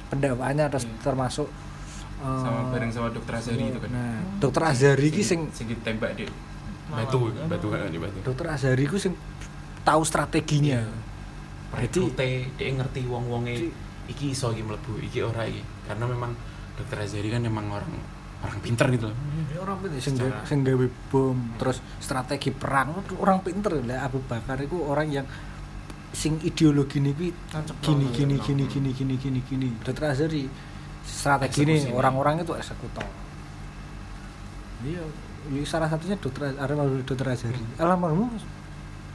Pendakwahnya 0.08 0.68
terus 0.68 0.84
Iya. 0.84 1.00
termasuk 1.02 1.48
sama 2.20 2.72
bareng 2.72 2.88
sama 2.88 3.08
dokter 3.10 3.36
Azari 3.36 3.68
itu 3.68 3.80
kan. 3.80 3.90
Nah 3.90 4.16
dokter 4.38 4.64
Azhari 4.64 5.08
ki 5.10 5.24
sing 5.24 5.48
sing 5.50 5.68
ditembak 5.68 6.16
di 6.16 6.24
Malam. 6.88 7.04
batu 7.04 7.18
batu 7.48 7.68
kan 7.68 7.88
di 7.88 8.00
batu. 8.00 8.20
dokter 8.22 8.48
Azhari 8.48 8.84
ku 8.84 8.96
sing 8.96 9.16
tahu 9.82 10.04
strateginya. 10.04 10.84
Jadi- 11.74 11.90
rekrute 11.90 12.30
dia 12.54 12.70
ngerti 12.70 13.08
wong 13.08 13.28
wonge 13.28 13.72
iki 14.06 14.32
iso 14.32 14.52
iki 14.52 14.62
mlebu 14.62 15.00
iki 15.02 15.20
ora 15.20 15.44
iki. 15.44 15.60
Karena 15.84 16.06
memang 16.06 16.32
dokter 16.76 17.00
Azari 17.00 17.28
kan 17.28 17.42
memang 17.42 17.66
orang 17.72 17.92
orang 18.44 18.60
pinter 18.60 18.86
gitu 18.92 19.06
loh. 19.08 19.18
Dia 19.48 19.60
orang 19.64 19.78
pinter 19.80 19.98
sing 20.04 20.16
Secara- 20.20 20.44
gawe 20.44 20.88
bom 21.10 21.38
terus 21.56 21.78
strategi 21.98 22.52
perang 22.52 23.00
itu 23.00 23.16
orang 23.18 23.40
pinter 23.40 23.72
lah. 23.80 24.04
Abu 24.04 24.20
Bakar 24.24 24.60
itu 24.60 24.76
orang 24.84 25.08
yang 25.08 25.26
sing 26.14 26.38
ideologi 26.46 27.02
ini 27.02 27.12
Nancep 27.50 27.76
gini 27.82 28.06
gini 28.14 28.36
gini 28.38 28.64
banget. 28.68 28.74
gini 28.76 28.92
gini 28.94 29.14
gini 29.18 29.40
gini. 29.48 29.68
Dokter 29.82 30.12
Azhari 30.12 30.46
strategi 31.02 31.64
ini 31.64 31.76
orang-orang 31.90 32.44
itu 32.44 32.54
eksekutor. 32.54 33.08
Iya. 34.84 35.04
Ini 35.44 35.60
salah 35.68 35.92
satunya 35.92 36.16
dokter 36.20 36.56
almarhum 36.56 37.04
dokter 37.04 37.28
Azhari. 37.32 37.60
Almarhum 37.80 38.30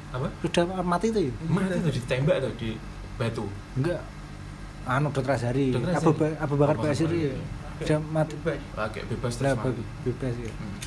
apa? 0.09 0.29
sudah 0.41 0.65
mati 0.81 1.13
tuh 1.13 1.21
ya? 1.29 1.33
Mati 1.53 1.77
tuh 1.85 1.93
ditembak 1.93 2.37
tuh 2.41 2.53
di 2.57 2.71
batu. 3.21 3.45
Enggak. 3.77 4.01
Anu 4.89 5.13
dokter 5.13 5.37
Azhari 5.37 5.77
Abu, 5.77 6.17
Bakar 6.17 6.33
Abu 6.41 6.55
Bakar 6.57 6.77
Basir 6.81 7.13
ya 7.13 7.37
Sudah 7.81 8.01
mati 8.03 8.35
pakai 8.39 9.03
bebas 9.07 9.35
lah 9.39 9.55
terus 9.55 9.77
mati 9.77 9.83
bebas 10.03 10.35
ya 10.37 10.51
Hmm. 10.51 10.79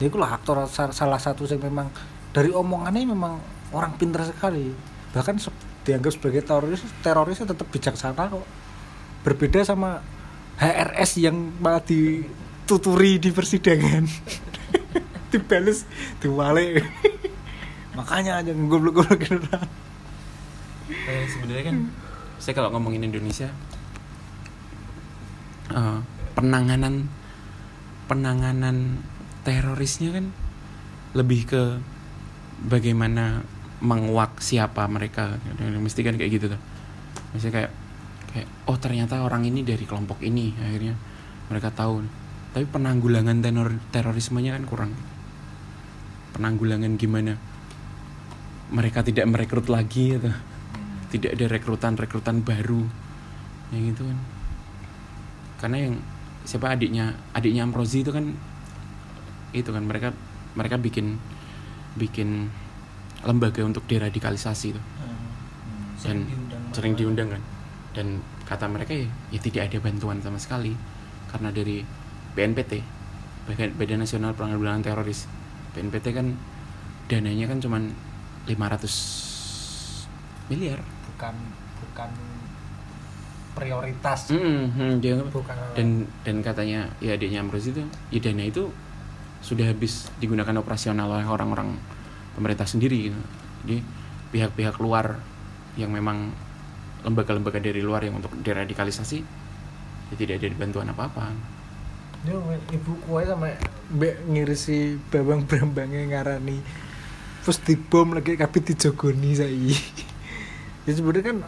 itu 0.00 0.16
lah 0.16 0.30
aktor 0.32 0.56
sa- 0.64 0.90
salah 0.90 1.16
satu 1.16 1.44
yang 1.44 1.60
memang 1.60 1.86
dari 2.30 2.48
omongannya 2.48 3.04
memang 3.06 3.36
orang 3.70 3.92
pintar 3.94 4.24
sekali. 4.24 4.72
Bahkan 5.10 5.36
se- 5.36 5.52
dianggap 5.80 6.10
sebagai 6.10 6.40
teroris 6.40 6.80
terorisnya 7.00 7.46
tetap 7.48 7.66
bijaksana 7.66 8.26
kok. 8.26 8.46
Berbeda 9.20 9.60
sama 9.62 10.00
HRS 10.56 11.18
yang 11.18 11.36
malah 11.56 11.80
dituturi 11.80 13.16
di 13.16 13.30
persidangan. 13.30 14.04
Dibales 15.30 15.86
diwale 16.18 16.80
makanya 17.98 18.38
aja 18.38 18.50
ngoblok-ngoblok 18.50 19.20
orang. 19.20 19.68
Eh, 20.88 21.24
sebenarnya 21.28 21.64
kan 21.66 21.76
saya 22.36 22.52
kalau 22.52 22.70
ngomongin 22.70 23.04
Indonesia 23.04 23.46
eh, 25.70 25.98
penanganan 26.40 27.12
penanganan 28.08 29.04
terorisnya 29.44 30.16
kan 30.16 30.32
lebih 31.12 31.44
ke 31.44 31.62
bagaimana 32.64 33.44
menguak 33.84 34.40
siapa 34.40 34.88
mereka. 34.88 35.36
Mesti 35.60 36.00
kan 36.00 36.16
kayak 36.16 36.32
gitu 36.32 36.46
tuh. 36.52 36.60
Misalnya 37.36 37.54
kayak 37.60 37.72
kayak 38.32 38.48
oh 38.70 38.76
ternyata 38.80 39.20
orang 39.20 39.44
ini 39.44 39.60
dari 39.60 39.84
kelompok 39.84 40.24
ini 40.24 40.56
akhirnya 40.56 40.96
mereka 41.52 41.68
tahu. 41.72 42.04
Tapi 42.50 42.64
penanggulangan 42.66 43.38
tenor 43.44 43.76
terorismenya 43.94 44.56
kan 44.56 44.64
kurang. 44.64 44.92
Penanggulangan 46.34 46.96
gimana 46.96 47.36
mereka 48.70 49.02
tidak 49.02 49.26
merekrut 49.26 49.66
lagi 49.66 50.14
atau 50.18 50.34
tidak 51.10 51.36
ada 51.36 51.46
rekrutan 51.50 51.94
rekrutan 51.98 52.42
baru. 52.42 52.82
Yang 53.70 53.84
itu 53.96 54.02
kan. 54.08 54.18
Karena 55.60 55.76
yang 55.90 55.94
siapa 56.44 56.72
adiknya 56.72 57.14
adiknya 57.36 57.68
Amrozi 57.68 58.02
itu 58.02 58.10
kan 58.10 58.32
itu 59.50 59.70
kan 59.70 59.82
mereka 59.82 60.14
mereka 60.54 60.78
bikin 60.78 61.18
bikin 61.98 62.50
lembaga 63.26 63.66
untuk 63.66 63.84
deradikalisasi 63.86 64.66
itu. 64.72 64.80
Dan 66.00 66.24
sering 66.72 66.96
diundang 66.96 67.36
kan. 67.36 67.42
Dan 67.92 68.24
kata 68.48 68.70
mereka 68.70 68.96
ya, 68.96 69.04
ya 69.34 69.40
tidak 69.42 69.68
ada 69.68 69.78
bantuan 69.82 70.22
sama 70.24 70.40
sekali. 70.40 70.72
Karena 71.28 71.52
dari 71.52 71.84
BNPT 72.34 72.72
Badan 73.50 73.70
Badan 73.76 73.98
Nasional 74.00 74.32
Penanggulangan 74.32 74.86
Teroris. 74.86 75.26
BNPT 75.76 76.06
kan 76.14 76.26
dananya 77.10 77.50
kan 77.50 77.58
cuman 77.60 77.92
500 78.48 80.48
miliar. 80.48 80.80
Bukan 81.10 81.34
bukan 81.84 82.10
prioritas. 83.60 84.32
Mm, 84.32 84.64
mm, 84.72 84.92
dia 85.04 85.14
bukan 85.20 85.54
dan 85.76 86.08
dan 86.24 86.36
katanya 86.40 86.88
ya 87.04 87.14
adiknya 87.14 87.44
Ambrose 87.44 87.70
itu 87.70 87.84
ya 88.08 88.18
dana 88.24 88.44
itu 88.48 88.72
sudah 89.44 89.68
habis 89.68 90.08
digunakan 90.16 90.52
operasional 90.60 91.12
oleh 91.12 91.28
orang-orang 91.28 91.76
pemerintah 92.36 92.68
sendiri 92.68 93.12
gitu. 93.12 93.20
jadi 93.64 93.76
pihak-pihak 94.32 94.76
luar 94.80 95.20
yang 95.76 95.92
memang 95.92 96.32
lembaga-lembaga 97.04 97.60
dari 97.60 97.80
luar 97.80 98.04
yang 98.04 98.20
untuk 98.20 98.32
deradikalisasi 98.40 99.18
ya 100.10 100.14
tidak 100.16 100.40
ada 100.40 100.56
bantuan 100.56 100.88
apa-apa. 100.92 101.32
Yo, 102.28 102.36
ibu 102.68 102.92
kue 103.08 103.24
sama 103.24 103.56
mbak 103.96 104.28
ngirisi 104.28 105.00
babang 105.08 105.48
brambangnya 105.48 106.04
ngarani 106.04 106.60
terus 107.40 107.58
dibom 107.64 108.12
lagi 108.12 108.36
kabeh 108.36 108.60
dijogoni 108.60 109.32
saya 109.32 109.48
ya 110.84 110.92
sebenarnya 110.92 111.32
kan 111.32 111.38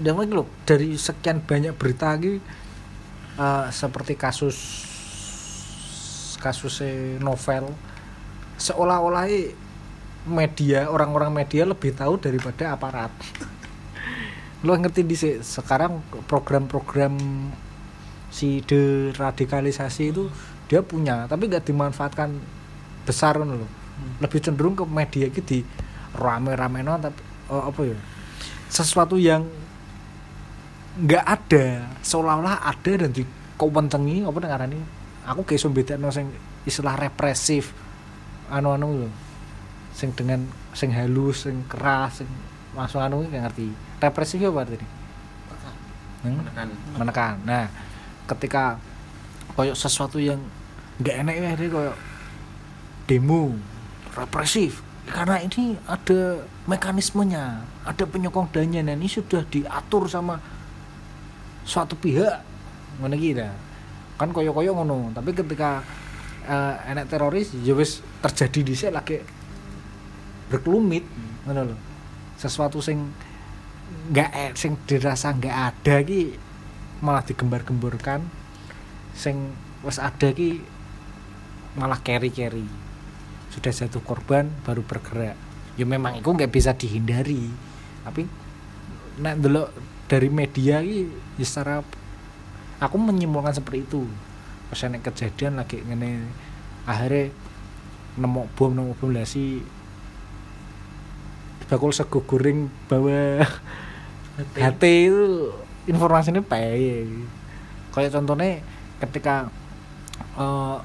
ada 0.00 0.10
lagi 0.16 0.32
loh 0.32 0.48
dari 0.64 0.96
sekian 0.96 1.44
banyak 1.44 1.76
berita 1.76 2.16
lagi 2.16 2.40
eh, 3.36 3.66
seperti 3.68 4.16
kasus 4.16 4.56
kasus 6.40 6.82
novel 7.22 7.70
seolah-olah 8.58 9.26
media 10.26 10.86
orang-orang 10.86 11.34
media 11.34 11.66
lebih 11.66 11.94
tahu 11.98 12.18
daripada 12.18 12.74
aparat. 12.74 13.10
Lo 14.66 14.78
ngerti 14.78 15.02
di 15.02 15.18
se- 15.18 15.42
sekarang 15.42 15.98
program-program 16.30 17.18
si 18.30 18.62
deradikalisasi 18.62 20.02
itu 20.08 20.30
dia 20.70 20.80
punya 20.80 21.28
tapi 21.28 21.52
nggak 21.52 21.68
dimanfaatkan 21.68 22.32
besar 23.04 23.36
kan 23.36 23.44
loh 23.44 23.68
lebih 24.24 24.40
cenderung 24.40 24.72
ke 24.72 24.88
media 24.88 25.28
gitu 25.28 25.42
di 25.44 25.60
rame-rame 26.16 26.80
no, 26.80 26.96
tapi 26.96 27.20
eh, 27.52 27.64
apa 27.68 27.80
ya 27.84 27.98
sesuatu 28.72 29.20
yang 29.20 29.44
nggak 30.92 31.24
ada 31.24 31.88
seolah-olah 32.04 32.68
ada 32.68 32.92
dan 33.00 33.10
di 33.16 33.24
kewentengi 33.56 34.26
apa 34.26 34.38
ngarani? 34.44 34.80
Aku 35.24 35.46
kayak 35.46 35.62
iso 35.62 35.70
bedakno 35.72 36.10
sing 36.12 36.28
istilah 36.68 36.98
represif 36.98 37.72
anu-anu 38.52 39.06
lho. 39.06 39.10
Sing 39.96 40.12
dengan 40.12 40.44
sing 40.76 40.92
halus 40.92 41.48
sing 41.48 41.64
keras 41.70 42.20
sing 42.20 42.28
masuk 42.76 43.00
anu 43.00 43.24
nggak 43.24 43.42
ngerti. 43.48 43.68
Represif 44.02 44.42
apa 44.44 44.66
artinya? 44.66 44.88
Hmm? 46.22 46.38
menekan. 46.38 46.68
Menekan. 46.98 47.34
Nah 47.46 47.66
ketika 48.28 48.78
koyok 49.56 49.76
sesuatu 49.78 50.20
yang 50.22 50.38
nggak 51.00 51.16
enak 51.24 51.34
ya 51.34 51.52
dia 51.56 51.68
koyok 51.70 51.96
demo 53.08 53.56
represif. 54.12 54.84
Karena 55.02 55.42
ini 55.42 55.74
ada 55.90 56.46
mekanismenya 56.70 57.66
ada 57.82 58.04
penyokong 58.06 58.54
danya 58.54 58.86
dan 58.86 59.02
ini 59.02 59.10
sudah 59.10 59.42
diatur 59.50 60.06
sama 60.06 60.38
suatu 61.62 61.94
pihak 61.98 62.42
ngono 63.00 63.16
dah. 63.16 63.52
kan 64.20 64.30
koyo-koyo 64.30 64.76
ngono 64.76 65.10
tapi 65.16 65.34
ketika 65.34 65.82
eh, 66.46 66.90
enek 66.94 67.10
teroris 67.10 67.50
ya 67.64 67.74
wis 67.74 68.04
terjadi 68.22 68.60
di 68.62 68.74
lagi 68.90 69.18
berkelumit 70.52 71.02
ngono 71.48 71.74
sesuatu 72.38 72.82
sing 72.82 72.98
nggak 74.10 74.30
e- 74.34 74.56
sing 74.58 74.74
dirasa 74.88 75.30
nggak 75.30 75.56
ada 75.56 75.96
ki 76.02 76.34
malah 77.02 77.22
digembar-gemborkan. 77.26 78.22
Sing 79.14 79.54
wis 79.86 80.02
ada 80.02 80.30
ki 80.34 80.62
malah 81.78 81.98
carry-carry 82.02 82.66
sudah 83.52 83.72
jatuh 83.72 84.02
korban 84.02 84.48
baru 84.64 84.82
bergerak. 84.82 85.36
Ya 85.76 85.84
memang 85.86 86.18
itu 86.18 86.28
nggak 86.28 86.52
bisa 86.52 86.74
dihindari 86.74 87.48
tapi 88.02 88.26
nek 89.22 89.38
delok 89.38 89.70
dari 90.12 90.28
media 90.28 90.84
ki 90.84 91.08
ya 91.40 91.44
secara 91.48 91.80
aku 92.76 92.96
menyimpulkan 93.00 93.56
seperti 93.56 93.88
itu. 93.88 94.04
Pas 94.68 94.84
nek 94.84 95.00
kejadian 95.00 95.56
lagi 95.56 95.80
ngene 95.80 96.28
akhirnya 96.84 97.32
nemu 98.20 98.52
bom 98.52 98.76
nemu 98.76 98.92
bom 99.00 99.08
lah 99.08 99.24
si 99.24 99.64
bakul 101.72 101.96
sego 101.96 102.20
goreng 102.28 102.68
bawa 102.84 103.40
HT 104.60 104.82
itu 104.84 105.48
informasinya 105.88 106.44
paye 106.44 107.08
kayak 107.96 108.12
contohnya 108.12 108.60
ketika 109.00 109.48
eh 110.36 110.76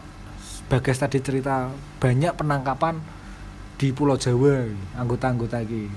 Bagas 0.67 0.99
tadi 0.99 1.23
cerita 1.23 1.71
banyak 2.03 2.35
penangkapan 2.35 2.99
di 3.79 3.95
Pulau 3.95 4.19
Jawa 4.19 4.67
anggota-anggota 4.99 5.63
ini. 5.63 5.87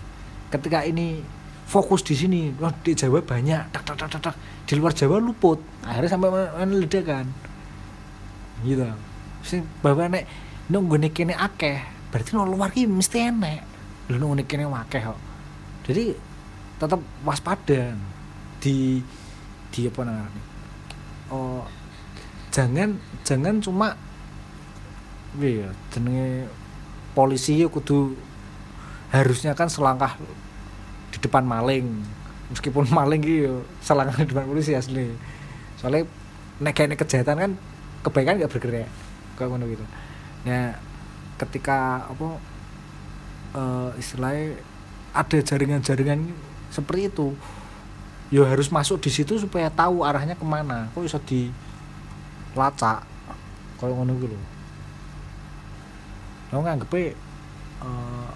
Ketika 0.46 0.86
ini 0.86 1.26
fokus 1.70 2.02
di 2.02 2.18
sini. 2.18 2.50
Wah 2.58 2.74
di 2.82 2.98
Jawa 2.98 3.22
banyak. 3.22 3.70
Tak 3.70 3.82
tak 3.86 3.94
tak 3.94 4.08
tak, 4.10 4.20
tak. 4.26 4.34
di 4.66 4.74
luar 4.74 4.90
Jawa 4.90 5.22
luput. 5.22 5.62
Akhirnya 5.86 6.10
sampai 6.10 6.28
mana 6.34 6.74
ledakan 6.74 7.30
gitu. 8.66 8.84
Sing 9.46 9.62
bahwa 9.78 10.10
nek 10.10 10.26
nunggu 10.66 10.98
nek 10.98 11.14
kene 11.14 11.32
akeh 11.38 11.78
berarti 12.10 12.34
nang 12.34 12.50
luar 12.50 12.74
ki 12.74 12.90
mesti 12.90 13.30
enek. 13.30 13.60
Lho 14.10 14.18
nunggu 14.18 14.42
nek 14.42 14.46
kene 14.50 14.66
akeh 14.66 15.02
kok. 15.06 15.20
Jadi 15.86 16.04
tetap 16.82 17.00
waspada. 17.22 17.94
Di 18.60 19.00
di 19.70 19.80
apa 19.86 20.00
namanya? 20.04 20.42
Oh 21.30 21.62
jangan 22.50 22.98
jangan 23.22 23.62
cuma 23.62 23.94
iya 25.38 25.70
jenenge 25.94 26.50
polisi 27.14 27.62
ya 27.62 27.70
kudu 27.70 28.18
harusnya 29.14 29.54
kan 29.54 29.70
selangkah 29.70 30.18
di 31.20 31.28
depan 31.28 31.44
maling. 31.44 31.86
Meskipun 32.48 32.88
maling 32.96 33.20
gitu 33.20 33.60
selangkah 33.84 34.24
di 34.24 34.32
depan 34.32 34.48
polisi 34.48 34.72
asli. 34.72 35.12
Soalnya 35.76 36.08
nek 36.64 36.72
kayak 36.72 36.96
kejahatan 36.96 37.36
kan 37.36 37.52
kebaikan 38.00 38.40
nggak 38.40 38.48
bergerak 38.48 38.88
kayak 39.36 39.48
ngono 39.52 39.68
gitu. 39.68 39.84
Nah 40.48 40.72
ketika 41.36 42.08
apa 42.08 42.28
eh, 43.52 43.90
istilahnya 44.00 44.56
ada 45.12 45.38
jaringan-jaringan 45.44 46.32
seperti 46.72 47.12
itu 47.12 47.36
ya 48.30 48.46
harus 48.46 48.70
masuk 48.70 49.02
di 49.02 49.10
situ 49.12 49.36
supaya 49.36 49.68
tahu 49.68 50.00
arahnya 50.00 50.40
ke 50.40 50.44
mana. 50.48 50.88
Kok 50.96 51.04
bisa 51.04 51.20
dilacak 51.20 53.04
kayak 53.80 53.96
ngono 53.96 54.12
gitu 54.20 54.36
Aku 56.50 56.66
nganggep 56.66 57.14
uh, 57.86 58.30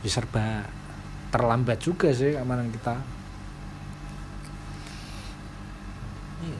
ya 0.00 0.08
serba 0.08 0.64
terlambat 1.28 1.78
juga 1.80 2.08
sih 2.12 2.32
keamanan 2.36 2.72
kita. 2.72 2.96
Iya, 6.44 6.58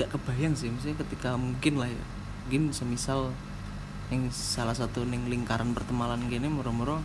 gak 0.00 0.08
kebayang 0.16 0.54
sih 0.56 0.72
misalnya 0.72 0.96
ketika 1.04 1.36
mungkin 1.36 1.76
lah 1.76 1.88
ya 1.90 2.04
mungkin 2.46 2.74
semisal 2.74 3.30
yang 4.10 4.26
salah 4.34 4.74
satu 4.74 5.06
ning 5.06 5.30
lingkaran 5.30 5.70
pertemanan 5.70 6.26
gini 6.26 6.50
moro-moro 6.50 6.98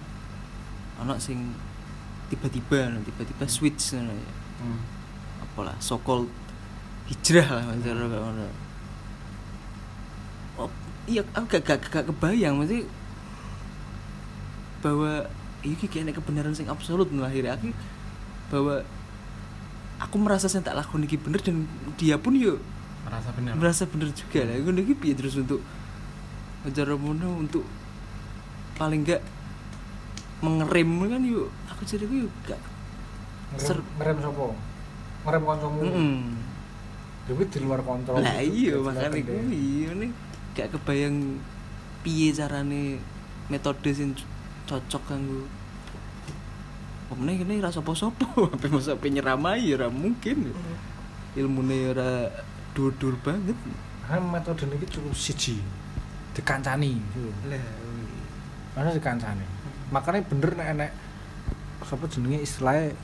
anak 0.97 1.21
sing 1.21 1.53
tiba-tiba 2.33 2.89
tiba-tiba 3.05 3.45
switch 3.45 3.93
no, 4.01 4.09
ya. 4.09 4.33
Hmm. 4.63 4.79
apalah 5.45 5.77
so 5.77 6.01
called 6.01 6.25
hijrah 7.05 7.45
lah 7.45 7.63
mas 7.69 7.85
ngono. 7.85 8.47
oh 10.57 10.71
iya 11.05 11.21
aku 11.37 11.45
gak, 11.61 11.61
gak, 11.67 11.79
gak 11.93 12.05
kebayang 12.09 12.57
mesti 12.57 12.87
bahwa 14.85 15.25
ini 15.65 15.73
kayak 15.81 16.13
kebenaran 16.13 16.53
sing 16.53 16.69
absolut 16.69 17.09
no, 17.09 17.25
akhirnya 17.25 17.57
aku 17.57 17.73
bahwa 18.53 18.85
aku 19.97 20.15
merasa 20.21 20.45
saya 20.45 20.61
tak 20.61 20.77
lakukan 20.77 21.01
ini 21.01 21.17
bener 21.17 21.41
dan 21.41 21.65
dia 21.97 22.21
pun 22.21 22.37
yuk 22.37 22.61
merasa 23.01 23.33
benar 23.33 23.57
merasa 23.57 23.83
bener 23.89 24.13
juga 24.13 24.45
lah 24.45 24.53
aku 24.53 24.69
ini 24.69 24.93
piye 24.93 25.17
terus 25.17 25.33
untuk 25.33 25.57
cara 26.69 26.93
mono 26.93 27.41
untuk 27.41 27.65
paling 28.77 29.01
enggak 29.01 29.25
mengerem 30.41 30.89
kan 31.09 31.21
yuk 31.25 31.49
aku 31.65 31.81
jadi 31.81 32.05
yuk 32.05 32.29
gak 32.45 32.61
Ser- 33.55 33.81
Ngerem 33.97 34.19
sopo? 34.19 34.51
Ngerem 35.23 35.41
konsumu. 35.41 35.79
Mm-mm. 35.81 36.17
Tapi 37.25 37.43
di 37.47 37.59
luar 37.63 37.81
kontrol. 37.81 38.19
lah 38.19 38.37
iya 38.37 38.75
gitu, 38.75 38.83
makanya 38.83 39.09
kelihatan 39.09 39.25
deh. 39.25 39.41
kuwi 39.41 39.63
ini 39.89 40.07
gak 40.53 40.67
kebayang 40.75 41.17
piye 42.03 42.29
carane 42.29 42.99
metode 43.47 43.89
sing 43.89 44.13
c- 44.13 44.27
cocok 44.65 45.03
kanggo 45.07 45.45
Pemene 47.05 47.37
kene 47.37 47.61
ra 47.61 47.69
sapa-sapa, 47.69 48.25
sampe 48.49 48.67
masa 48.73 48.97
pe 48.97 49.13
nyeramai 49.13 49.61
ya 49.61 49.85
mungkin. 49.93 50.49
Ilmune 51.37 51.75
ya 51.77 51.87
ora 51.93 52.09
dur-dur 52.73 53.13
banget. 53.21 53.53
Kan 54.09 54.25
metode 54.33 54.65
ini 54.65 54.89
cukup 54.89 55.13
siji. 55.13 55.61
Dikancani. 56.33 56.97
gitu. 56.97 57.29
Lah, 57.45 57.61
Mana 58.73 58.89
dikancani. 58.89 59.45
Makanya 59.93 60.25
bener 60.25 60.51
nek 60.57 60.67
enek 60.73 60.91
sapa 61.85 62.09
jenenge 62.09 62.41
istilahnya 62.41 62.97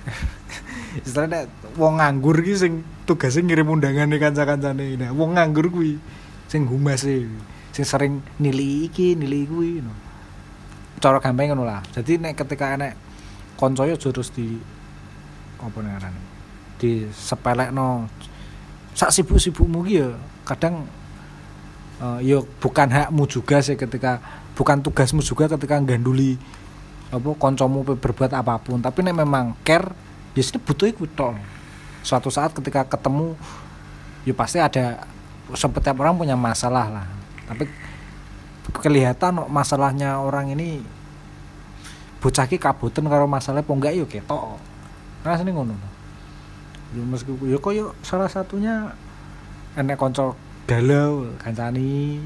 istilahnya 1.06 1.46
wong 1.78 2.02
nganggur 2.02 2.42
ki 2.42 2.58
sing 2.58 2.82
tugasnya 3.06 3.46
ngirim 3.46 3.70
undangan 3.70 4.10
nih 4.10 4.18
kanca-kancane 4.18 4.98
nah 4.98 5.14
wong 5.14 5.38
nganggur 5.38 5.70
kuwi 5.70 6.02
sing 6.50 6.66
humas 6.66 7.06
e 7.06 7.30
sing 7.70 7.86
sering 7.86 8.26
nilai 8.42 8.90
iki 8.90 9.14
nilai 9.14 9.46
kuwi 9.46 9.86
no. 9.86 9.94
Cara 11.02 11.18
gampang 11.18 11.52
ngono 11.52 11.66
lah. 11.66 11.82
Jadi 11.90 12.22
nek 12.22 12.38
ketika 12.38 12.78
enek 12.78 12.94
konco 13.58 13.84
yo 13.90 13.98
terus 13.98 14.30
di 14.30 14.58
apa 15.62 15.78
ngarane 15.78 16.22
di 16.82 17.06
sepelekno 17.14 18.10
sak 18.98 19.14
sibuk-sibukmu 19.14 19.86
ki 19.86 19.94
ya 20.02 20.10
kadang 20.46 20.86
eh, 22.02 22.20
yo 22.26 22.46
bukan 22.62 22.90
hakmu 22.90 23.30
juga 23.30 23.62
sih 23.62 23.78
ketika 23.78 24.22
bukan 24.58 24.82
tugasmu 24.82 25.22
juga 25.22 25.50
ketika 25.58 25.78
ganduli 25.82 26.38
apa 27.12 27.30
koncomu 27.36 27.84
berbuat 27.84 28.32
apa 28.32 28.62
pun. 28.62 28.80
Tapi 28.80 29.04
nek 29.04 29.18
memang 29.18 29.58
care 29.66 29.92
biasanya 30.32 30.64
butuh 30.64 30.88
iku 30.88 31.06
tok 31.12 31.36
suatu 32.02 32.32
saat 32.32 32.56
ketika 32.56 32.88
ketemu 32.88 33.36
ya 34.24 34.34
pasti 34.34 34.58
ada 34.58 35.06
setiap 35.52 35.98
orang 36.00 36.16
punya 36.18 36.40
masalah 36.40 36.88
lah. 36.88 37.08
Tapi 37.52 37.68
kelihatan 38.74 39.48
masalahnya 39.52 40.24
orang 40.24 40.56
ini 40.56 40.80
bocah 42.22 42.46
ki 42.46 42.62
kabutan 42.62 43.10
karo 43.10 43.26
masalah 43.26 43.66
apa 43.66 43.72
enggak 43.74 43.94
yo 43.98 44.06
ketok. 44.06 44.62
Rasane 45.26 45.52
ngono. 45.52 45.74
Ya 46.92 47.04
meskipun 47.04 47.50
ya 47.50 47.58
koyo 47.58 47.98
salah 48.06 48.30
satunya 48.30 48.94
enek 49.76 49.96
konco 49.96 50.36
galau 50.68 51.32
kancani 51.40 52.20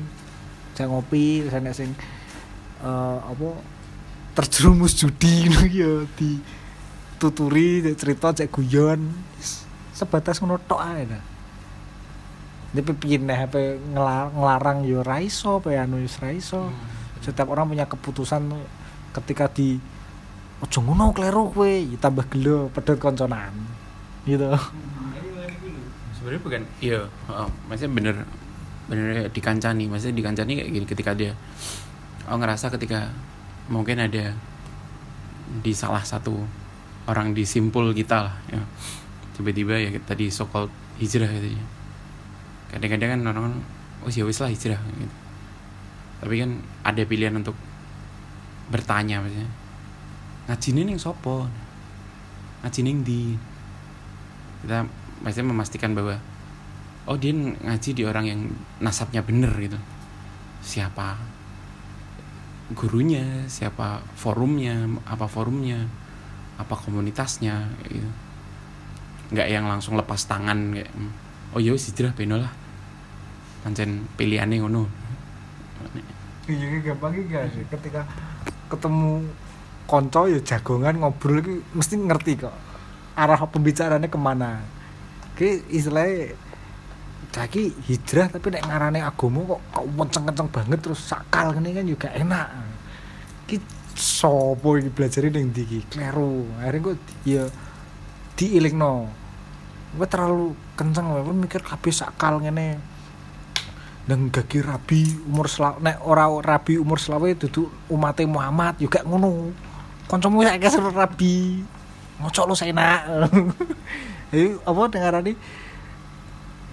cek 0.74 0.90
ngopi 0.90 1.48
enek 1.48 1.74
eh, 1.80 1.90
apa 3.22 3.50
terjerumus 4.36 4.98
judi 4.98 5.48
ki 5.72 5.80
ya 5.80 5.92
di 6.18 6.42
tuturi 7.22 7.86
cerita 7.96 8.36
cek 8.36 8.52
guyon 8.52 9.14
sebatas 9.96 10.42
ngono 10.44 10.60
tok 10.60 10.82
dah 10.82 11.35
tapi 12.76 12.92
nek 13.22 13.40
apa 13.52 13.60
ngelar- 13.80 14.32
ngelarang 14.36 14.80
yo 14.84 15.00
ra 15.06 15.24
iso 15.24 15.64
apa 15.64 15.72
ya 15.72 15.88
anu 15.88 16.02
yo 16.02 16.10
ra 16.20 16.30
iso. 16.36 16.68
Setiap 17.24 17.48
orang 17.54 17.72
punya 17.72 17.86
keputusan 17.88 18.52
ketika 19.16 19.48
di 19.48 19.80
ojo 20.60 20.80
ngono 20.82 21.16
kleru 21.16 21.54
kowe. 21.54 21.70
Ya 21.70 21.98
tambah 22.02 22.26
gelo 22.28 22.68
pedot 22.74 22.98
konconan. 23.00 23.54
Gitu. 24.26 24.50
Sebenarnya 26.18 26.42
bukan 26.42 26.62
iya 26.82 27.06
oh, 27.30 27.50
maksudnya 27.70 27.92
bener 27.94 28.16
bener 28.90 29.30
dikancani. 29.30 29.86
Maksudnya 29.88 30.16
dikancani 30.18 30.52
kayak 30.60 30.72
gini 30.74 30.86
ketika 30.90 31.12
dia 31.14 31.38
oh 32.26 32.38
ngerasa 32.38 32.74
ketika 32.74 33.14
mungkin 33.70 34.02
ada 34.02 34.34
di 35.62 35.72
salah 35.78 36.02
satu 36.02 36.34
orang 37.06 37.38
di 37.38 37.46
simpul 37.46 37.94
kita 37.94 38.18
lah 38.26 38.36
ya. 38.50 38.62
Tiba-tiba 39.38 39.78
ya 39.78 39.90
tadi 40.02 40.32
so 40.34 40.50
called 40.50 40.72
hijrah 40.98 41.28
gitu 41.28 41.54
ya 41.54 41.75
kadang-kadang 42.72 43.10
kan 43.18 43.22
orang 43.30 43.56
oh 44.06 44.10
ya 44.10 44.24
wis 44.26 44.40
lah 44.42 44.50
hijrah 44.50 44.80
gitu. 44.80 45.16
Tapi 46.22 46.34
kan 46.42 46.52
ada 46.86 47.02
pilihan 47.06 47.36
untuk 47.36 47.58
bertanya 48.70 49.22
maksudnya. 49.22 49.50
Ngajine 50.50 50.82
ning 50.86 51.00
sopo? 51.02 51.50
Ngajine 52.62 52.88
ning 52.94 53.00
di 53.06 53.22
kita 54.66 54.86
maksudnya 55.22 55.54
memastikan 55.54 55.94
bahwa 55.94 56.18
oh 57.06 57.18
dia 57.18 57.34
ngaji 57.34 57.90
di 57.94 58.04
orang 58.06 58.26
yang 58.26 58.42
nasabnya 58.82 59.22
bener 59.22 59.54
gitu. 59.62 59.78
Siapa 60.66 61.18
gurunya? 62.74 63.46
Siapa 63.46 64.02
forumnya? 64.18 64.90
Apa 65.06 65.30
forumnya? 65.30 65.86
Apa 66.58 66.74
komunitasnya? 66.74 67.70
Gitu. 67.86 68.10
Nggak 69.34 69.48
yang 69.50 69.66
langsung 69.70 69.94
lepas 69.98 70.26
tangan 70.26 70.74
kayak 70.74 70.90
"Hmm, 70.90 71.14
oh 71.56 71.60
ya 71.64 71.72
wis 71.72 71.88
hijrah 71.90 72.12
beno 72.12 72.36
lah 72.38 72.52
pancen 73.64 74.06
pilihannya 74.20 74.60
ngono 74.60 74.86
iya 76.52 76.78
gampang 76.84 77.16
gak 77.32 77.50
sih 77.56 77.64
ketika 77.72 78.06
ketemu 78.70 79.26
konco 79.90 80.28
ya 80.28 80.38
jagongan 80.44 81.00
ngobrol 81.00 81.42
iki 81.42 81.64
mesti 81.74 81.96
ngerti 81.98 82.46
kok 82.46 82.56
arah 83.16 83.40
pembicaraannya 83.48 84.12
ke 84.12 84.20
mana 84.20 84.62
ki 85.40 85.66
istilahnya 85.72 86.36
Daki 87.36 87.68
hijrah 87.84 88.32
tapi 88.32 88.48
nek 88.48 88.64
ngarane 88.64 89.04
agama 89.04 89.44
kok 89.44 89.62
kok 89.76 89.86
kenceng-kenceng 89.92 90.50
banget 90.56 90.80
terus 90.80 91.04
sakal 91.04 91.52
ngene 91.52 91.76
kan 91.76 91.84
juga 91.84 92.08
enak. 92.16 92.48
Ki 93.44 93.60
sopo 93.92 94.80
iki 94.80 94.88
belajari 94.88 95.28
ning 95.36 95.52
ndi 95.52 95.62
iki? 95.68 95.80
Kleru. 95.92 96.48
Akhirnya 96.64 96.80
kok 96.88 96.96
ya 97.28 97.44
diilingno. 98.40 99.12
Gue 100.00 100.08
terlalu 100.08 100.56
kenceng 100.76 101.08
Kowe 101.08 101.34
mikir 101.34 101.64
kabeh 101.64 101.94
sakal 101.96 102.44
ngene. 102.44 102.78
Nang 104.06 104.30
gagi 104.30 104.62
rabi 104.62 105.02
umur 105.26 105.50
selawe 105.50 105.82
nek 105.82 105.98
ora 106.06 106.30
rabi 106.30 106.78
umur 106.78 107.02
selawe 107.02 107.26
dudu 107.34 107.72
umate 107.90 108.28
Muhammad 108.30 108.78
juga 108.78 109.02
ngono. 109.02 109.50
Kancamu 110.06 110.46
saiki 110.46 110.70
seru 110.70 110.94
rabi. 110.94 111.66
Ngocok 112.22 112.46
lu 112.46 112.54
senak. 112.54 113.02
Jadi 114.30 114.52
apa 114.62 114.82
dengarane 114.92 115.32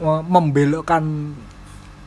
eh, 0.03 0.23
membelokkan 0.29 1.03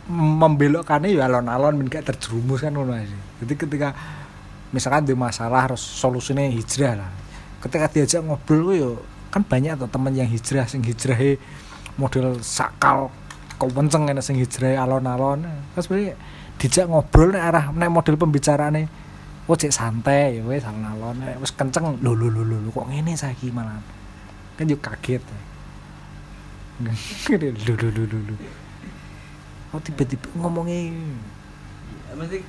membelokkannya 0.05 1.17
ya 1.17 1.25
alon-alon 1.25 1.81
ben 1.81 1.89
gak 1.89 2.05
terjerumus 2.05 2.61
kan 2.61 2.77
ngono 2.77 2.93
aja. 2.93 3.17
Jadi 3.41 3.53
ketika 3.57 3.89
misalkan 4.69 5.09
ada 5.09 5.15
masalah 5.17 5.71
harus 5.71 5.81
solusinya 5.81 6.45
hijrah 6.45 7.01
lah. 7.01 7.09
Ketika 7.65 7.89
diajak 7.89 8.21
ngobrol 8.21 8.69
yo 8.77 8.91
kan 9.33 9.41
banyak 9.41 9.81
tuh 9.81 9.89
temen 9.89 10.13
yang 10.13 10.29
hijrah 10.29 10.69
sing 10.69 10.85
hijrahe 10.85 11.41
model 11.95 12.39
sakal 12.43 13.11
kewenceng 13.55 14.11
enak 14.11 14.23
sing 14.23 14.35
hijrah 14.35 14.83
alon-alon. 14.83 15.47
Terus 15.75 15.83
sebenarnya 15.87 16.13
dijak 16.59 16.85
ngobrol 16.87 17.31
nek 17.31 17.43
arah 17.43 17.65
nek 17.71 17.91
model 17.91 18.15
pembicaraane 18.15 18.87
oh 19.45 19.53
cek 19.53 19.71
santai 19.71 20.39
ya 20.39 20.41
wes 20.43 20.65
alon-alon 20.65 21.21
wis 21.39 21.51
kenceng 21.55 21.99
lho 22.03 22.11
lho 22.15 22.27
lho 22.31 22.43
lho, 22.43 22.69
kok 22.71 22.87
ngene 22.91 23.15
saiki 23.15 23.51
malah. 23.51 23.79
Kan 24.59 24.71
yo 24.71 24.77
kaget. 24.79 25.23
Gede 27.27 27.55
lho 27.65 27.73
lho 27.79 27.89
lho 27.91 28.03
lho 28.03 28.19
lho. 28.31 28.35
Oh 29.75 29.79
tiba-tiba 29.83 30.27
ngomongnya 30.39 30.95
Mesti 32.15 32.39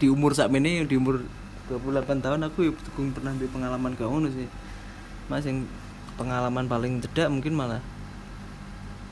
di 0.00 0.08
umur 0.08 0.34
saat 0.34 0.50
ini 0.50 0.82
di 0.88 0.96
umur 0.96 1.22
28 1.70 2.24
tahun 2.24 2.40
aku 2.50 2.58
ya 2.66 2.72
pernah 3.14 3.36
di 3.38 3.46
pengalaman 3.46 3.94
ngono 3.94 4.26
sih. 4.32 4.48
Mas 5.30 5.46
yang 5.46 5.62
pengalaman 6.20 6.68
paling 6.68 7.00
cedak 7.00 7.32
mungkin 7.32 7.56
malah 7.56 7.80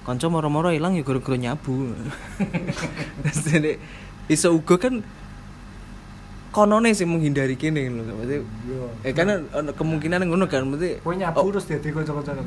konco 0.05 0.29
moro-moro 0.29 0.69
hilang 0.69 0.93
ya 0.93 1.05
gara-gara 1.05 1.37
nyabu. 1.37 1.93
Jadi 3.49 3.77
iso 4.29 4.53
uga 4.53 4.77
kan 4.77 5.05
konone 6.49 6.97
sih 6.97 7.05
menghindari 7.05 7.57
kene 7.57 7.89
lho. 7.89 8.05
Maksudnya 8.09 8.41
eh 9.05 9.13
karena 9.13 9.45
ono 9.53 9.73
kemungkinan 9.73 10.25
ngono 10.25 10.49
kan 10.49 10.65
mesti 10.65 11.01
Kowe 11.05 11.13
nyabu 11.13 11.45
Oh. 11.45 11.53
terus 11.53 11.69
dadi 11.69 11.93
kanca-kanca. 11.93 12.41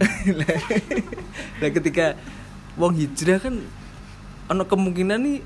nah 1.62 1.70
ketika 1.70 2.18
wong 2.78 2.98
hijrah 2.98 3.38
kan 3.38 3.62
ono 4.50 4.66
kemungkinan 4.66 5.22
nih 5.22 5.38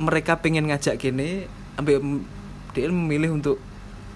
mereka 0.00 0.40
pengen 0.40 0.72
ngajak 0.72 0.96
kene 0.96 1.48
m- 1.80 2.24
dia 2.72 2.88
memilih 2.88 3.36
untuk 3.36 3.60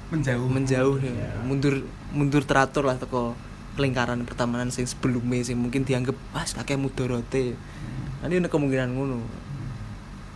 menjauh 0.08 0.48
menjauh 0.48 0.96
ya. 1.04 1.12
mundur 1.44 1.84
mundur 2.16 2.40
teratur 2.48 2.88
lah 2.88 2.96
teko 2.96 3.36
lingkaran 3.76 4.24
pertemanan 4.24 4.72
sing 4.72 4.88
sebelumnya 4.88 5.44
sing 5.44 5.60
mungkin 5.60 5.84
dianggap 5.84 6.16
pas 6.32 6.48
kakek 6.52 6.80
mudorote 6.80 7.56
nanti 8.20 8.34
ada 8.40 8.48
kemungkinan 8.48 8.96
ngono 8.96 9.20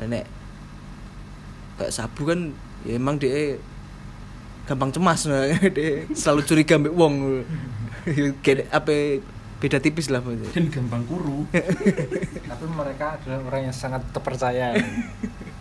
Dan 0.00 0.16
nek 0.16 0.24
kayak 1.76 1.92
sabu 1.92 2.28
kan 2.28 2.52
ya 2.84 2.96
emang 2.96 3.16
dia 3.20 3.56
gampang 4.68 4.92
cemas 4.92 5.28
nah. 5.28 5.48
dia 5.76 6.04
selalu 6.12 6.40
curiga 6.44 6.76
mbek 6.80 6.94
wong 6.94 7.44
Kayak 8.40 8.72
apa 8.72 9.20
beda 9.60 9.76
tipis 9.76 10.08
lah 10.08 10.24
maksudnya. 10.24 10.48
dan 10.56 10.72
gampang 10.72 11.04
kuru 11.04 11.44
Tapi 12.48 12.64
mereka 12.72 13.20
adalah 13.20 13.44
orang 13.44 13.68
yang 13.68 13.76
sangat 13.76 14.00
terpercaya. 14.08 14.72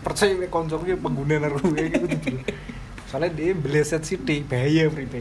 Percaya 0.00 0.32
kanca 0.48 0.80
ki 0.80 0.96
pengguna 0.96 1.36
naruh 1.36 1.60
gitu. 1.60 2.40
Soalnya 3.12 3.28
dia 3.36 3.52
beleset 3.52 4.00
sih 4.08 4.16
bahaya 4.16 4.88
pripe. 4.88 5.20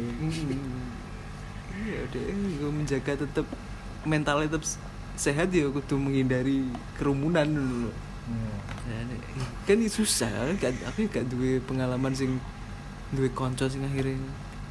Deh, 2.09 2.33
gue 2.33 2.71
menjaga 2.71 3.13
tetap 3.13 3.45
mentalnya 4.07 4.49
tetap 4.49 4.65
sehat 5.19 5.51
ya 5.51 5.67
kudu 5.67 5.99
menghindari 5.99 6.63
kerumunan 6.95 7.45
dulu. 7.45 7.91
Nah, 8.29 9.19
kan 9.65 9.77
ini 9.77 9.89
susah 9.89 10.29
kan 10.57 10.73
aku 10.85 11.09
gak 11.09 11.29
duwe 11.29 11.61
pengalaman 11.65 12.13
sing 12.13 12.37
duwe 13.13 13.29
konco 13.33 13.65
sing 13.65 13.81
akhirnya 13.81 14.17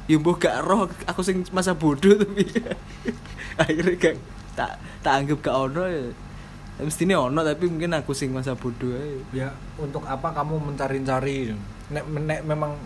ya 0.07 0.15
mbok 0.15 0.47
gak 0.47 0.63
roh 0.63 0.87
aku 1.03 1.21
sing 1.23 1.43
masa 1.51 1.75
bodoh 1.75 2.15
tapi 2.15 2.47
akhirnya 3.61 3.95
gak 3.99 4.15
tak 4.55 4.79
tak 5.03 5.13
anggap 5.23 5.39
gak 5.43 5.55
ono 5.55 5.83
ya 5.87 6.07
mestinya 6.79 7.19
ono 7.19 7.43
tapi 7.43 7.67
mungkin 7.67 7.91
aku 7.99 8.15
sing 8.15 8.31
masa 8.31 8.55
bodoh 8.55 8.95
aja. 8.95 9.19
Ya, 9.35 9.49
untuk 9.75 10.07
apa 10.07 10.31
kamu 10.31 10.71
mencari-cari? 10.71 11.51
Nek, 11.91 12.03
nek 12.07 12.41
memang 12.47 12.79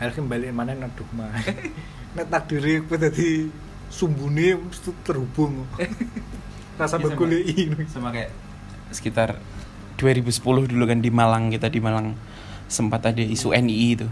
akhirnya 0.00 0.24
balik 0.24 0.50
mana 0.56 0.72
naduk 0.72 1.08
mah. 1.12 1.28
nek 2.12 2.26
takdiri 2.28 2.84
aku 2.84 2.94
tadi 3.00 3.48
sumbune 3.88 4.56
mesti 4.56 4.90
terhubung. 5.04 5.64
Rasa 6.80 6.96
Iya, 6.96 6.98
sama. 6.98 7.04
berkuliah 7.08 7.42
ini. 7.44 7.84
sama 7.88 8.08
kayak 8.12 8.32
sekitar 8.92 9.36
2010 10.00 10.72
dulu 10.72 10.84
kan 10.84 10.98
di 11.00 11.08
Malang 11.12 11.52
kita 11.52 11.68
di 11.68 11.80
Malang 11.80 12.16
sempat 12.68 13.04
ada 13.04 13.20
isu 13.20 13.52
NII 13.52 13.88
itu. 13.96 14.08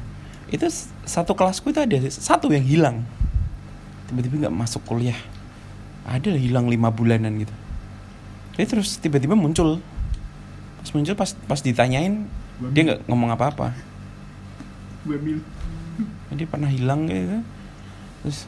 Itu 0.50 0.66
satu 1.04 1.32
kelasku 1.32 1.72
itu 1.72 1.80
ada 1.80 1.96
satu 2.12 2.52
yang 2.52 2.64
hilang. 2.64 2.96
Tiba-tiba 4.08 4.48
nggak 4.48 4.56
masuk 4.56 4.82
kuliah. 4.84 5.16
Ada 6.04 6.34
hilang 6.36 6.66
lima 6.68 6.90
bulanan 6.90 7.40
gitu. 7.40 7.54
Dia 8.56 8.66
terus 8.66 8.98
tiba-tiba 9.00 9.32
muncul. 9.36 9.80
Pas 10.80 10.90
muncul 10.92 11.14
pas 11.16 11.30
pas 11.46 11.60
ditanyain 11.60 12.24
dia 12.72 12.82
nggak 12.84 13.00
ngomong 13.08 13.30
apa-apa. 13.32 13.72
Dia 16.30 16.46
pernah 16.46 16.68
hilang 16.70 17.08
gitu 17.08 17.40
terus 18.20 18.44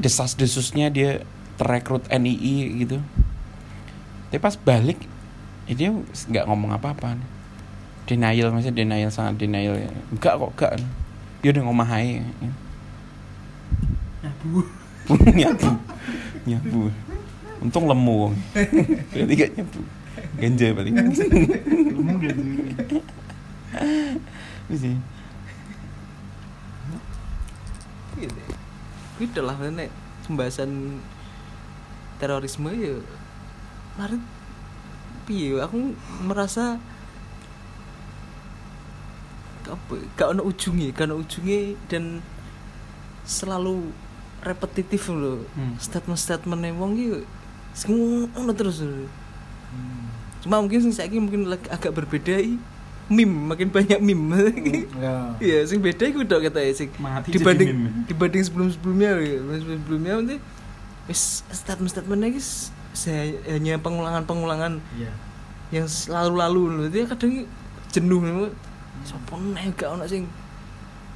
desas 0.00 0.34
desusnya 0.34 0.88
dia 0.88 1.22
terekrut 1.60 2.08
NII 2.10 2.84
gitu. 2.84 2.98
Tapi 4.32 4.40
pas 4.40 4.56
balik 4.56 4.98
ya 5.68 5.74
dia 5.76 5.88
nggak 5.92 6.44
ngomong 6.48 6.74
apa-apa. 6.74 7.16
Denial 8.08 8.50
maksudnya 8.50 8.82
denial 8.82 9.10
sangat 9.14 9.38
denial 9.38 9.78
ya. 9.78 9.90
Enggak 10.10 10.40
kok 10.40 10.50
enggak. 10.58 10.72
Dia 11.44 11.50
udah 11.54 11.62
ngomong 11.68 11.86
hai 11.86 12.22
Nyabu. 14.22 14.62
nyabu. 15.38 15.70
Nyabu. 16.46 16.80
Untung 17.62 17.86
lemu 17.86 18.34
berarti 19.14 19.34
gak 19.38 19.50
nyabu. 19.54 19.80
Ganja 20.38 20.66
paling 20.74 20.94
Itu 24.66 24.74
sih 24.74 24.96
Gitu. 28.28 28.40
Gitu 29.18 29.40
lah 29.42 29.56
nek 29.58 29.90
pembahasan 30.26 31.00
terorisme 32.22 32.70
ya 32.70 32.94
lari 33.98 34.16
piye 35.26 35.58
aku 35.58 35.94
merasa 36.22 36.78
apa 39.66 39.94
gak 40.18 40.28
ono 40.34 40.42
ujungnya 40.46 40.90
gak 40.94 41.06
ono 41.10 41.22
ujungnya 41.22 41.78
dan 41.86 42.22
selalu 43.22 43.94
repetitif 44.42 45.06
loh 45.10 45.46
Hmm. 45.54 45.78
statement-statement 45.78 46.62
wong 46.74 46.98
iki 46.98 47.22
sing 47.72 47.94
ngono 47.94 48.52
terus 48.52 48.82
lho. 48.82 49.06
cuma 50.42 50.58
mungkin 50.58 50.90
saiki 50.90 51.22
mungkin 51.22 51.46
agak 51.48 51.94
berbeda 51.94 52.34
i 52.42 52.58
meme 53.10 53.50
makin 53.50 53.68
banyak 53.68 53.98
meme 53.98 54.54
ya. 54.96 55.34
Iya, 55.38 55.58
sing 55.66 55.82
beda 55.82 56.04
iku 56.06 56.22
tok 56.22 56.46
kata 56.48 56.62
sing 56.72 56.88
Mati 56.98 57.34
dibanding 57.34 57.68
jadi 57.68 58.08
dibanding 58.08 58.42
sebelum-sebelumnya 58.46 59.10
ya. 59.18 59.38
sebelum-sebelumnya 59.42 60.12
nanti 60.22 60.36
wis 61.10 61.42
statement-statementnya 61.50 62.30
iki 62.30 62.40
s- 62.40 62.70
se- 62.94 63.42
hanya 63.50 63.76
pengulangan-pengulangan 63.82 64.78
iya. 64.94 65.10
yang 65.74 65.90
selalu-lalu 65.90 66.62
lho. 66.70 66.84
Dia 66.88 67.04
kadang 67.10 67.44
jenuh 67.90 68.20
lho. 68.22 68.46
Sopo 69.02 69.34
neh 69.40 69.66
gak 69.74 69.98
ono 69.98 70.06
sing 70.06 70.30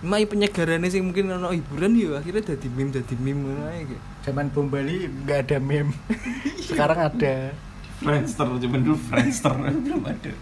Mai 0.04 0.28
penyegarannya 0.28 0.92
sing 0.92 1.08
mungkin 1.08 1.32
ono 1.32 1.56
hiburan 1.56 1.96
ya 1.96 2.20
akhirnya 2.20 2.44
meme 2.68 2.92
dadi 2.92 3.16
meme 3.16 3.48
ngono 3.48 3.64
ae 3.64 3.88
gitu. 3.88 4.02
zaman 4.28 4.52
bom 4.52 4.68
Bali 4.68 5.08
nggak 5.08 5.48
ada 5.48 5.56
meme 5.56 5.88
sekarang 6.68 7.00
ada. 7.00 7.56
Friendster 8.04 8.44
cuman 8.44 8.80
dulu 8.84 9.00
Friendster. 9.00 9.56
Belum 9.88 10.04
ada 10.04 10.32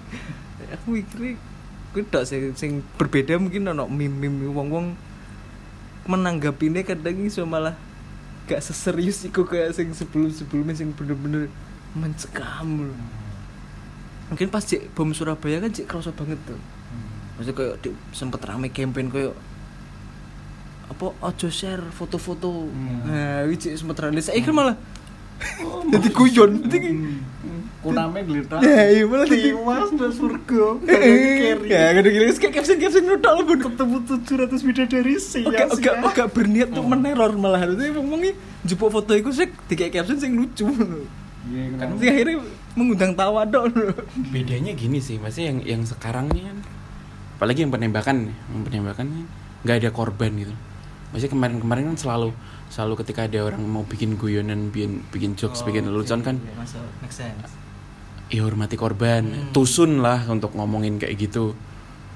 Aku 0.74 0.98
mikir 0.98 1.38
kuwi 1.94 2.02
tok 2.10 2.26
sing, 2.26 2.50
sing 2.58 2.82
berbeda 2.98 3.38
mungkin 3.38 3.70
ono 3.70 3.86
meme-meme 3.86 4.50
wong-wong 4.50 4.98
menanggapinya 6.10 6.82
kadang 6.82 7.22
iso 7.22 7.46
malah 7.46 7.78
gak 8.44 8.60
seserius 8.60 9.24
iku 9.24 9.46
kayak 9.46 9.72
sing 9.72 9.94
sebelum-sebelumnya 9.94 10.74
sing 10.76 10.90
bener-bener 10.92 11.48
mencekam 11.94 12.90
lho. 12.90 12.94
Mungkin 14.28 14.50
pas 14.50 14.66
cek 14.66 14.90
bom 14.92 15.14
Surabaya 15.14 15.62
kan 15.62 15.70
cek 15.70 15.86
kerasa 15.86 16.10
banget 16.10 16.36
tuh. 16.44 16.58
Maksudnya 17.38 17.54
kayak 17.54 17.74
di, 17.80 17.88
sempet 18.10 18.40
rame 18.42 18.68
campaign 18.74 19.08
kayak 19.08 19.34
apa 20.90 21.06
ojo 21.14 21.48
share 21.48 21.80
foto-foto. 21.94 22.68
Nah, 23.06 23.46
iki 23.48 23.70
cek 23.70 23.74
sempet 23.80 23.96
rame. 24.02 24.20
Saya 24.20 24.42
kan 24.42 24.52
malah 24.52 24.76
jadi 25.92 26.08
guyon. 26.10 26.50
Jadi 26.68 26.88
kuname 27.84 28.24
geletak 28.24 28.64
Ya, 28.64 28.88
iya 28.88 29.04
malah 29.04 29.28
jadi 29.28 29.52
tiwas 29.52 29.92
dan 29.92 30.08
surga 30.08 30.64
Ya, 31.68 31.92
kadang-kadang 31.92 32.36
kayak 32.40 32.52
caption-caption 32.56 33.04
nutok 33.04 33.32
lho, 33.36 33.42
Bun. 33.44 33.60
ketemu 33.60 33.96
700 34.24 34.68
bidadari 34.72 35.14
sih 35.20 35.44
Oke, 35.44 35.64
oke, 35.68 35.90
oke 36.00 36.22
berniat 36.32 36.72
tuh 36.72 36.80
meneror 36.80 37.36
malah. 37.36 37.68
Itu 37.68 37.92
ngomongnya 38.00 38.32
jupuk 38.64 38.88
foto 38.88 39.12
itu 39.12 39.28
sih 39.36 39.52
tiga 39.68 39.92
caption 39.92 40.16
sing 40.16 40.32
lucu. 40.32 40.64
Kan 41.76 42.00
sih 42.00 42.08
akhirnya 42.08 42.40
mengundang 42.74 43.12
tawa 43.14 43.46
dong. 43.46 43.70
bedanya 44.34 44.74
gini 44.74 44.98
sih 44.98 45.20
maksudnya 45.20 45.54
yang 45.54 45.58
yang 45.62 45.82
sekarang 45.86 46.26
nih 46.34 46.42
kan 46.50 46.58
apalagi 47.38 47.62
yang 47.62 47.72
penembakan 47.74 48.16
nih 48.30 48.36
yang 48.50 48.62
penembakan 48.66 49.06
nih 49.14 49.24
nggak 49.62 49.76
ada 49.78 49.90
korban 49.94 50.30
gitu 50.34 50.54
maksudnya 51.14 51.32
kemarin-kemarin 51.38 51.84
kan 51.94 51.98
selalu 51.98 52.28
selalu 52.74 52.94
ketika 52.98 53.20
ada 53.24 53.38
orang 53.44 53.62
mau 53.62 53.82
bikin 53.82 54.18
guyonan 54.18 54.68
bikin 54.68 55.06
bikin 55.08 55.30
jokes 55.34 55.62
bikin 55.62 55.86
lelucon 55.86 56.20
kan 56.20 56.42
Masuk, 56.58 56.82
make 56.98 57.14
sense. 57.14 57.54
ya 58.26 58.42
hormati 58.42 58.74
korban. 58.74 59.22
Hmm. 59.24 59.52
tusun 59.52 60.00
lah 60.00 60.26
untuk 60.26 60.50
ngomongin 60.52 60.98
kayak 60.98 61.14
gitu. 61.16 61.54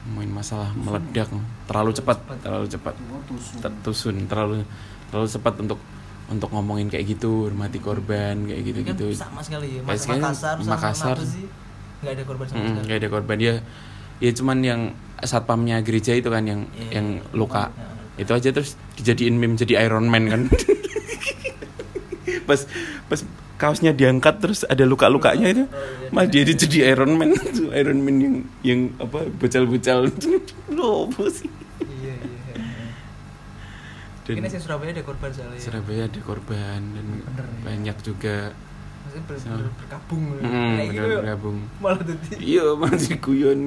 Ngomongin 0.04 0.32
masalah 0.32 0.74
meledak. 0.74 1.28
Terlalu 1.64 1.90
cepat 1.92 2.16
terlalu 2.40 2.66
cepat. 2.66 2.94
Ter- 3.60 3.78
tusun. 3.82 4.14
Terlalu 4.24 4.66
terlalu 5.06 5.28
cepat 5.28 5.54
untuk 5.60 5.78
untuk 6.26 6.48
ngomongin 6.50 6.88
kayak 6.88 7.06
gitu. 7.08 7.46
Hormati 7.46 7.78
korban 7.78 8.34
kayak 8.42 8.62
gitu 8.64 8.78
Ini 8.80 8.88
kan 8.88 8.96
gitu 8.96 9.06
sama 9.14 9.40
sekali 9.40 9.78
ya. 9.78 9.80
Mas 9.84 10.02
Makassar 10.02 10.56
sama 10.58 10.74
Makassar. 10.74 11.16
sih? 11.22 11.46
Enggak 11.98 12.12
ada 12.14 12.22
korban 12.24 12.46
sama 12.46 12.56
Mm-mm, 12.56 12.66
sekali. 12.72 12.82
nggak 12.82 12.98
ada 12.98 13.08
korban. 13.08 13.36
Dia 13.36 13.54
ya 14.18 14.30
cuman 14.32 14.58
yang 14.60 14.80
satpamnya 15.20 15.76
gereja 15.82 16.12
itu 16.12 16.26
kan 16.26 16.42
yang 16.42 16.66
Iya, 16.72 16.98
yang 16.98 17.06
luka. 17.30 17.68
Ya. 17.68 17.87
Itu 18.18 18.28
aja 18.28 18.50
terus 18.50 18.74
dijadiin 18.94 19.34
meme 19.34 19.54
jadi 19.54 19.86
Iron 19.86 20.06
Man 20.06 20.26
kan 20.26 20.42
pas 22.44 22.66
pas 23.06 23.20
kaosnya 23.56 23.90
diangkat 23.90 24.38
terus 24.38 24.62
ada 24.62 24.82
luka-lukanya 24.82 25.46
itu 25.50 25.64
iya. 25.64 26.08
malah 26.10 26.26
dia 26.26 26.42
jadi 26.44 26.92
Iron 26.92 27.14
Man 27.14 27.34
itu 27.34 27.70
Iron 27.70 28.00
Man 28.00 28.16
yang 28.18 28.34
yang 28.62 28.80
apa 28.98 29.26
bucal-bucal 29.32 30.10
lo 30.68 31.06
apa 31.06 31.24
sih 31.28 31.50
Iya, 31.78 32.14
iya. 32.14 32.54
dan 34.24 34.34
Ini 34.38 34.48
sing 34.48 34.60
Surabaya 34.60 34.90
ada 34.92 35.02
korban 35.02 35.30
soalnya. 35.30 35.58
Surabaya 35.58 36.02
ada 36.06 36.20
korban 36.20 36.80
dan 36.84 37.06
Bener, 37.22 37.46
ya. 37.46 37.58
banyak 37.64 37.96
juga 38.02 38.36
Maksudnya 39.08 39.24
ber, 39.24 39.66
berkabung. 39.78 40.22
Mm, 40.36 40.44
Nah, 40.44 40.84
bener 40.84 41.08
bergabung 41.18 41.58
Malah 41.78 42.02
tadi. 42.04 42.28
iya 42.38 42.66
masih 42.74 43.16
guyon 43.18 43.58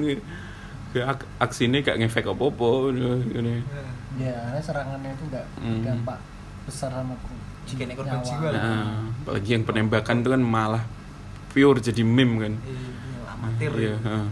Kayak 0.92 1.06
ak 1.08 1.20
aksinya 1.40 1.80
gak 1.80 1.98
ngefek 1.98 2.26
apa-apa 2.26 2.92
ini. 2.92 3.64
ya 3.64 3.82
karena 4.18 4.60
serangannya 4.60 5.10
itu 5.14 5.24
nggak 5.30 5.46
Hmm. 5.60 5.82
dampak 5.82 6.18
besar 6.66 6.90
sama 6.92 7.14
nek 7.62 7.96
korban 7.96 8.20
jiwa 8.20 8.48
lah. 8.52 8.62
Nah, 8.62 8.86
apalagi 9.22 9.48
yang 9.54 9.64
penembakan 9.64 10.16
itu 10.20 10.28
kan 10.34 10.42
malah 10.42 10.84
pure 11.50 11.78
jadi 11.78 12.02
meme 12.02 12.34
kan. 12.38 12.54
Iya, 12.58 12.80
amatir. 13.32 13.70
Iya, 13.78 13.94
heeh, 14.02 14.24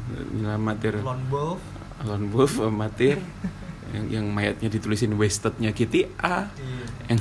amatir. 0.50 0.94
Lone 1.00 1.24
Wolf. 1.30 1.60
Lone 2.04 2.26
Wolf 2.30 2.54
amatir. 2.58 3.16
yang 3.94 4.04
yang 4.06 4.26
mayatnya 4.30 4.70
ditulisin 4.70 5.14
wasted-nya 5.18 5.70
GTA. 5.70 6.50
Iya. 6.54 6.84
Yang 7.10 7.20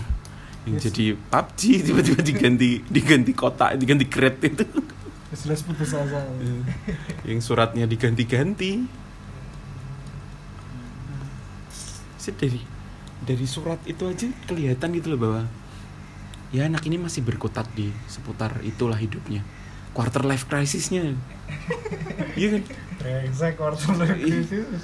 yang 0.67 0.75
jadi 0.77 1.05
PUBG 1.17 1.61
tiba-tiba 1.81 2.19
diganti 2.21 2.69
diganti 2.85 3.31
kotak, 3.33 3.79
diganti 3.79 4.05
grade 4.05 4.43
itu. 4.43 4.65
jelas 5.29 5.61
putus 5.61 5.93
asa 5.93 6.25
yang 7.21 7.39
suratnya 7.39 7.85
diganti-ganti. 7.85 8.81
Sih 12.19 12.35
dari 12.35 12.61
dari 13.23 13.45
surat 13.47 13.79
itu 13.87 14.03
aja 14.05 14.27
kelihatan 14.45 14.91
gitu 14.95 15.15
loh 15.15 15.19
bahwa 15.19 15.41
ya 16.51 16.67
anak 16.67 16.83
ini 16.85 16.99
masih 16.99 17.23
berkutat 17.23 17.65
di 17.73 17.89
seputar 18.05 18.59
itulah 18.61 18.99
hidupnya. 18.99 19.41
Quarter 19.95 20.27
life 20.27 20.45
crisisnya. 20.45 21.17
Iya 22.37 22.59
kan? 22.59 22.63
brengsek 22.99 23.53
quarter 23.55 23.95
life 23.95 24.19
crisis 24.19 24.83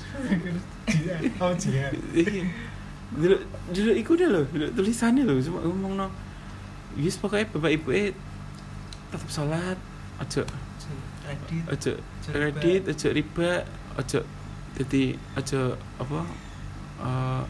oh 1.43 1.51
jihad 1.59 1.91
Iya. 2.15 2.47
Dulu 3.15 3.38
dulu 3.69 3.91
iku 3.95 4.11
udah 4.17 4.29
loh, 4.31 4.43
dulu 4.49 4.65
tulisannya 4.71 5.23
loh 5.27 5.38
cuma 5.43 5.59
ngomong 5.61 5.93
no. 5.99 6.07
Yes 6.95 7.19
pokoknya 7.19 7.51
bapak 7.51 7.71
ibu 7.75 7.91
eh 7.91 8.15
tetap 9.11 9.29
sholat, 9.29 9.77
ojo 10.19 10.41
Ojo 11.69 11.91
kredit, 12.31 12.81
ojo 12.88 13.07
riba, 13.11 13.67
ojo 13.99 14.19
jadi 14.75 15.15
ojo 15.39 15.61
apa 15.99 16.19
eh, 16.99 17.43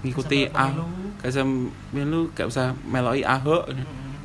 ngikuti 0.00 0.48
ah 0.56 0.72
usah 1.20 1.44
melu 1.92 2.32
gak 2.32 2.48
usah 2.48 2.72
meloi 2.88 3.22
ahok. 3.24 3.68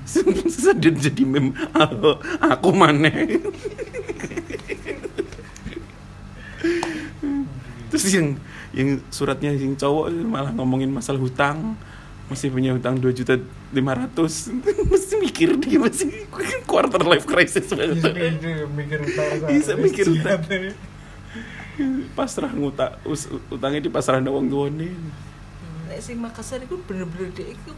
Sedih 0.54 0.94
jadi 0.94 1.24
meme 1.26 1.58
ahok 1.74 2.22
aku 2.38 2.70
mana 2.70 3.10
terus 7.96 8.12
yang 8.12 8.36
yang 8.76 9.00
suratnya 9.08 9.56
yang 9.56 9.74
cowok 9.80 10.12
malah 10.28 10.52
ngomongin 10.52 10.92
masalah 10.92 11.18
hutang. 11.18 11.80
Masih 12.26 12.50
punya 12.50 12.74
hutang 12.74 12.98
dua 12.98 13.14
juta 13.14 13.38
lima 13.70 13.94
ratus. 13.96 14.50
Mesti 14.92 15.14
mikir 15.22 15.56
dia 15.62 15.78
masih 15.78 16.26
quarter 16.66 17.00
life 17.06 17.24
crisis. 17.30 17.70
Banget 17.70 18.02
Iya, 18.02 18.66
mikir 18.68 19.00
Bisa 19.48 19.78
mikir 19.78 20.06
utara. 20.10 20.42
Pasrah 22.16 22.50
ngutak 22.50 23.04
us- 23.04 23.28
utangnya 23.52 23.80
di 23.80 23.92
pasrah 23.92 24.24
wong 24.24 24.48
tuane 24.48 24.90
nek 25.86 26.00
sing 26.00 26.18
Makassar 26.18 26.58
iku 26.60 26.80
bener-bener 26.82 27.30
dia 27.30 27.52
iku 27.52 27.72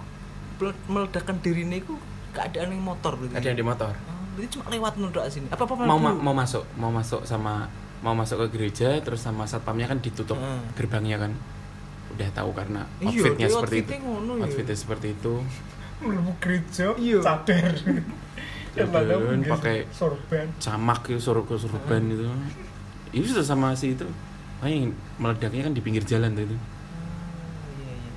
mele- 0.58 0.84
meledakan 0.88 1.42
dirine 1.42 1.78
iku 1.78 1.98
keadaan 2.32 2.70
yang 2.70 2.86
motor 2.86 3.18
berarti. 3.18 3.36
ada 3.36 3.46
yang 3.46 3.58
di 3.58 3.66
motor 3.66 3.92
Oh, 3.92 4.22
berarti 4.38 4.48
cuma 4.54 4.66
lewat 4.70 4.94
nunduk 4.96 5.26
sini. 5.28 5.50
Apa 5.50 5.66
apa 5.66 5.74
mau 5.76 5.98
ma- 5.98 6.14
mau 6.14 6.32
masuk 6.32 6.64
mau 6.78 6.94
masuk 6.94 7.26
sama 7.26 7.66
mau 8.00 8.14
masuk 8.14 8.46
ke 8.46 8.48
gereja 8.54 9.02
terus 9.02 9.20
sama 9.20 9.44
satpamnya 9.44 9.90
kan 9.90 9.98
ditutup 9.98 10.38
Heeh. 10.38 10.62
gerbangnya 10.78 11.18
kan 11.18 11.32
udah 12.14 12.30
tahu 12.32 12.54
karena 12.54 12.86
Iya, 13.00 13.10
outfitnya 13.10 13.48
seperti 13.50 13.76
itu 13.76 13.90
outfitnya 13.90 13.98
ya. 14.32 14.46
outfitnya 14.46 14.78
seperti 14.78 15.08
itu 15.12 15.34
Mlebu 15.98 16.34
gereja, 16.38 16.86
Iya. 16.94 17.20
cadar. 17.26 17.74
Cadar, 18.70 19.18
pakai 19.50 19.90
sorban. 19.90 20.46
camak 20.62 21.10
itu 21.10 21.18
suruh 21.18 21.42
sorban 21.50 22.06
itu 22.06 22.30
itu 23.10 23.26
sudah 23.34 23.42
sama 23.42 23.74
si 23.74 23.98
itu 23.98 24.06
oh, 24.58 24.68
yang 24.68 24.90
meledaknya 25.18 25.62
kan 25.64 25.74
di 25.74 25.82
pinggir 25.82 26.04
jalan 26.04 26.34
tuh 26.34 26.44
itu 26.44 26.58
Iya, 26.58 27.94
iya. 27.94 28.12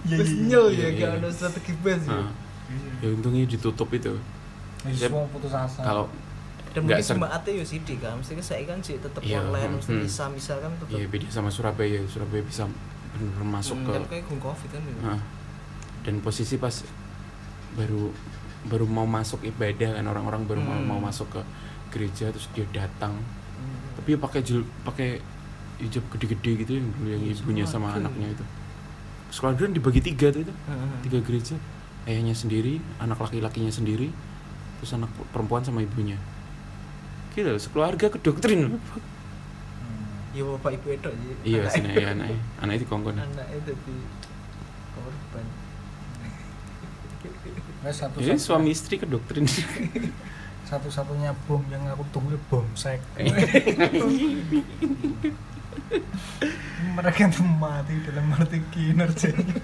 Iya, 0.00 0.16
Terus 0.16 0.30
iya, 0.32 0.42
nyel 0.48 0.64
iya, 0.70 0.80
ya, 0.80 0.88
iya. 0.88 1.00
gak 1.06 1.12
ada 1.20 1.28
strategi 1.30 1.72
bas 1.78 2.02
ya. 2.02 2.10
Nah, 2.10 2.30
ya 3.00 3.08
untungnya 3.12 3.44
ditutup 3.44 3.88
itu 3.92 4.14
iya. 4.86 5.06
Semua 5.08 5.26
putus 5.28 5.52
asa. 5.52 5.80
kalau 5.80 6.06
Dan 6.70 6.86
mungkin 6.86 7.02
cuma 7.02 7.26
ate 7.28 7.50
yo 7.50 7.66
sidik 7.66 7.98
kan, 7.98 8.14
mesti 8.14 8.38
saya 8.38 8.62
kan 8.62 8.78
sih 8.78 8.94
tetep 8.96 9.18
Iya, 9.20 9.42
online, 9.42 9.74
mesti 9.74 9.90
hmm. 9.90 10.06
bisa 10.06 10.30
misal 10.30 10.62
kan 10.62 10.70
tetep. 10.78 10.94
ya 10.94 11.04
beda 11.04 11.26
sama 11.26 11.50
Surabaya 11.50 11.98
Surabaya 12.06 12.46
bisa 12.46 12.62
benar 13.10 13.42
masuk 13.42 13.74
Hmm, 13.74 13.86
ke 13.86 13.90
kan 13.90 14.02
kayak 14.06 14.24
gung 14.30 14.38
covid 14.38 14.68
kan 14.70 14.80
gitu. 14.86 15.00
Nah, 15.02 15.18
dan 16.06 16.14
posisi 16.22 16.54
pas 16.56 16.70
baru 17.74 18.14
baru 18.70 18.86
mau 18.86 19.02
masuk 19.02 19.42
ibadah 19.42 19.98
kan 19.98 20.04
orang-orang 20.06 20.46
baru 20.46 20.62
mau, 20.62 20.78
Hmm. 20.78 20.86
mau 20.86 21.00
masuk 21.02 21.26
ke 21.34 21.40
gereja 21.90 22.30
terus 22.30 22.46
dia 22.54 22.62
datang. 22.70 23.18
Tapi 24.00 24.16
pakai 24.16 24.40
jil 24.40 24.64
pakai 24.82 25.20
hijab 25.78 26.04
gede-gede 26.10 26.50
gitu 26.58 26.72
yang 26.74 26.88
dulu 26.90 27.08
yang 27.08 27.22
Iya, 27.22 27.32
ibunya 27.36 27.64
sama 27.64 27.92
anaknya 27.92 28.28
itu. 28.30 28.44
Sekeluarga 29.28 29.68
dibagi 29.68 30.00
tiga 30.02 30.28
tuh 30.28 30.42
itu 30.42 30.52
Heeh. 30.52 30.90
tiga 31.02 31.18
gereja. 31.20 31.56
Ayahnya 32.02 32.32
sendiri 32.32 32.80
anak 32.96 33.16
laki-lakinya 33.16 33.68
sendiri 33.68 34.08
terus 34.76 34.92
anak 34.92 35.08
perempuan 35.30 35.60
sama 35.60 35.80
ibunya. 35.80 36.16
Gila 37.30 37.54
sekeluarga 37.56 38.08
ke 38.08 38.18
doktrin. 38.18 38.72
Hmm. 38.72 38.80
Ya 40.32 40.42
bapak 40.46 40.74
ibu 40.74 40.88
itu 40.90 41.06
aja. 41.06 41.32
iya 41.42 41.60
Anak- 41.60 41.70
sih 41.70 41.80
anaknya 41.82 42.06
anaknya 42.10 42.38
anak 42.58 42.74
itu 42.74 42.86
kongkon. 42.86 43.14
Anaknya 43.14 43.58
jadi 43.62 43.94
korban. 44.90 45.46
Wes 47.80 47.96
satu 47.96 48.16
jadi 48.16 48.36
suami 48.36 48.70
istri 48.70 48.96
ke 48.96 49.04
doktrin 49.04 49.44
satu-satunya 50.70 51.34
bom 51.50 51.60
yang 51.68 51.82
aku 51.90 52.06
tunggu 52.14 52.38
bom 52.46 52.64
sek. 52.78 53.02
Mereka 56.96 57.22
tuh 57.34 57.44
mati 57.44 57.98
dalam 58.06 58.30
arti 58.38 58.62
kinerjanya. 58.70 59.58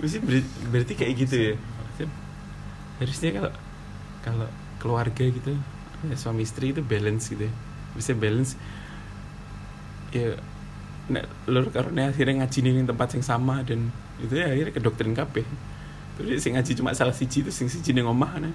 Berarti, 0.00 0.18
ber- 0.24 0.52
berarti 0.72 0.94
kayak 0.96 1.12
gitu 1.20 1.36
ya 1.36 1.54
harusnya 3.02 3.30
kalau 3.34 3.52
kalau 4.22 4.48
keluarga 4.78 5.24
gitu 5.26 5.58
ya, 6.06 6.14
suami 6.14 6.46
istri 6.46 6.70
itu 6.70 6.82
balance 6.86 7.34
gitu 7.34 7.50
ya 7.50 7.52
bisa 7.98 8.14
balance 8.14 8.54
ya 10.14 10.38
nek 11.10 11.26
lur 11.50 11.66
karena 11.74 12.14
akhirnya 12.14 12.46
ngaji 12.46 12.58
nih 12.62 12.72
tempat 12.86 13.08
yang 13.18 13.24
sama 13.26 13.66
dan 13.66 13.90
itu 14.22 14.38
ya 14.38 14.54
akhirnya 14.54 14.72
ke 14.72 14.80
doktrin 14.80 15.14
kabeh 15.18 15.42
terus 16.14 16.38
sing 16.38 16.54
ngaji 16.54 16.78
cuma 16.78 16.94
salah 16.94 17.12
siji 17.12 17.42
itu 17.42 17.50
sing 17.50 17.66
siji 17.66 17.90
ning 17.90 18.06
omah 18.06 18.38
nah. 18.38 18.54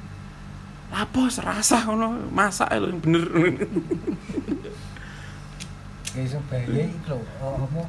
Apa 0.88 1.22
serasa 1.28 1.84
ngono 1.84 2.32
masak 2.32 2.72
lo 2.80 2.88
yang 2.88 3.00
bener 3.04 3.26
Ya 6.16 6.26
iso 6.26 6.42
iki 6.50 6.90
lho, 7.06 7.22
oh, 7.46 7.62
apa? 7.62 7.86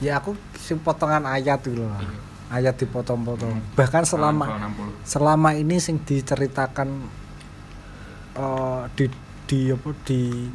Ya 0.00 0.16
aku 0.16 0.32
sing 0.56 0.80
potongan 0.80 1.28
ayat 1.28 1.60
itu 1.68 1.76
loh. 1.76 1.92
Ayat 2.48 2.80
dipotong-potong. 2.80 3.60
Bahkan 3.76 4.08
selama 4.08 4.72
selama 5.04 5.52
ini 5.52 5.76
sing 5.84 6.00
diceritakan 6.00 6.88
eh, 8.40 8.82
di 8.96 9.12
di 9.44 9.68
apa 9.68 9.90
di 10.08 10.48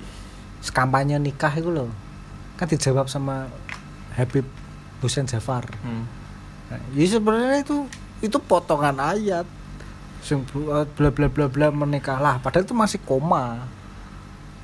kampanye 0.72 1.20
nikah 1.20 1.52
itu 1.54 1.70
loh 1.70 1.92
kan 2.56 2.66
dijawab 2.72 3.12
sama 3.12 3.52
Habib 4.16 4.48
Hussein 5.04 5.28
Jafar 5.28 5.68
Hmm. 5.84 6.08
Nah, 6.66 6.82
ya 6.98 7.06
sebenarnya 7.06 7.62
itu 7.62 7.86
itu 8.26 8.38
potongan 8.42 8.98
ayat 8.98 9.46
sing 10.26 10.42
bla 10.50 10.82
bla 11.14 11.28
bla 11.30 11.46
bla 11.46 11.68
menikah 11.70 12.18
lah. 12.18 12.42
Padahal 12.42 12.66
itu 12.66 12.74
masih 12.74 12.98
koma. 13.06 13.62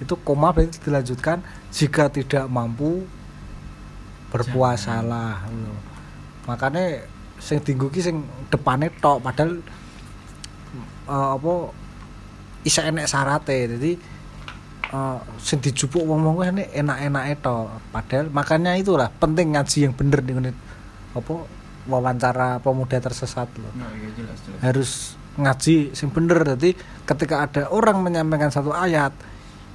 Itu 0.01 0.17
koma 0.17 0.49
berarti 0.49 0.81
dilanjutkan 0.81 1.45
jika 1.69 2.09
tidak 2.09 2.49
mampu 2.49 3.05
berpuasalah 4.33 5.45
ngono. 5.51 5.75
makanya 6.47 7.03
sing 7.37 7.59
tinggu 7.61 7.91
ki 7.91 7.99
sing 8.01 8.23
depane 8.47 8.87
tok 9.03 9.19
padahal 9.21 9.59
eh, 11.05 11.29
apa 11.37 11.53
isa 12.63 12.87
enek 12.87 13.11
syarate 13.11 13.69
jadi 13.77 13.91
eh, 14.89 15.19
sing 15.37 15.61
dijupuk 15.61 16.01
wong-wong 16.01 16.41
ini 16.47 16.65
enak-enak 16.73 17.43
tok. 17.45 17.69
Padahal 17.93 18.33
makanya 18.33 18.73
itulah 18.79 19.11
penting 19.21 19.53
ngaji 19.53 19.77
yang 19.85 19.93
bener 19.93 20.23
nih 20.25 20.55
apa 21.11 21.33
wawancara 21.91 22.61
pemuda 22.63 22.97
tersesat 23.01 23.49
loh 23.57 23.73
Nah, 23.75 23.89
iya 23.97 24.09
jelas 24.15 24.37
jelas. 24.47 24.59
harus 24.61 24.91
ngaji 25.39 25.95
sing 25.95 26.09
bener. 26.11 26.43
Jadi 26.43 26.75
ketika 27.07 27.47
ada 27.47 27.61
orang 27.71 28.03
menyampaikan 28.03 28.51
satu 28.51 28.71
ayat 28.75 29.15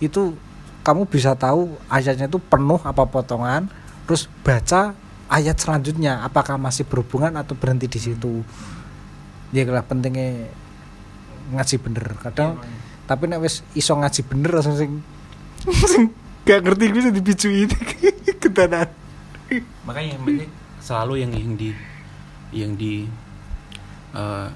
itu 0.02 0.36
kamu 0.84 1.08
bisa 1.08 1.34
tahu 1.34 1.72
ayatnya 1.88 2.28
itu 2.28 2.40
penuh 2.40 2.80
apa 2.82 3.06
potongan. 3.08 3.68
Terus 4.04 4.30
baca 4.44 4.92
ayat 5.26 5.56
selanjutnya 5.58 6.22
apakah 6.22 6.60
masih 6.60 6.86
berhubungan 6.86 7.34
atau 7.36 7.56
berhenti 7.56 7.88
di 7.88 8.00
situ. 8.00 8.44
Ya 9.54 9.62
lah 9.66 9.86
pentingnya 9.86 10.50
ngaji 11.54 11.76
bener. 11.80 12.06
Kadang 12.20 12.60
tapi 13.06 13.30
nek 13.30 13.38
wis 13.38 13.62
iso 13.78 13.94
ngaji 13.94 14.20
bener 14.26 14.50
langsung 14.50 14.74
sing 14.74 14.92
gak 16.42 16.62
ngerti 16.62 16.84
jadi 16.90 17.10
dipicu 17.14 17.48
itu 17.50 17.76
ketenan 18.42 18.90
makanya 19.86 20.18
makanya 20.18 20.46
selalu 20.82 21.22
yang 21.22 21.32
yang 21.34 21.54
di 21.54 21.70
yang 22.50 22.72
di 22.74 23.06
eh, 24.14 24.48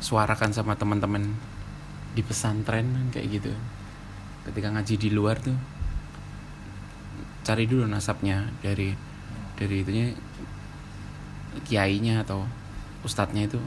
suarakan 0.00 0.50
sama 0.54 0.74
teman-teman 0.78 1.34
di 2.14 2.22
pesantren 2.22 3.10
kayak 3.10 3.26
gitu. 3.42 3.52
Ketika 4.46 4.70
ngaji 4.70 4.94
di 4.96 5.08
luar 5.10 5.40
tuh 5.42 5.56
cari 7.44 7.68
dulu 7.68 7.84
nasabnya 7.84 8.48
dari 8.64 8.96
dari 9.54 9.76
itunya 9.84 10.08
kiainya 11.68 12.24
atau 12.24 12.42
ustadznya 13.04 13.46
itu 13.46 13.60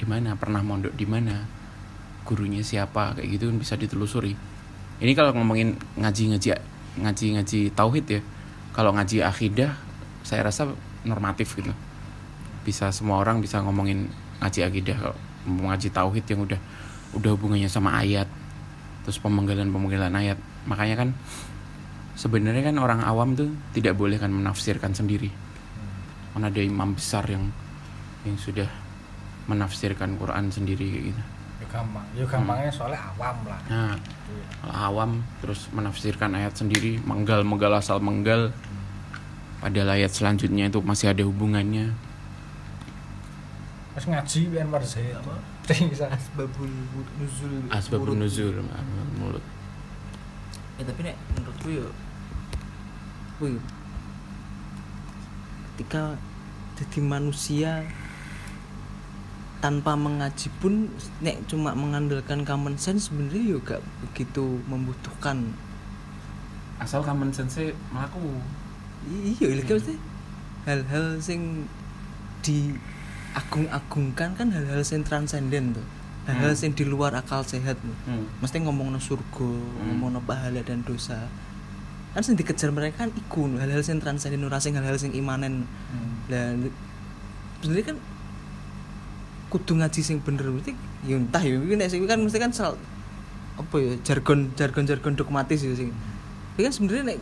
di 0.00 0.08
mana 0.08 0.32
pernah 0.38 0.64
mondok 0.64 0.96
di 0.96 1.04
mana 1.04 1.44
gurunya 2.24 2.62
siapa 2.62 3.18
kayak 3.18 3.28
gitu 3.36 3.50
kan 3.50 3.56
bisa 3.58 3.74
ditelusuri. 3.76 4.32
Ini 5.00 5.12
kalau 5.16 5.32
ngomongin 5.34 5.76
ngaji 5.98 6.36
ngaji 6.36 6.48
ngaji 7.00 7.26
ngaji 7.36 7.60
tauhid 7.72 8.06
ya 8.06 8.20
kalau 8.70 8.94
ngaji 8.94 9.24
akidah 9.24 9.74
saya 10.22 10.46
rasa 10.46 10.70
normatif 11.02 11.56
gitu. 11.58 11.72
Bisa 12.62 12.92
semua 12.92 13.18
orang 13.18 13.40
bisa 13.40 13.60
ngomongin 13.60 14.08
ngaji 14.40 14.60
akidah 14.64 14.96
kalau 14.96 15.16
ngaji 15.46 15.88
tauhid 15.92 16.24
yang 16.28 16.40
udah 16.44 16.60
udah 17.16 17.30
hubungannya 17.36 17.68
sama 17.68 17.96
ayat 18.00 18.28
terus 19.04 19.16
pemenggalan 19.20 19.72
pemenggalan 19.72 20.12
ayat. 20.12 20.38
Makanya 20.68 20.96
kan 21.00 21.08
sebenarnya 22.14 22.72
kan 22.72 22.76
orang 22.76 23.00
awam 23.00 23.32
tuh 23.32 23.48
tidak 23.72 23.96
boleh 23.96 24.20
kan 24.20 24.28
menafsirkan 24.32 24.92
sendiri. 24.92 25.32
Kan 26.36 26.46
ada 26.46 26.60
imam 26.60 26.94
besar 26.94 27.24
yang 27.26 27.48
yang 28.28 28.36
sudah 28.36 28.68
menafsirkan 29.48 30.20
Quran 30.20 30.52
sendiri 30.52 30.84
kayak 30.84 31.04
gitu. 31.12 31.22
Ya 31.60 31.66
gampang 31.68 32.04
ya 32.16 32.24
gampangnya 32.28 32.72
soalnya 32.72 33.00
awam 33.16 33.36
lah. 33.48 33.60
Nah 33.68 33.94
kalau 34.60 34.76
awam 34.76 35.10
terus 35.40 35.68
menafsirkan 35.72 36.36
ayat 36.36 36.54
sendiri 36.54 37.00
menggal 37.02 37.42
menggal 37.42 37.72
asal 37.74 37.98
menggal 37.98 38.52
padahal 39.60 39.92
ayat 39.96 40.12
selanjutnya 40.12 40.72
itu 40.72 40.80
masih 40.80 41.12
ada 41.12 41.24
hubungannya 41.24 41.92
Terus 43.90 44.06
ngaji 44.06 44.40
Anwar 44.62 44.82
Zaid 44.86 45.18
bisa. 45.66 46.06
Asbabul 46.10 46.70
nuzul. 47.18 47.66
asbabun 47.70 48.18
urut. 48.18 48.18
nuzul 48.26 48.54
mulut. 49.18 49.44
Ya 50.78 50.82
tapi 50.86 51.00
nek 51.06 51.16
menurutku 51.36 51.68
yo 51.70 51.86
Wih 53.42 53.58
Ketika 55.74 56.18
jadi 56.76 57.00
manusia 57.04 57.84
tanpa 59.60 59.92
mengaji 59.92 60.48
pun 60.58 60.88
nek 61.20 61.44
cuma 61.44 61.76
mengandalkan 61.76 62.48
common 62.48 62.80
sense 62.80 63.12
sebenarnya 63.12 63.56
yo 63.56 63.58
gak 63.60 63.82
begitu 64.08 64.60
membutuhkan. 64.70 65.52
Asal 66.80 67.04
common 67.04 67.28
sense 67.32 67.76
melaku 67.92 68.40
iya 69.08 69.46
iya 69.52 69.64
maksudnya 69.64 70.00
hal-hal 70.68 71.16
sing 71.20 71.64
diagung-agungkan 73.30 74.34
kan 74.34 74.48
hal-hal 74.50 74.82
sing 74.82 75.06
transenden 75.06 75.74
tuh. 75.74 75.86
Hal-hal 76.26 76.52
Hmm. 76.52 76.60
sing 76.60 76.70
di 76.76 76.84
luar 76.86 77.14
akal 77.16 77.42
sehat 77.42 77.78
Hmm. 78.06 78.26
mesti 78.42 78.60
ngomong 78.62 78.94
surga 79.00 79.50
ngomong 79.90 80.20
pahala 80.26 80.60
dan 80.62 80.82
dosa. 80.84 81.30
Kan 82.14 82.22
sing 82.26 82.34
dikejar 82.34 82.74
mereka 82.74 83.06
kan 83.06 83.10
iku 83.14 83.46
lho, 83.46 83.56
hal-hal 83.62 83.82
sing 83.86 84.02
transenden 84.02 84.42
ora 84.44 84.58
sing 84.58 84.74
hal-hal 84.74 84.98
sing 84.98 85.14
imanen 85.14 85.66
lah 86.26 86.54
sebenarnya 87.62 87.94
kan 87.94 87.96
kudu 89.50 89.72
ngaji 89.82 90.00
sing 90.02 90.22
bener 90.22 90.46
berarti 90.46 90.78
ya 91.02 91.18
entah 91.18 91.42
ya 91.42 91.58
nek 91.58 91.90
sing 91.90 92.06
kan 92.06 92.22
mesti 92.22 92.38
kan 92.38 92.54
sel, 92.54 92.78
apa 93.58 93.76
ya 93.82 93.92
jargon 94.06 94.54
jargon 94.54 94.86
jargon 94.86 95.14
dogmatis 95.18 95.62
ya 95.62 95.74
sing. 95.74 95.90
Tapi 96.54 96.60
kan 96.66 96.72
sebenarnya 96.74 97.14
nek 97.14 97.18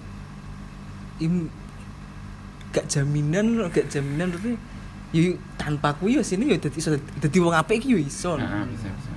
im, 1.25 1.49
gak 2.73 2.85
jaminan 2.91 3.65
gak 3.73 3.89
jaminan 3.89 4.29
berarti 4.35 4.61
ya 5.15 5.33
tanpa 5.57 5.97
kuwi 5.97 6.21
ya 6.21 6.23
sini 6.25 6.53
ya 6.53 6.57
dadi 6.61 6.77
iso 6.77 6.93
dadi 6.97 7.39
wong 7.41 7.55
apik 7.57 7.81
iki 7.81 7.97
ya 7.97 8.01
iso. 8.01 8.33
Ah, 8.37 8.65
bisa 8.69 8.89
bisa 8.93 9.13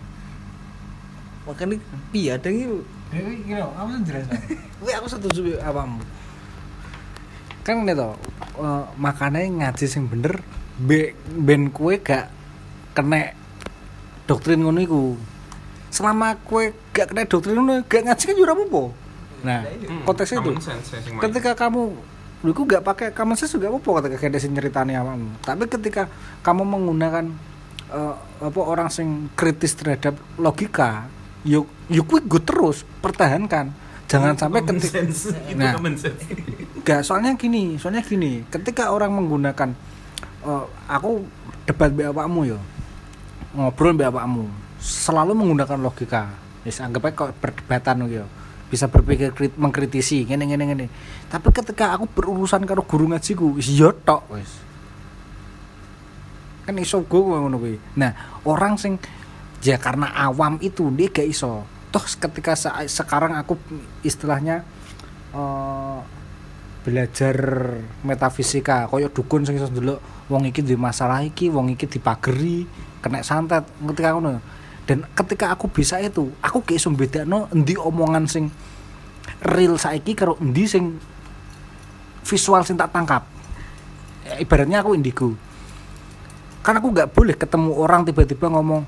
makanya 1.42 1.76
piye 2.14 2.38
ada 2.38 2.50
yuk 2.54 2.86
Ini 3.12 3.44
gini, 3.44 3.60
aku 3.60 3.92
tuh 3.92 4.02
jelas. 4.08 4.24
Wih, 4.88 4.96
aku 4.96 5.08
setuju 5.12 5.60
apamu. 5.60 6.00
Kan 7.68 7.84
ini 7.84 7.92
toh, 7.92 8.16
eh, 8.56 8.84
makanya 8.96 9.44
ngaji 9.44 9.84
sing 9.84 10.08
bener, 10.08 10.40
be, 10.80 11.12
ben 11.28 11.76
kue 11.76 12.00
gak 12.00 12.32
kena 12.96 13.36
doktrin 14.32 14.64
ngono 14.64 14.80
iku. 14.80 15.20
Selama 15.92 16.40
kue 16.40 16.72
gak 16.96 17.12
kena 17.12 17.28
doktrin 17.28 17.60
ngono, 17.60 17.84
gak 17.84 18.08
ngaji 18.08 18.24
kan 18.32 18.36
jurah 18.40 18.56
apa 18.56 18.84
Nah, 19.42 19.60
Hmm, 19.68 20.06
konteksnya 20.08 20.40
itu. 20.40 20.52
Ketika 21.20 21.52
kamu 21.58 21.92
lu 22.42 22.58
iku 22.58 22.66
gak 22.66 22.82
pakai 22.82 23.08
common 23.14 23.38
sense 23.38 23.54
juga 23.54 23.70
apa 23.70 24.02
ketika 24.02 24.18
kayak 24.18 24.42
sing 24.42 24.52
nyeritani 24.58 24.98
awakmu. 24.98 25.38
Tapi 25.46 25.70
ketika 25.70 26.10
kamu 26.42 26.66
menggunakan 26.66 27.26
eh, 27.94 28.16
apa 28.42 28.60
orang 28.62 28.90
sing 28.90 29.30
kritis 29.38 29.78
terhadap 29.78 30.18
logika, 30.42 31.06
yuk 31.46 31.70
yuk 31.86 32.10
go 32.26 32.42
terus 32.42 32.82
pertahankan. 33.02 33.70
Jangan 34.10 34.36
sampai 34.36 34.60
ketika 34.68 35.00
Nah. 35.56 35.72
common 35.80 35.96
sense 35.96 36.20
Gak, 36.82 37.06
soalnya 37.06 37.38
gini, 37.38 37.78
soalnya 37.78 38.02
gini. 38.04 38.44
Ketika 38.50 38.90
orang 38.90 39.14
menggunakan 39.14 39.70
eh, 40.42 40.66
aku 40.90 41.22
debat 41.70 41.94
be 41.94 42.10
awakmu 42.10 42.58
yo. 42.58 42.60
Ngobrol 43.54 43.94
be 43.94 44.08
awakmu, 44.08 44.50
selalu 44.82 45.38
menggunakan 45.38 45.78
logika. 45.78 46.34
Wis 46.66 46.82
anggap 46.82 47.06
aja 47.06 47.14
kok 47.14 47.32
perdebatan 47.38 48.10
yo. 48.10 48.26
Bisa 48.72 48.88
berpikir 48.88 49.36
krit, 49.36 49.54
mengkritisi 49.60 50.24
ngene 50.24 50.48
ngene 50.48 50.64
ngene. 50.72 50.86
Tapi 51.28 51.52
ketika 51.52 51.92
aku 51.92 52.08
berurusan 52.08 52.64
karo 52.64 52.88
guru 52.88 53.12
ngajiku, 53.12 53.60
wis 53.60 53.68
yo 53.68 53.92
tok 53.92 54.32
wis. 54.32 54.52
Kan 56.64 56.80
iso 56.80 57.04
gue 57.04 57.20
ngono 57.20 57.60
kuwi. 57.60 57.76
Nah, 58.00 58.40
orang 58.48 58.80
sing 58.80 58.96
ya 59.60 59.76
karena 59.76 60.08
awam 60.16 60.56
itu 60.64 60.88
dia 60.96 61.12
gak 61.12 61.28
iso. 61.28 61.68
Toh 61.92 62.06
ketika 62.08 62.56
sa- 62.56 62.88
sekarang 62.88 63.36
aku 63.36 63.60
istilahnya 64.08 64.64
eh, 65.36 66.00
belajar 66.82 67.36
metafisika 68.02 68.90
koyo 68.90 69.12
dukun 69.14 69.46
sing 69.46 69.60
iso 69.60 69.70
ndelok 69.70 70.00
wong 70.32 70.50
iki 70.50 70.66
di 70.66 70.74
masalah 70.74 71.22
iki 71.22 71.52
wong 71.52 71.76
iki 71.78 71.86
dipageri 71.86 72.66
kena 73.04 73.22
santet 73.22 73.68
ketika 73.86 74.18
ngono 74.18 74.42
dan 74.90 75.06
ketika 75.14 75.54
aku 75.54 75.70
bisa 75.70 76.02
itu 76.02 76.34
aku 76.42 76.66
gak 76.66 76.78
iso 76.78 76.90
bedakno 76.90 77.48
endi 77.54 77.78
omongan 77.78 78.26
sing 78.26 78.50
real 79.46 79.78
saiki 79.78 80.18
karo 80.18 80.38
endi 80.42 80.66
sing 80.66 80.98
visual 82.26 82.62
sing 82.66 82.78
tak 82.78 82.94
tangkap. 82.94 83.26
Ya, 84.26 84.38
ibaratnya 84.42 84.86
aku 84.86 84.94
indigo. 84.94 85.34
Kan 86.62 86.78
aku 86.78 86.94
nggak 86.94 87.10
boleh 87.14 87.34
ketemu 87.34 87.74
orang 87.74 88.06
tiba-tiba 88.06 88.54
ngomong 88.54 88.86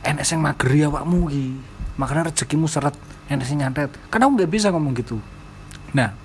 enek 0.00 0.24
sing 0.24 0.40
mageri 0.40 0.88
awakmu 0.88 1.28
iki 1.28 1.52
makanya 2.00 2.32
rezekimu 2.32 2.64
seret 2.64 2.96
enek 3.28 3.44
sing 3.44 3.60
nyantet. 3.60 3.92
Kan 4.08 4.24
aku 4.24 4.40
nggak 4.40 4.50
bisa 4.50 4.72
ngomong 4.72 4.96
gitu. 4.96 5.20
Nah 5.92 6.16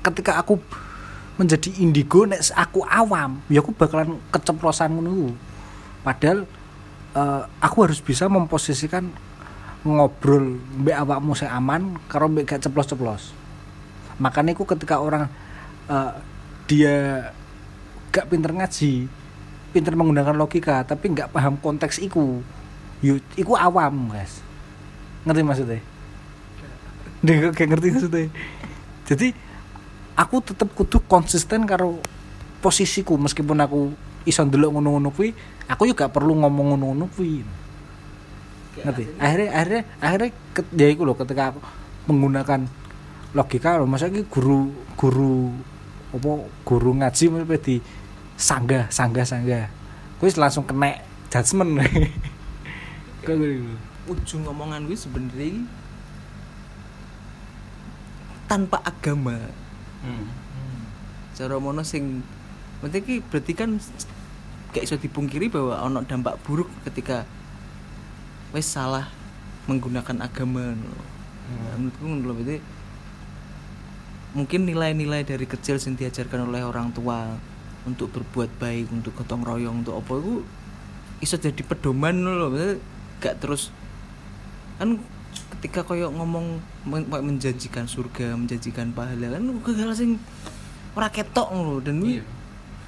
ketika 0.00 0.40
aku 0.40 0.56
menjadi 1.36 1.70
indigo 1.78 2.24
nek 2.26 2.42
aku 2.56 2.82
awam 2.82 3.38
ya 3.46 3.62
aku 3.62 3.70
bakalan 3.70 4.18
keceplosan 4.34 4.98
ngono 4.98 5.30
padahal 6.02 6.48
eh, 7.18 7.42
aku 7.58 7.76
harus 7.82 7.98
bisa 7.98 8.30
memposisikan 8.30 9.10
ngobrol 9.82 10.58
mbek 10.78 10.96
awakmu 11.02 11.34
sing 11.34 11.50
aman 11.50 11.98
karo 12.06 12.30
mbek 12.30 12.54
gak 12.54 12.62
ceplos-ceplos. 12.70 13.34
Makanya 14.22 14.54
aku 14.54 14.62
ketika 14.70 15.02
orang 15.02 15.26
eh, 15.90 16.12
dia 16.70 16.94
gak 18.14 18.30
pinter 18.30 18.54
ngaji 18.54 19.10
pinter 19.68 19.92
menggunakan 19.92 20.32
logika 20.32 20.80
tapi 20.80 21.12
nggak 21.12 21.28
paham 21.28 21.60
konteks 21.60 22.00
iku 22.00 22.40
yuk 23.04 23.20
iku 23.36 23.52
awam 23.54 24.10
guys 24.10 24.40
ngerti 25.28 25.42
maksudnya? 25.44 25.80
Dia 27.20 27.52
kayak 27.52 27.68
ngerti 27.76 27.88
maksudnya? 27.92 28.30
Jadi 29.04 29.28
aku 30.16 30.36
tetap 30.40 30.72
kudu 30.72 31.04
konsisten 31.04 31.68
karo 31.68 32.00
posisiku 32.64 33.20
meskipun 33.20 33.58
aku 33.60 33.80
iso 34.28 34.44
ndelok 34.44 34.76
ngono-ngono 34.76 35.08
kuwi 35.10 35.32
aku 35.64 35.88
juga 35.88 36.12
perlu 36.12 36.36
ngomong 36.36 36.76
ngono-ngono 36.76 37.04
kuwi. 37.16 37.40
Ngerti? 38.78 39.04
akhirnya? 39.18 39.48
Akhirnya 39.56 39.80
akhirnya 39.98 40.30
ket, 40.54 40.66
ya 40.76 40.86
iku 40.92 41.02
loh 41.08 41.16
ketika 41.16 41.56
aku 41.56 41.60
menggunakan 42.06 42.60
logika 43.32 43.80
loh 43.80 43.88
masa 43.88 44.12
iki 44.12 44.24
guru 44.28 44.72
guru 44.94 45.52
apa 46.08 46.30
guru 46.64 46.90
ngaji 46.96 47.24
mesti 47.28 47.56
di 47.64 47.76
sanggah 48.36 48.86
sanggah 48.92 49.24
sanggah. 49.24 49.66
Kuwi 50.20 50.30
langsung 50.36 50.68
kena 50.68 51.00
judgement. 51.32 51.80
Gitu. 53.28 53.60
ujung 54.08 54.40
omongan 54.48 54.88
gue 54.88 54.96
sebenarnya 54.96 55.68
tanpa 58.48 58.80
agama. 58.80 59.36
Hmm. 60.00 60.32
cara 61.36 61.60
mono 61.60 61.84
sing 61.84 62.24
penting 62.82 63.02
ki 63.04 63.16
berarti 63.30 63.52
kan 63.54 63.76
gak 64.72 64.84
iso 64.84 65.00
dipungkiri 65.00 65.48
bahwa 65.48 65.80
ono 65.80 66.04
dampak 66.04 66.36
buruk 66.44 66.68
ketika 66.84 67.24
wes 68.52 68.68
salah 68.68 69.08
menggunakan 69.68 70.24
agama 70.24 70.72
no. 70.72 70.92
Nah, 71.48 71.76
menurutku 71.80 72.04
berarti 72.24 72.56
mungkin 74.36 74.68
nilai-nilai 74.68 75.24
dari 75.24 75.48
kecil 75.48 75.80
yang 75.80 75.96
diajarkan 75.96 76.52
oleh 76.52 76.60
orang 76.60 76.92
tua 76.92 77.40
untuk 77.88 78.12
berbuat 78.12 78.60
baik 78.60 78.92
untuk 78.92 79.16
gotong 79.16 79.40
royong 79.40 79.80
untuk 79.80 79.96
apa 79.96 80.12
itu 80.20 80.34
iso 81.24 81.40
jadi 81.40 81.64
pedoman 81.64 82.20
loh 82.20 82.52
gak 83.24 83.40
terus 83.40 83.72
kan 84.76 85.00
ketika 85.58 85.82
koyo 85.82 86.12
ngomong 86.12 86.60
men- 86.86 87.08
menjanjikan 87.08 87.88
surga 87.88 88.36
menjanjikan 88.36 88.92
pahala 88.92 89.34
kan 89.34 89.42
hal 89.74 89.90
sing 89.96 90.20
ora 90.94 91.08
ketok 91.08 91.48
loh 91.50 91.80
dan 91.82 91.98
Iya. 92.04 92.22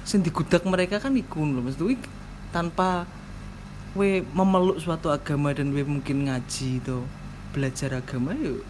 Sing 0.07 0.25
digudak 0.25 0.65
mereka 0.65 0.97
kan 0.97 1.13
iku 1.13 1.45
lho 1.45 1.61
maksud 1.61 1.85
wi 1.85 1.95
tanpa 2.49 3.05
we 3.93 4.23
memeluk 4.33 4.79
suatu 4.81 5.11
agama 5.11 5.51
dan 5.51 5.75
we 5.75 5.83
mungkin 5.83 6.27
ngaji 6.27 6.79
itu 6.81 7.03
belajar 7.51 7.99
agama 7.99 8.33
yuk 8.37 8.63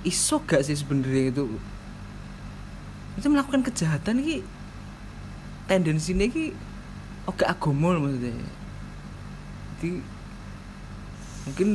iso 0.00 0.40
gak 0.48 0.64
sih 0.64 0.72
sebenarnya 0.72 1.28
itu? 1.28 1.44
Itu 3.20 3.28
melakukan 3.28 3.60
kejahatan 3.60 4.24
ini 4.24 4.40
tendensinya 5.68 6.24
ini 6.24 6.50
oke 7.28 7.44
agama 7.44 8.00
maksudnya 8.00 8.32
jadi 9.80 9.96
mungkin 11.48 11.68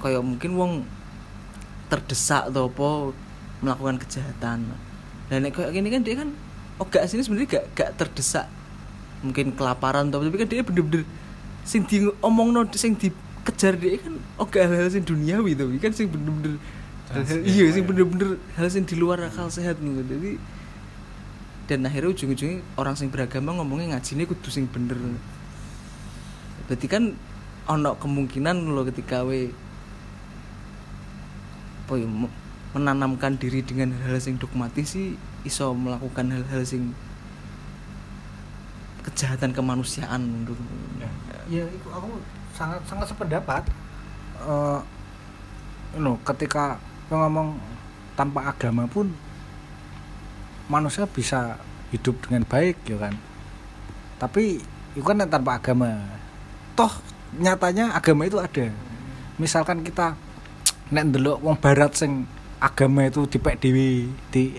kayak 0.00 0.22
mungkin 0.24 0.50
wong 0.56 0.72
terdesak 1.92 2.48
atau 2.48 2.72
apa 2.72 3.12
melakukan 3.60 4.00
kejahatan. 4.00 4.64
Dan 5.28 5.44
kayak 5.52 5.76
gini 5.76 5.92
kan 5.92 6.00
dia 6.00 6.16
kan 6.24 6.32
oh 6.80 6.86
gak 6.88 7.06
sini 7.06 7.22
sebenarnya 7.22 7.60
gak 7.60 7.64
gak 7.74 7.90
terdesak. 7.98 8.46
Mungkin 9.24 9.56
kelaparan 9.56 10.12
atau 10.12 10.20
tapi 10.20 10.36
kan 10.36 10.48
dia 10.48 10.60
bener-bener 10.60 11.08
sing 11.64 11.88
di 11.88 12.04
omong 12.20 12.52
no 12.52 12.68
sing 12.76 12.92
dikejar 12.92 13.80
dia 13.80 13.96
kan 13.96 14.20
oh 14.36 14.44
gak 14.44 14.68
hal-hal 14.68 14.92
sing 14.92 15.00
duniawi 15.00 15.56
tapi 15.56 15.80
kan 15.80 15.96
sing 15.96 16.12
bener-bener 16.12 16.60
iya 17.44 17.72
sing 17.72 17.88
bener-bener 17.88 18.36
hal 18.58 18.68
sing 18.68 18.84
di 18.84 19.00
luar 19.00 19.24
akal 19.24 19.48
sehat 19.48 19.80
gitu 19.80 20.04
jadi 20.04 20.36
dan 21.64 21.88
akhirnya 21.88 22.12
ujung-ujungnya 22.12 22.60
orang 22.76 22.92
sing 22.92 23.08
beragama 23.08 23.56
ngomongnya 23.56 23.96
ngajinya 23.96 24.28
kudu 24.28 24.52
sing 24.52 24.68
bener. 24.68 25.00
Berarti 26.68 26.86
kan 26.88 27.16
ono 27.64 27.96
kemungkinan 27.96 28.68
lo 28.68 28.84
ketika 28.84 29.24
we 29.24 29.48
apa 31.84 31.96
ya, 31.96 32.08
me- 32.08 32.32
menanamkan 32.76 33.40
diri 33.40 33.64
dengan 33.64 33.96
hal-hal 33.96 34.20
sing 34.20 34.36
dogmatis 34.36 34.92
sih 34.92 35.16
iso 35.44 35.76
melakukan 35.76 36.32
hal-hal 36.32 36.64
sing 36.64 36.96
kejahatan 39.04 39.52
kemanusiaan 39.52 40.24
menurut 40.24 40.56
ya. 41.48 41.68
Itu 41.68 41.88
aku 41.92 42.18
sangat 42.56 42.80
sangat 42.88 43.12
sependapat 43.12 43.62
eh 44.40 44.80
no, 46.00 46.18
ketika 46.24 46.80
lo 47.12 47.20
ngomong 47.20 47.60
tanpa 48.16 48.50
agama 48.50 48.88
pun 48.88 49.12
manusia 50.72 51.04
bisa 51.04 51.60
hidup 51.92 52.16
dengan 52.24 52.48
baik 52.48 52.80
ya 52.88 52.96
kan? 52.96 53.14
Tapi 54.16 54.64
itu 54.96 55.04
kan 55.04 55.20
tanpa 55.28 55.60
agama 55.60 56.00
toh 56.72 56.90
nyatanya 57.36 57.92
agama 57.92 58.24
itu 58.24 58.40
ada. 58.40 58.72
Misalkan 59.36 59.84
kita 59.84 60.16
nek 60.88 61.12
ndelok 61.12 61.44
wong 61.44 61.56
barat 61.60 61.92
sing 61.92 62.24
agama 62.62 63.04
itu 63.04 63.28
dipek 63.28 63.60
dewi 63.60 64.08
di 64.32 64.56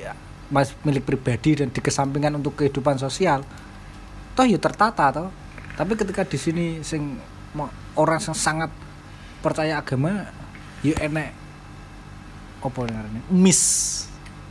milik 0.52 1.04
pribadi 1.04 1.58
dan 1.58 1.74
dikesampingkan 1.74 2.38
untuk 2.38 2.54
kehidupan 2.62 3.02
sosial 3.02 3.42
toh 4.36 4.46
ya 4.46 4.60
tertata 4.60 5.10
toh. 5.10 5.30
Tapi 5.76 5.96
ketika 5.96 6.24
di 6.24 6.38
sini 6.40 6.66
sing 6.86 7.20
orang 7.96 8.20
yang 8.20 8.36
sangat 8.36 8.72
percaya 9.40 9.80
agama 9.80 10.28
ya 10.84 10.96
enek 11.00 11.32
apa 12.60 12.80
namanya 12.90 13.22
miss 13.30 13.62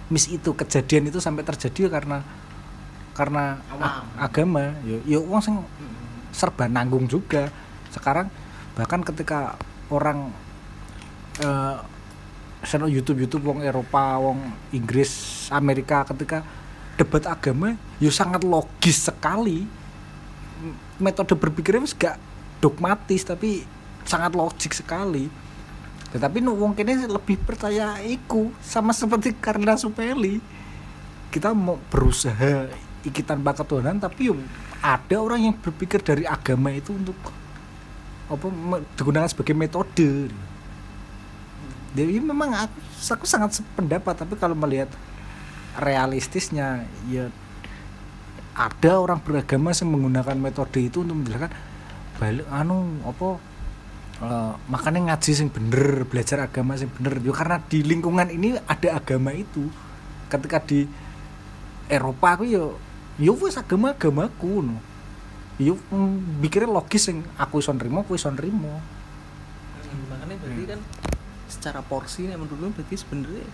miss 0.08 0.28
itu 0.30 0.52
kejadian 0.54 1.08
itu 1.10 1.18
sampai 1.18 1.42
terjadi 1.42 1.88
karena 1.90 2.22
karena 3.14 3.58
a- 3.70 3.74
Awam. 3.78 4.04
agama. 4.18 4.64
Ya 4.84 4.98
ya 5.06 5.18
wong 5.22 5.40
sing 5.40 5.56
serba 6.34 6.66
nanggung 6.66 7.06
juga. 7.06 7.48
Sekarang 7.94 8.26
bahkan 8.74 9.00
ketika 9.06 9.54
orang 9.88 10.34
eh 11.38 11.76
seno 12.64 12.90
YouTube 12.90 13.24
YouTube 13.24 13.44
wong 13.46 13.60
Eropa 13.64 14.18
wong 14.20 14.40
Inggris 14.72 15.46
Amerika 15.52 16.04
ketika 16.08 16.42
debat 16.98 17.24
agama 17.28 17.76
ya 18.00 18.10
sangat 18.10 18.42
logis 18.42 19.08
sekali. 19.08 19.68
Metode 20.98 21.34
berpikirnya 21.36 21.84
wis 21.84 21.94
gak 21.94 22.16
dogmatis 22.58 23.24
tapi 23.26 23.64
sangat 24.08 24.32
logik 24.32 24.72
sekali. 24.72 25.28
Tetapi 26.14 26.38
nu 26.38 26.54
wong 26.54 26.78
kene 26.78 27.10
lebih 27.10 27.40
percaya 27.42 27.98
iku 28.02 28.54
sama 28.62 28.94
seperti 28.94 29.34
karena 29.36 29.74
supeli. 29.74 30.38
Kita 31.28 31.50
mau 31.50 31.76
berusaha 31.90 32.70
iki 33.04 33.20
tanpa 33.20 33.52
ketuhanan 33.52 34.00
tapi 34.00 34.32
yo 34.32 34.34
ada 34.80 35.16
orang 35.20 35.50
yang 35.50 35.54
berpikir 35.58 36.00
dari 36.00 36.24
agama 36.24 36.72
itu 36.72 36.94
untuk 36.94 37.16
apa 38.24 38.48
digunakan 38.96 39.28
sebagai 39.28 39.52
metode 39.52 40.32
jadi 41.94 42.18
memang 42.18 42.50
aku, 42.66 42.76
aku 43.14 43.24
sangat 43.24 43.62
sependapat 43.62 44.14
tapi 44.18 44.34
kalau 44.34 44.58
melihat 44.58 44.90
realistisnya 45.78 46.82
ya 47.06 47.30
ada 48.54 48.92
orang 48.98 49.18
beragama 49.18 49.74
yang 49.74 49.90
menggunakan 49.90 50.38
metode 50.38 50.78
itu 50.78 51.02
untuk 51.02 51.22
menjelaskan 51.22 51.50
balik 52.18 52.46
anu 52.50 53.02
apa 53.02 53.28
eh, 54.22 54.52
makanya 54.70 55.00
ngaji 55.10 55.30
sing 55.34 55.48
bener 55.50 56.06
belajar 56.06 56.46
agama 56.46 56.78
sing 56.78 56.86
bener. 56.94 57.18
Yo 57.18 57.34
karena 57.34 57.58
di 57.58 57.82
lingkungan 57.82 58.30
ini 58.30 58.54
ada 58.54 59.02
agama 59.02 59.34
itu. 59.34 59.66
Ketika 60.30 60.62
di 60.62 60.86
Eropa 61.90 62.38
aku 62.38 62.46
yo 62.46 62.78
yo 63.18 63.34
wis 63.34 63.58
agama 63.58 63.98
agamaku 63.98 64.62
no. 64.62 64.78
Yo 65.58 65.74
mm, 65.90 66.38
mikirnya 66.38 66.70
logis 66.70 67.10
sing 67.10 67.26
aku 67.34 67.58
iso 67.58 67.74
nrimo 67.74 68.06
aku 68.06 68.14
iso 68.14 68.30
nrimo 68.30 68.78
makanya 70.10 70.34
berarti 70.42 70.64
kan 70.66 70.80
secara 71.64 71.80
porsi 71.80 72.28
nek 72.28 72.36
menurut 72.36 72.60
lu 72.60 72.68
berarti 72.76 72.92
sebenarnya 73.00 73.48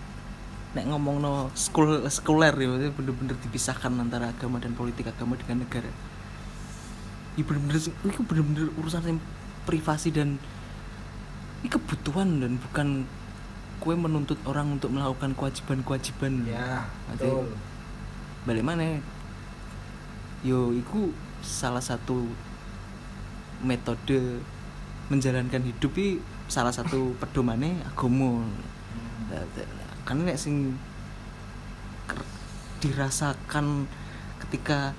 nek 0.74 0.85
ngomong 0.91 1.23
no 1.23 1.47
skul 1.55 2.03
sekuler 2.11 2.51
ya 2.59 2.66
berarti 2.66 2.91
bener-bener 2.91 3.39
dipisahkan 3.39 3.95
antara 4.03 4.35
agama 4.35 4.59
dan 4.59 4.74
politik 4.74 5.07
agama 5.07 5.39
dengan 5.39 5.62
negara. 5.62 5.87
Ini 7.39 7.47
bener-bener 7.47 7.78
ini 7.78 8.23
bener-bener 8.27 8.66
urusan 8.82 9.07
yang 9.07 9.23
privasi 9.62 10.11
dan 10.11 10.43
ini 11.62 11.70
kebutuhan 11.70 12.43
dan 12.43 12.59
bukan 12.59 13.07
kue 13.78 13.95
menuntut 13.95 14.43
orang 14.43 14.74
untuk 14.74 14.91
melakukan 14.91 15.39
kewajiban-kewajiban. 15.39 16.51
Ya 16.51 16.91
betul. 17.15 17.47
balik 18.43 18.66
mana? 18.66 18.99
Yo 20.43 20.74
iku 20.74 21.15
salah 21.47 21.81
satu 21.81 22.27
metode 23.62 24.43
menjalankan 25.15 25.62
hidup 25.62 25.95
i 25.95 26.19
salah 26.51 26.74
satu 26.74 27.14
pedomane 27.22 27.78
agama 27.86 28.43
kan 30.02 30.27
nek 30.27 30.35
sing 30.35 30.74
dirasakan 32.82 33.86
ketika 34.43 34.90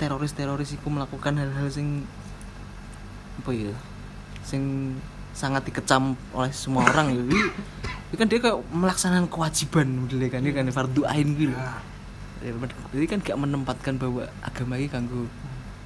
teroris-teroris 0.00 0.72
itu 0.72 0.88
melakukan 0.88 1.36
hal-hal 1.36 1.68
sing 1.68 2.08
apa 3.44 3.50
ya 3.52 3.74
sing 4.40 4.96
sangat 5.34 5.66
dikecam 5.66 6.14
oleh 6.30 6.54
semua 6.54 6.86
orang 6.86 7.10
ya. 7.10 7.22
Ini 8.14 8.14
kan 8.16 8.30
dia 8.30 8.38
kayak 8.38 8.62
melaksanakan 8.70 9.26
kewajiban 9.26 9.90
modelnya 9.90 10.30
kan 10.30 10.40
ini 10.46 10.54
kan 10.54 10.70
fardu 10.70 11.02
ain 11.04 11.34
gitu 11.34 11.52
jadi 12.94 13.06
kan 13.08 13.18
gak 13.24 13.38
menempatkan 13.40 13.96
bahwa 13.96 14.28
agama 14.44 14.76
ini 14.76 14.86
kanggo 14.92 15.26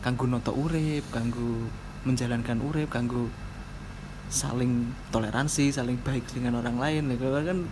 kanggo 0.02 0.24
noto 0.26 0.52
urip 0.52 1.06
kanggo 1.14 1.70
menjalankan 2.02 2.58
urip 2.60 2.90
kanggo 2.90 3.30
saling 4.28 4.92
toleransi 5.08 5.72
saling 5.72 5.96
baik 6.04 6.28
dengan 6.30 6.60
orang 6.60 6.76
lain. 6.76 7.08
Ya 7.12 7.16
kan 7.18 7.64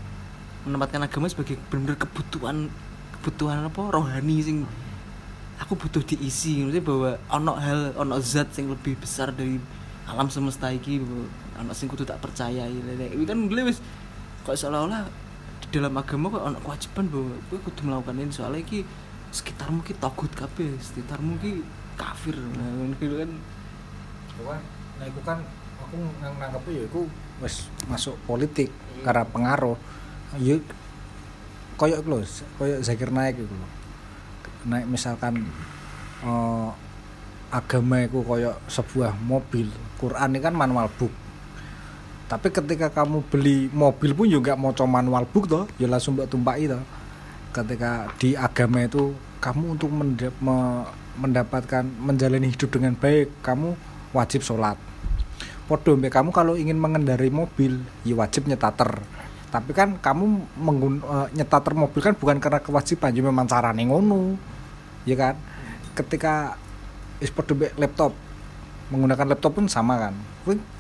menempatkan 0.67 1.05
agama 1.05 1.29
sebagai 1.29 1.61
benar 1.69 1.95
kebutuhan 2.01 2.73
kebutuhan 3.21 3.69
apa? 3.69 3.83
Rohani 3.93 4.37
sing 4.43 4.57
aku 5.61 5.77
butuh 5.77 6.03
diisi. 6.03 6.65
Maksudnya 6.65 6.83
bahwa 6.83 7.11
ono 7.31 7.53
hal 7.61 7.81
ono 7.97 8.17
zat 8.21 8.51
yang 8.57 8.73
lebih 8.73 8.97
besar 8.99 9.31
dari 9.31 9.61
alam 10.09 10.33
semesta 10.33 10.73
bahwa 10.73 11.29
ono 11.61 11.73
sing 11.77 11.87
kudu 11.93 12.09
tak 12.09 12.19
percayai. 12.25 12.73
Lele. 12.73 13.13
Ini 13.13 13.25
kan 13.29 13.39
mulai 13.39 13.69
wis 13.69 13.79
kok 14.43 14.57
seolah-olah 14.57 15.07
di 15.61 15.69
dalam 15.77 15.93
agama 15.95 16.33
kok 16.33 16.43
ono 16.43 16.59
kewajiban 16.65 17.05
bahwa 17.13 17.33
kowe 17.53 17.59
kudu 17.69 17.81
melakukan 17.85 18.17
ini. 18.17 18.33
Soalnya 18.33 18.61
iki 18.65 18.81
sekitarmu 19.31 19.85
ki 19.85 20.01
togut 20.01 20.33
kabeh 20.33 20.73
sekitarmu 20.81 21.37
ki 21.39 21.61
kafir. 22.01 22.35
Nah 22.35 22.67
ngono 22.81 22.97
gitu 22.97 23.21
kan. 23.21 23.31
Kan 24.37 24.61
nah 24.97 25.05
itu 25.05 25.21
kan 25.21 25.39
aku 25.87 25.97
nang 26.19 26.35
nangkep 26.43 26.67
ya 26.75 26.83
itu 26.83 27.07
wis 27.39 27.71
masuk 27.87 28.19
politik 28.27 28.75
karena 29.07 29.23
pengaruh. 29.23 29.79
Ya 30.43 30.59
koyok 31.79 32.03
lho 32.03 32.19
koyok 32.59 32.81
Zakir 32.83 33.15
naik 33.15 33.39
itu 33.39 33.55
lho. 33.55 33.69
Naik 34.67 34.87
misalkan 34.91 35.47
eh, 36.27 36.69
agama 37.55 38.03
itu 38.03 38.19
koyok 38.27 38.57
sebuah 38.67 39.15
mobil. 39.23 39.71
Quran 39.97 40.35
ini 40.35 40.43
kan 40.43 40.53
manual 40.53 40.91
book. 40.99 41.15
Tapi 42.27 42.51
ketika 42.51 42.91
kamu 42.91 43.23
beli 43.31 43.71
mobil 43.71 44.11
pun 44.11 44.27
juga 44.27 44.59
mau 44.59 44.75
manual 44.75 45.31
book 45.31 45.47
toh 45.47 45.65
ya 45.79 45.87
langsung 45.87 46.19
mbak 46.19 46.27
tumpai 46.27 46.67
toh. 46.67 46.83
Ketika 47.55 48.11
di 48.19 48.35
agama 48.35 48.83
itu 48.85 49.15
kamu 49.39 49.79
untuk 49.79 49.89
menda- 49.95 50.35
me- 50.43 50.91
mendapatkan 51.17 51.87
menjalani 52.03 52.53
hidup 52.53 52.69
dengan 52.69 52.93
baik 52.93 53.41
kamu 53.41 53.73
wajib 54.13 54.45
sholat 54.45 54.77
podo 55.67 55.99
mbek 55.99 56.15
kamu 56.15 56.31
kalau 56.31 56.55
ingin 56.55 56.79
mengendarai 56.79 57.29
mobil 57.29 57.83
ya 58.07 58.15
wajib 58.15 58.47
nyetater. 58.47 59.03
Tapi 59.51 59.71
kan 59.75 59.99
kamu 59.99 60.25
menggun 60.59 61.03
eh, 61.03 61.27
nyetater 61.35 61.75
mobil 61.75 62.01
kan 62.01 62.15
bukan 62.15 62.39
karena 62.39 62.63
kewajiban 62.63 63.11
ya 63.15 63.23
memang 63.27 63.47
carane 63.51 63.83
ngono. 63.83 64.39
Ya 65.07 65.19
kan? 65.19 65.35
Ketika 65.99 66.55
is 67.19 67.35
podo 67.35 67.59
mbek 67.59 67.75
laptop 67.75 68.15
menggunakan 68.95 69.35
laptop 69.35 69.59
pun 69.59 69.67
sama 69.67 69.99
kan? 69.99 70.15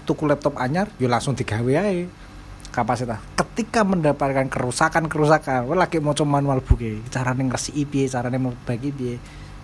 Tuku 0.07 0.23
laptop 0.31 0.55
anyar 0.63 0.87
ya 1.03 1.11
langsung 1.11 1.35
digawe 1.35 1.73
ae. 1.83 2.07
Kapasitas. 2.71 3.19
Ketika 3.35 3.83
mendapatkan 3.83 4.47
kerusakan 4.53 5.09
kerusakan 5.09 5.67
kowe 5.67 5.75
lagi 5.75 5.97
mau 5.99 6.15
manual 6.29 6.61
book 6.61 6.85
e 6.85 7.01
carane 7.09 7.43
ngresiki 7.49 7.89
piye 7.89 8.07
carane 8.07 8.39
memperbaiki 8.39 8.91
piye. 8.93 9.17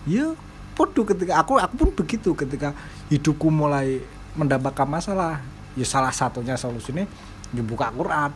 Ya 0.09 0.35
podo 0.73 1.05
ketika 1.05 1.45
aku 1.45 1.61
aku 1.61 1.75
pun 1.77 1.91
begitu 1.93 2.33
ketika 2.33 2.73
hidupku 3.13 3.53
mulai 3.53 4.01
mendapatkan 4.39 4.89
masalah. 4.89 5.41
Ya 5.73 5.89
salah 5.89 6.13
satunya 6.13 6.53
solusinya 6.57 7.09
ya 7.53 7.63
buka 7.65 7.89
Quran. 7.93 8.31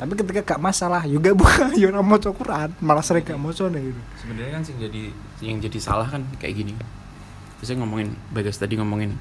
Tapi 0.00 0.12
ketika 0.16 0.56
gak 0.56 0.60
masalah 0.64 1.04
juga 1.04 1.36
buka 1.36 1.70
ya 1.80 1.92
ora 1.92 2.00
maca 2.00 2.32
Quran 2.32 2.72
malah 2.80 3.04
sering 3.04 3.22
gak 3.22 3.38
maca 3.38 3.68
nih 3.68 3.92
gitu. 3.92 4.00
Sebenarnya 4.24 4.50
kan 4.56 4.62
sing 4.64 4.76
jadi 4.80 5.02
yang 5.44 5.60
jadi 5.60 5.78
salah 5.78 6.08
kan 6.08 6.24
kayak 6.40 6.54
gini. 6.64 6.72
Bisa 7.60 7.76
ngomongin 7.76 8.16
bagas 8.32 8.56
tadi 8.56 8.80
ngomongin 8.80 9.12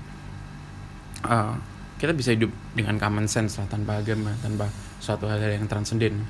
eh, 1.28 1.54
kita 2.00 2.16
bisa 2.16 2.32
hidup 2.32 2.50
dengan 2.74 2.96
common 2.96 3.28
sense 3.28 3.60
lah 3.60 3.68
tanpa 3.68 4.00
agama 4.00 4.32
tanpa 4.40 4.72
suatu 5.04 5.28
hal 5.28 5.44
yang 5.44 5.68
transenden 5.68 6.24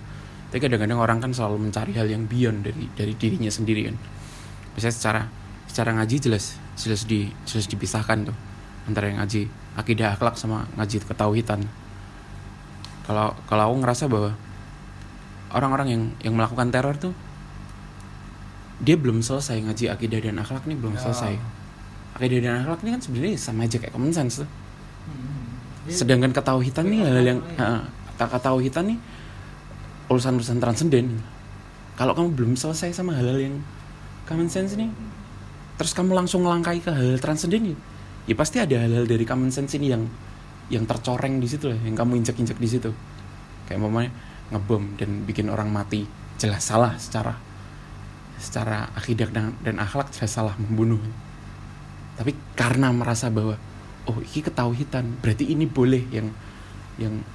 tapi 0.50 0.66
kadang-kadang 0.66 0.98
orang 0.98 1.22
kan 1.22 1.30
selalu 1.30 1.70
mencari 1.70 1.94
hal 1.94 2.10
yang 2.10 2.26
beyond 2.26 2.66
dari 2.66 2.90
dari 2.98 3.14
dirinya 3.14 3.54
sendiri 3.54 3.86
kan. 3.86 3.96
Biasanya 4.74 4.96
secara 4.98 5.22
secara 5.70 5.90
ngaji 6.02 6.16
jelas 6.18 6.58
jelas 6.74 7.06
di 7.06 7.30
jelas 7.46 7.70
dipisahkan 7.70 8.34
tuh 8.34 8.38
antara 8.90 9.14
yang 9.14 9.22
ngaji 9.22 9.46
akidah 9.78 10.16
akhlak 10.16 10.38
sama 10.38 10.66
ngaji 10.78 11.02
ketauhidan. 11.04 11.66
Kalau 13.06 13.34
kalau 13.50 13.64
aku 13.70 13.76
ngerasa 13.82 14.06
bahwa 14.06 14.32
orang-orang 15.50 15.88
yang 15.90 16.04
yang 16.22 16.34
melakukan 16.38 16.70
teror 16.70 16.94
tuh 16.98 17.14
dia 18.80 18.96
belum 18.96 19.20
selesai 19.20 19.60
ngaji 19.66 19.92
akidah 19.92 20.20
dan 20.24 20.40
akhlak 20.40 20.64
nih 20.70 20.78
belum 20.78 20.96
Ya. 20.96 21.02
selesai. 21.10 21.34
Akidah 22.16 22.40
dan 22.42 22.54
akhlak 22.64 22.80
ini 22.86 22.90
kan 22.96 23.02
sebenarnya 23.02 23.34
sama 23.38 23.66
aja 23.66 23.78
kayak 23.82 23.94
common 23.94 24.14
sense 24.14 24.46
tuh. 24.46 24.50
Sedangkan 25.90 26.30
ketauhidan 26.32 26.86
nih 26.86 27.00
hal 27.02 27.26
yang 27.26 27.40
tak 28.16 28.30
ketauhidan 28.36 28.94
nih 28.94 29.00
urusan-urusan 30.10 30.58
transenden. 30.62 31.22
Kalau 31.98 32.14
kamu 32.16 32.30
belum 32.38 32.54
selesai 32.56 32.94
sama 32.96 33.18
hal-hal 33.18 33.38
yang 33.42 33.56
common 34.30 34.48
sense 34.48 34.78
nih 34.78 34.90
terus 35.80 35.96
kamu 35.96 36.12
langsung 36.12 36.44
melangkai 36.44 36.84
ke 36.84 36.92
hal 36.92 37.16
transenden 37.24 37.72
ya, 37.72 37.78
ya 38.30 38.38
pasti 38.38 38.62
ada 38.62 38.78
hal-hal 38.78 39.10
dari 39.10 39.26
common 39.26 39.50
sense 39.50 39.74
ini 39.82 39.90
yang 39.90 40.06
yang 40.70 40.86
tercoreng 40.86 41.42
di 41.42 41.50
situ 41.50 41.66
lah 41.74 41.80
yang 41.82 41.98
kamu 41.98 42.22
injek-injek 42.22 42.62
di 42.62 42.70
situ. 42.70 42.94
Kayak 43.66 43.82
mamanya 43.82 44.14
ngebom 44.54 44.94
dan 45.02 45.26
bikin 45.26 45.50
orang 45.50 45.74
mati 45.74 46.06
jelas 46.38 46.62
salah 46.62 46.94
secara 47.02 47.34
secara 48.38 48.94
akidah 48.94 49.34
dan, 49.34 49.58
dan 49.66 49.82
akhlak 49.82 50.14
jelas 50.14 50.30
salah 50.30 50.54
membunuh. 50.62 51.02
Tapi 52.22 52.38
karena 52.54 52.94
merasa 52.94 53.34
bahwa 53.34 53.58
oh 54.06 54.22
ini 54.22 54.46
ketauhidan 54.46 55.18
berarti 55.26 55.50
ini 55.50 55.66
boleh 55.66 56.06
yang 56.14 56.30
yang 57.02 57.26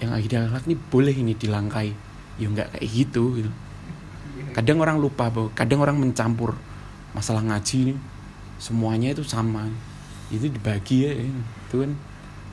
yang 0.00 0.16
akidah 0.16 0.48
akhlak 0.48 0.64
ini 0.64 0.76
boleh 0.88 1.12
ini 1.12 1.32
dilangkai. 1.36 1.92
Ya 2.40 2.48
nggak 2.48 2.72
kayak 2.72 2.88
gitu 2.88 3.36
gitu. 3.36 3.52
Kadang 4.56 4.80
orang 4.80 4.96
lupa 4.96 5.28
bahwa 5.28 5.52
kadang 5.52 5.84
orang 5.84 6.00
mencampur 6.00 6.56
masalah 7.12 7.44
ngaji 7.44 8.00
semuanya 8.56 9.12
itu 9.12 9.22
sama 9.22 9.68
itu 10.28 10.46
dibagi 10.52 10.96
ya 11.08 11.12
itu 11.14 11.76
kan. 11.84 11.92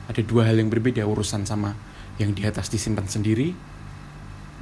Ada 0.06 0.22
dua 0.22 0.46
hal 0.46 0.62
yang 0.62 0.70
berbeda 0.70 1.02
urusan 1.02 1.42
sama 1.42 1.74
yang 2.22 2.30
di 2.30 2.46
atas 2.46 2.70
disimpan 2.70 3.10
sendiri 3.10 3.50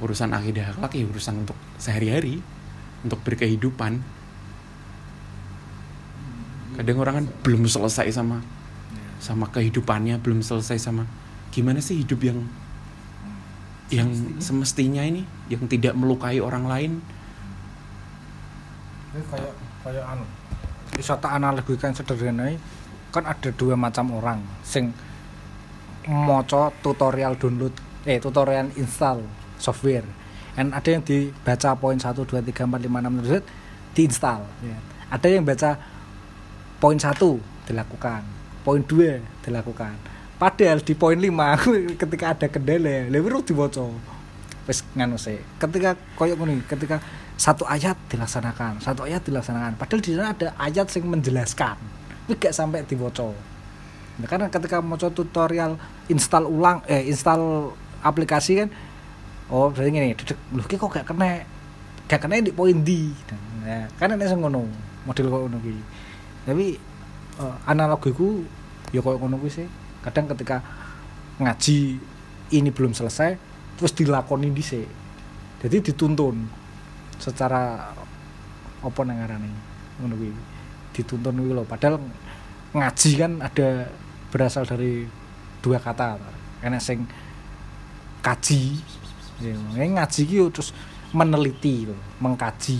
urusan 0.03 0.35
akidah 0.35 0.75
akhlak 0.75 0.91
ya 0.97 1.07
urusan 1.07 1.47
untuk 1.47 1.57
sehari-hari 1.79 2.43
untuk 3.05 3.21
berkehidupan. 3.23 4.03
Kadang 6.75 6.97
orang 6.99 7.13
kan 7.23 7.25
belum 7.47 7.63
selesai 7.69 8.11
sama 8.11 8.43
sama 9.23 9.47
kehidupannya 9.47 10.19
belum 10.19 10.43
selesai 10.43 10.77
sama 10.77 11.07
gimana 11.49 11.79
sih 11.79 12.03
hidup 12.03 12.19
yang 12.19 12.43
yang 13.87 14.11
semestinya 14.43 15.01
ini 15.05 15.23
yang 15.47 15.63
tidak 15.71 15.95
melukai 15.95 16.43
orang 16.43 16.67
lain? 16.67 16.91
Ini 19.15 19.23
kayak 19.31 19.53
kayak 19.87 20.03
anu 20.03 20.25
bisa 20.95 21.15
tak 21.19 21.39
analogikan 21.39 21.95
sederhana 21.95 22.51
kan 23.15 23.23
ada 23.23 23.49
dua 23.55 23.79
macam 23.79 24.11
orang 24.11 24.43
sing 24.67 24.91
moco 26.11 26.69
tutorial 26.83 27.39
download 27.39 27.71
eh 28.03 28.19
tutorial 28.19 28.69
install 28.75 29.23
software. 29.57 30.05
Dan 30.55 30.71
ada 30.71 30.87
yang 30.87 31.03
dibaca 31.03 31.75
poin 31.75 31.99
1 31.99 32.15
2 32.15 32.31
3 32.31 32.63
4 32.63 32.87
5 32.87 32.87
6 32.87 33.27
7 33.27 33.95
diinstal 33.95 34.39
ya. 34.63 34.77
ada 35.11 35.27
yang 35.27 35.43
baca 35.43 35.75
poin 36.79 36.95
1 36.95 37.11
dilakukan. 37.67 38.23
Poin 38.63 38.79
2 38.83 39.43
dilakukan. 39.43 39.95
Padahal 40.39 40.79
di 40.79 40.93
poin 40.95 41.19
5 41.19 41.27
ketika 42.01 42.25
ada 42.35 42.47
kendala 42.47 43.11
lebih 43.11 43.31
perlu 43.31 43.43
diwaca 43.43 43.83
wis 44.65 44.81
nganu 44.97 45.13
sih 45.13 45.37
ketika 45.61 45.93
koyok 46.17 46.41
ini 46.49 46.57
ketika 46.65 46.97
satu 47.37 47.69
ayat 47.69 47.93
dilaksanakan 48.09 48.81
satu 48.81 49.05
ayat 49.05 49.21
dilaksanakan. 49.21 49.77
Padahal 49.77 50.01
di 50.01 50.11
sana 50.15 50.33
ada 50.33 50.47
ayat 50.57 50.87
yang 50.95 51.05
menjelaskan 51.11 51.77
tapi 52.25 52.41
gak 52.41 52.57
sampai 52.57 52.81
diwaca 52.89 53.29
nah, 54.17 54.25
karena 54.25 54.49
ketika 54.49 54.81
mau 54.81 54.97
tutorial 54.97 55.77
install 56.09 56.49
ulang 56.49 56.81
eh 56.89 57.05
install 57.05 57.69
aplikasi 58.01 58.65
kan 58.65 58.69
oh 59.53 59.69
berarti 59.69 59.93
gini 59.93 60.17
loh 60.57 60.65
ki 60.65 60.81
kok 60.81 60.89
gak 60.89 61.05
kena? 61.05 61.45
Gak 62.09 62.21
kena 62.21 62.41
di 62.41 62.49
poin 62.49 62.81
di 62.81 63.13
nah, 63.61 63.85
ada 64.01 64.17
yang 64.17 64.41
ngono 64.41 64.65
model 65.05 65.29
kok 65.29 65.41
ngono 65.45 65.57
tapi 66.45 66.77
eh, 67.41 67.55
analogiku 67.65 68.41
ya 68.89 69.01
kok 69.01 69.17
ngono 69.21 69.37
sih. 69.49 69.65
Kadang 70.05 70.29
ketika 70.29 70.61
ngaji 71.41 71.97
ini 72.53 72.69
belum 72.69 72.93
selesai 72.93 73.37
terus 73.75 73.91
dilakoni 73.91 74.53
dhisik 74.55 74.87
jadi 75.59 75.83
dituntun 75.83 76.47
secara 77.19 77.91
apa 78.79 78.99
nang 79.03 79.17
ngarane 79.19 79.51
ngono 79.99 80.15
dituntun 80.95 81.35
lho. 81.35 81.67
Padahal 81.67 81.99
ngaji 82.71 83.11
kan 83.19 83.31
ada 83.43 83.91
berasal 84.31 84.63
dari 84.63 85.03
dua 85.59 85.83
kata. 85.83 86.15
Enak 86.63 86.79
sing 86.79 87.03
kaji. 88.23 88.79
Ya 89.43 89.51
ngaji 89.91 90.21
yo 90.31 90.47
terus 90.47 90.71
meneliti 91.11 91.91
lho 91.91 91.95
mengkaji. 92.23 92.79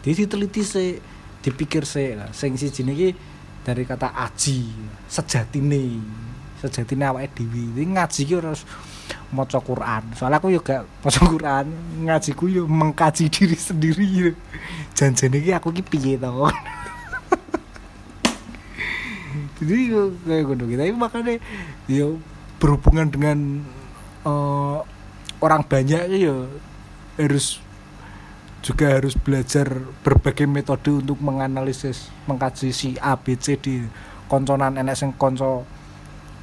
Jadi 0.00 0.24
diteliti 0.24 0.62
sih 0.64 0.96
dipikir 1.44 1.84
sih 1.84 2.16
lah. 2.16 2.32
Sing 2.32 2.56
siji 2.56 2.80
niki 2.80 3.12
dari 3.60 3.84
kata 3.84 4.16
aji 4.16 4.72
sejatine 5.04 6.00
sejatine 6.64 7.04
awake 7.04 7.36
dhewe. 7.36 7.76
Iki 7.76 7.84
ngaji 7.92 8.20
ki 8.24 8.34
harus 8.40 8.64
maca 9.30 9.58
Quran. 9.62 10.02
Soalnya 10.16 10.42
aku 10.42 10.48
juga 10.50 10.84
maca 11.04 11.22
Quran 11.22 11.66
ngajiku 12.08 12.44
yo 12.50 12.64
mengkaji 12.66 13.30
diri 13.34 13.56
sendiri. 13.56 14.34
Janjane 14.96 15.38
iki 15.38 15.52
aku 15.54 15.70
ki 15.72 15.82
piye 15.84 16.16
to 16.18 16.48
jadi 19.60 20.08
kayak 20.24 20.42
gitu. 20.56 20.64
Gitu 20.66 20.80
tapi 20.80 20.94
makanya 20.96 21.34
yo 21.86 22.18
berhubungan 22.60 23.08
dengan 23.12 23.38
eh, 24.24 24.78
orang 25.40 25.62
banyak 25.64 26.08
yo 26.16 26.48
harus 27.20 27.60
juga 28.60 28.92
harus 28.92 29.16
belajar 29.16 29.72
berbagai 30.04 30.44
metode 30.44 30.92
untuk 30.92 31.16
menganalisis 31.24 32.12
mengkaji 32.28 32.72
si 32.72 32.88
A 33.00 33.16
B 33.16 33.36
C 33.36 33.56
D. 33.56 33.88
Konconan 34.28 34.76
enek 34.76 34.94
sing 34.94 35.10
konco 35.16 35.64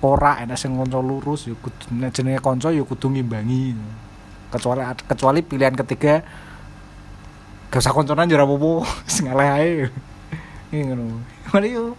ora 0.02 0.42
enek 0.42 0.58
sing 0.58 0.74
konco 0.76 1.00
lurus 1.02 1.46
ya 1.48 1.56
kudu 1.58 1.94
jenenge 2.10 2.42
konco 2.42 2.74
ya 2.74 2.82
kudu 2.82 3.14
ngimbangi. 3.14 3.78
Kecuali 4.50 4.82
kecuali 5.06 5.40
pilihan 5.46 5.76
ketiga 5.78 6.26
gak 7.70 7.84
usah 7.84 7.94
konconan 7.94 8.32
jare 8.32 8.44
apa-apa. 8.48 8.88
Sing 9.14 9.28
ae. 9.30 9.92
Ini 10.72 10.84
ngono. 10.88 11.22
Yo 11.64 11.96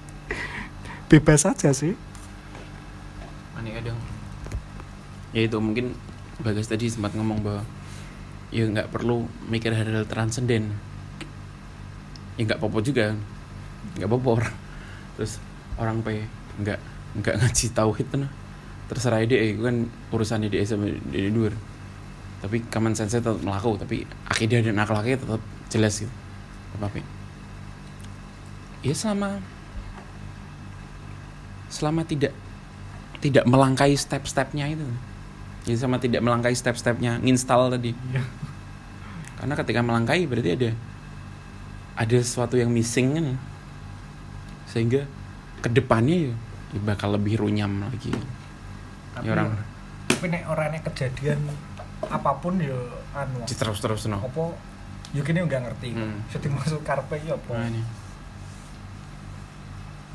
bebas 1.09 1.48
saja 1.48 1.72
sih. 1.72 1.97
Aneh 3.56 3.72
kadang 3.74 3.98
ya 5.32 5.44
itu 5.44 5.56
mungkin 5.60 5.93
bagas 6.40 6.68
tadi 6.68 6.89
sempat 6.89 7.12
ngomong 7.16 7.44
bahwa 7.44 7.62
ya 8.48 8.64
nggak 8.64 8.93
perlu 8.93 9.24
mikir 9.48 9.72
hal-hal 9.72 10.05
transenden. 10.05 10.72
Ya 12.36 12.47
nggak 12.47 12.60
apa-apa 12.60 12.78
juga 12.85 13.16
nggak 13.97 14.09
apa-apa 14.09 14.28
orang. 14.28 14.56
Terus 15.16 15.32
orang 15.80 16.05
pe 16.05 16.28
nggak 16.60 16.78
nggak 17.24 17.35
ngaji 17.40 17.66
tauhid 17.72 18.09
nah. 18.14 18.30
Terserah 18.89 19.20
dia 19.24 19.52
itu 19.52 19.60
kan 19.60 19.85
urusan 20.12 20.48
dia 20.48 20.64
sama 20.64 20.89
dia 21.12 21.28
dua 21.28 21.52
tapi 22.39 22.62
common 22.70 22.94
sense 22.94 23.18
tetap 23.18 23.35
melaku 23.43 23.74
tapi 23.74 24.06
akidah 24.30 24.62
dan 24.62 24.78
akhlaknya 24.78 25.18
tetap 25.18 25.43
jelas 25.68 25.98
gitu. 25.98 26.14
Apa 26.78 26.86
apa 26.86 27.02
ya 28.78 28.94
selama 28.94 29.43
selama 31.68 32.04
tidak 32.04 32.32
tidak 33.18 33.44
melangkai 33.44 33.94
step-stepnya 33.94 34.72
itu. 34.72 34.86
Jadi 35.68 35.76
sama 35.76 36.00
tidak 36.00 36.24
melangkai 36.24 36.54
step-stepnya 36.56 37.20
nginstal 37.20 37.68
tadi. 37.68 37.92
Karena 39.38 39.54
ketika 39.54 39.80
melangkai 39.84 40.24
berarti 40.24 40.50
ada 40.54 40.70
ada 41.98 42.18
sesuatu 42.18 42.56
yang 42.56 42.72
missing 42.72 43.18
kan. 43.18 43.26
Sehingga 44.70 45.04
ke 45.58 45.68
depannya 45.68 46.30
ya, 46.30 46.34
ya 46.76 46.80
bakal 46.82 47.18
lebih 47.18 47.42
runyam 47.42 47.84
lagi. 47.84 48.14
Tapi 49.14 49.28
ya 49.28 49.32
orang 49.34 49.48
tapi 50.08 50.34
nek 50.34 50.50
orangnya 50.50 50.80
kejadian 50.88 51.38
apa 52.08 52.32
pun 52.42 52.58
ya 52.58 52.74
anu. 53.14 53.44
Terus 53.44 53.78
terus 53.82 54.02
no. 54.06 54.18
Apa? 54.22 54.54
Yo 55.12 55.22
kene 55.26 55.44
nggak 55.44 55.62
ngerti. 55.68 55.94
Hmm. 55.94 56.22
jadi 56.30 56.46
masuk 56.48 56.80
karpe 56.86 57.18
ya 57.22 57.34
apa? 57.34 57.52
Nah, 57.54 57.66
ini 57.68 57.82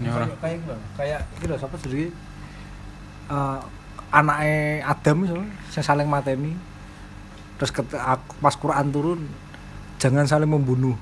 ini 0.03 0.11
orang. 0.11 0.29
kayak 0.37 0.59
kayak 0.59 0.59
kayak 0.99 1.19
iki 1.39 1.45
lho 1.47 1.55
sapa 1.55 1.75
eh 1.79 3.59
anake 4.13 4.55
Adam 4.85 5.15
misalnya 5.25 5.47
sing 5.73 5.81
saling 5.81 6.05
mateni. 6.05 6.53
Terus 7.57 7.71
ket- 7.71 7.97
aku- 7.97 8.37
pas 8.37 8.53
Quran 8.53 8.87
turun 8.91 9.21
jangan 9.97 10.27
saling 10.29 10.51
membunuh. 10.51 10.93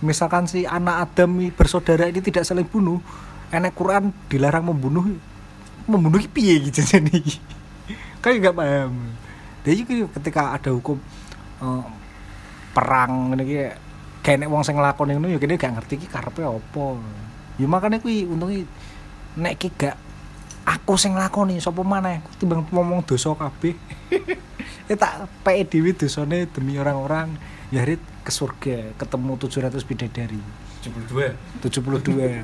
Misalkan 0.00 0.50
si 0.50 0.66
anak 0.66 1.10
Adam 1.10 1.38
ini 1.38 1.54
bersaudara 1.54 2.06
ini 2.10 2.18
tidak 2.18 2.46
saling 2.46 2.66
bunuh 2.66 2.98
enek 3.50 3.74
Quran 3.74 4.10
dilarang 4.26 4.66
membunuh 4.66 5.06
membunuh 5.88 6.20
piye 6.28 6.60
gitu 6.68 6.84
jadi 6.84 7.18
kayak 8.22 8.36
nggak 8.42 8.56
paham. 8.56 8.92
Jadi 9.62 9.80
ketika 10.18 10.56
ada 10.56 10.70
hukum 10.74 10.98
eh, 11.62 11.84
perang 12.74 13.34
iki 13.38 13.70
kayak 14.22 14.44
nek 14.44 14.50
wong 14.50 14.62
sing 14.66 14.76
nglakoni 14.76 15.16
ngono 15.16 15.30
ya 15.30 15.38
kene 15.40 15.56
gak 15.56 15.72
ngerti 15.78 15.94
iki 15.98 16.06
karepe 16.10 16.42
apa 16.44 16.84
ya 17.58 17.66
makanya 17.66 17.98
kuwi 17.98 18.24
untungnya 18.24 18.64
nek 19.36 19.58
ki 19.58 19.68
gak 19.74 19.96
aku 20.64 20.94
sing 20.96 21.14
nglakoni 21.18 21.60
sapa 21.60 21.82
maneh? 21.84 22.24
Timbang 22.38 22.64
ngomong 22.70 23.04
dosa 23.04 23.34
kabeh. 23.34 23.74
Ya 24.88 24.96
tak 24.96 25.28
peke 25.44 25.68
dhewe 25.68 25.92
dosane 25.92 26.48
demi 26.48 26.80
orang-orang. 26.80 27.36
Ya 27.68 27.84
rit 27.84 28.00
ke 28.24 28.32
surga 28.32 28.96
ketemu 28.96 29.36
700 29.36 29.84
bidadari. 29.84 30.40
72 30.80 31.36
72 31.60 32.40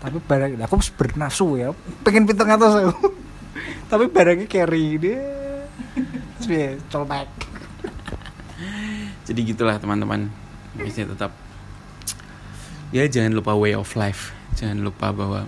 tapi 0.00 0.16
barang 0.24 0.56
aku 0.64 0.80
wis 0.80 0.88
bernafsu 0.88 1.60
ya. 1.60 1.76
Pengen 2.00 2.24
pitung 2.24 2.48
atas 2.48 2.80
aku. 2.80 3.12
Tapi 3.92 4.08
barangnya 4.08 4.48
carry 4.48 4.96
dia 4.96 5.20
piye, 6.46 6.78
colmek 6.88 7.28
jadi 9.26 9.40
gitulah 9.42 9.76
teman-teman. 9.76 10.30
Biasanya 10.78 11.16
tetap 11.16 11.32
ya 12.94 13.02
jangan 13.10 13.34
lupa 13.34 13.58
way 13.58 13.74
of 13.74 13.90
life 13.98 14.35
jangan 14.56 14.80
lupa 14.80 15.12
bahwa 15.12 15.44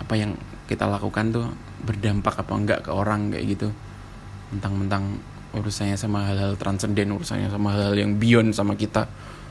apa 0.00 0.14
yang 0.16 0.32
kita 0.64 0.88
lakukan 0.88 1.32
tuh 1.32 1.46
berdampak 1.84 2.40
apa 2.40 2.52
enggak 2.56 2.80
ke 2.88 2.90
orang 2.90 3.30
kayak 3.30 3.44
gitu. 3.56 3.68
Mentang-mentang 4.52 5.20
urusannya 5.52 5.96
sama 5.96 6.28
hal-hal 6.28 6.56
transenden 6.56 7.12
urusannya 7.12 7.52
sama 7.52 7.76
hal-hal 7.76 7.94
yang 7.96 8.16
beyond 8.16 8.56
sama 8.56 8.74
kita. 8.74 9.08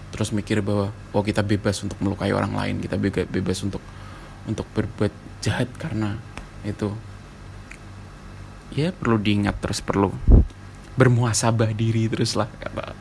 Terus 0.10 0.34
mikir 0.34 0.66
bahwa 0.66 0.90
oh 1.14 1.24
kita 1.26 1.46
bebas 1.46 1.82
untuk 1.86 2.00
melukai 2.02 2.34
orang 2.34 2.54
lain 2.54 2.82
kita 2.82 2.98
bebas 3.28 3.62
untuk 3.62 3.84
untuk 4.50 4.66
berbuat 4.74 5.14
jahat 5.46 5.70
karena 5.78 6.18
itu. 6.66 6.90
Ya 8.74 8.92
perlu 8.92 9.18
diingat 9.22 9.58
terus 9.64 9.80
perlu 9.80 10.12
bermuhasabah 10.98 11.78
diri 11.78 12.10
terus 12.10 12.34
lah 12.34 12.50
kalau 12.58 12.94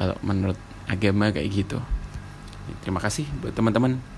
kalau 0.00 0.16
menurut 0.24 0.58
agama 0.88 1.28
kayak 1.32 1.48
gitu. 1.52 1.78
Terima 2.84 3.00
kasih 3.00 3.24
buat 3.40 3.56
teman-teman 3.56 4.17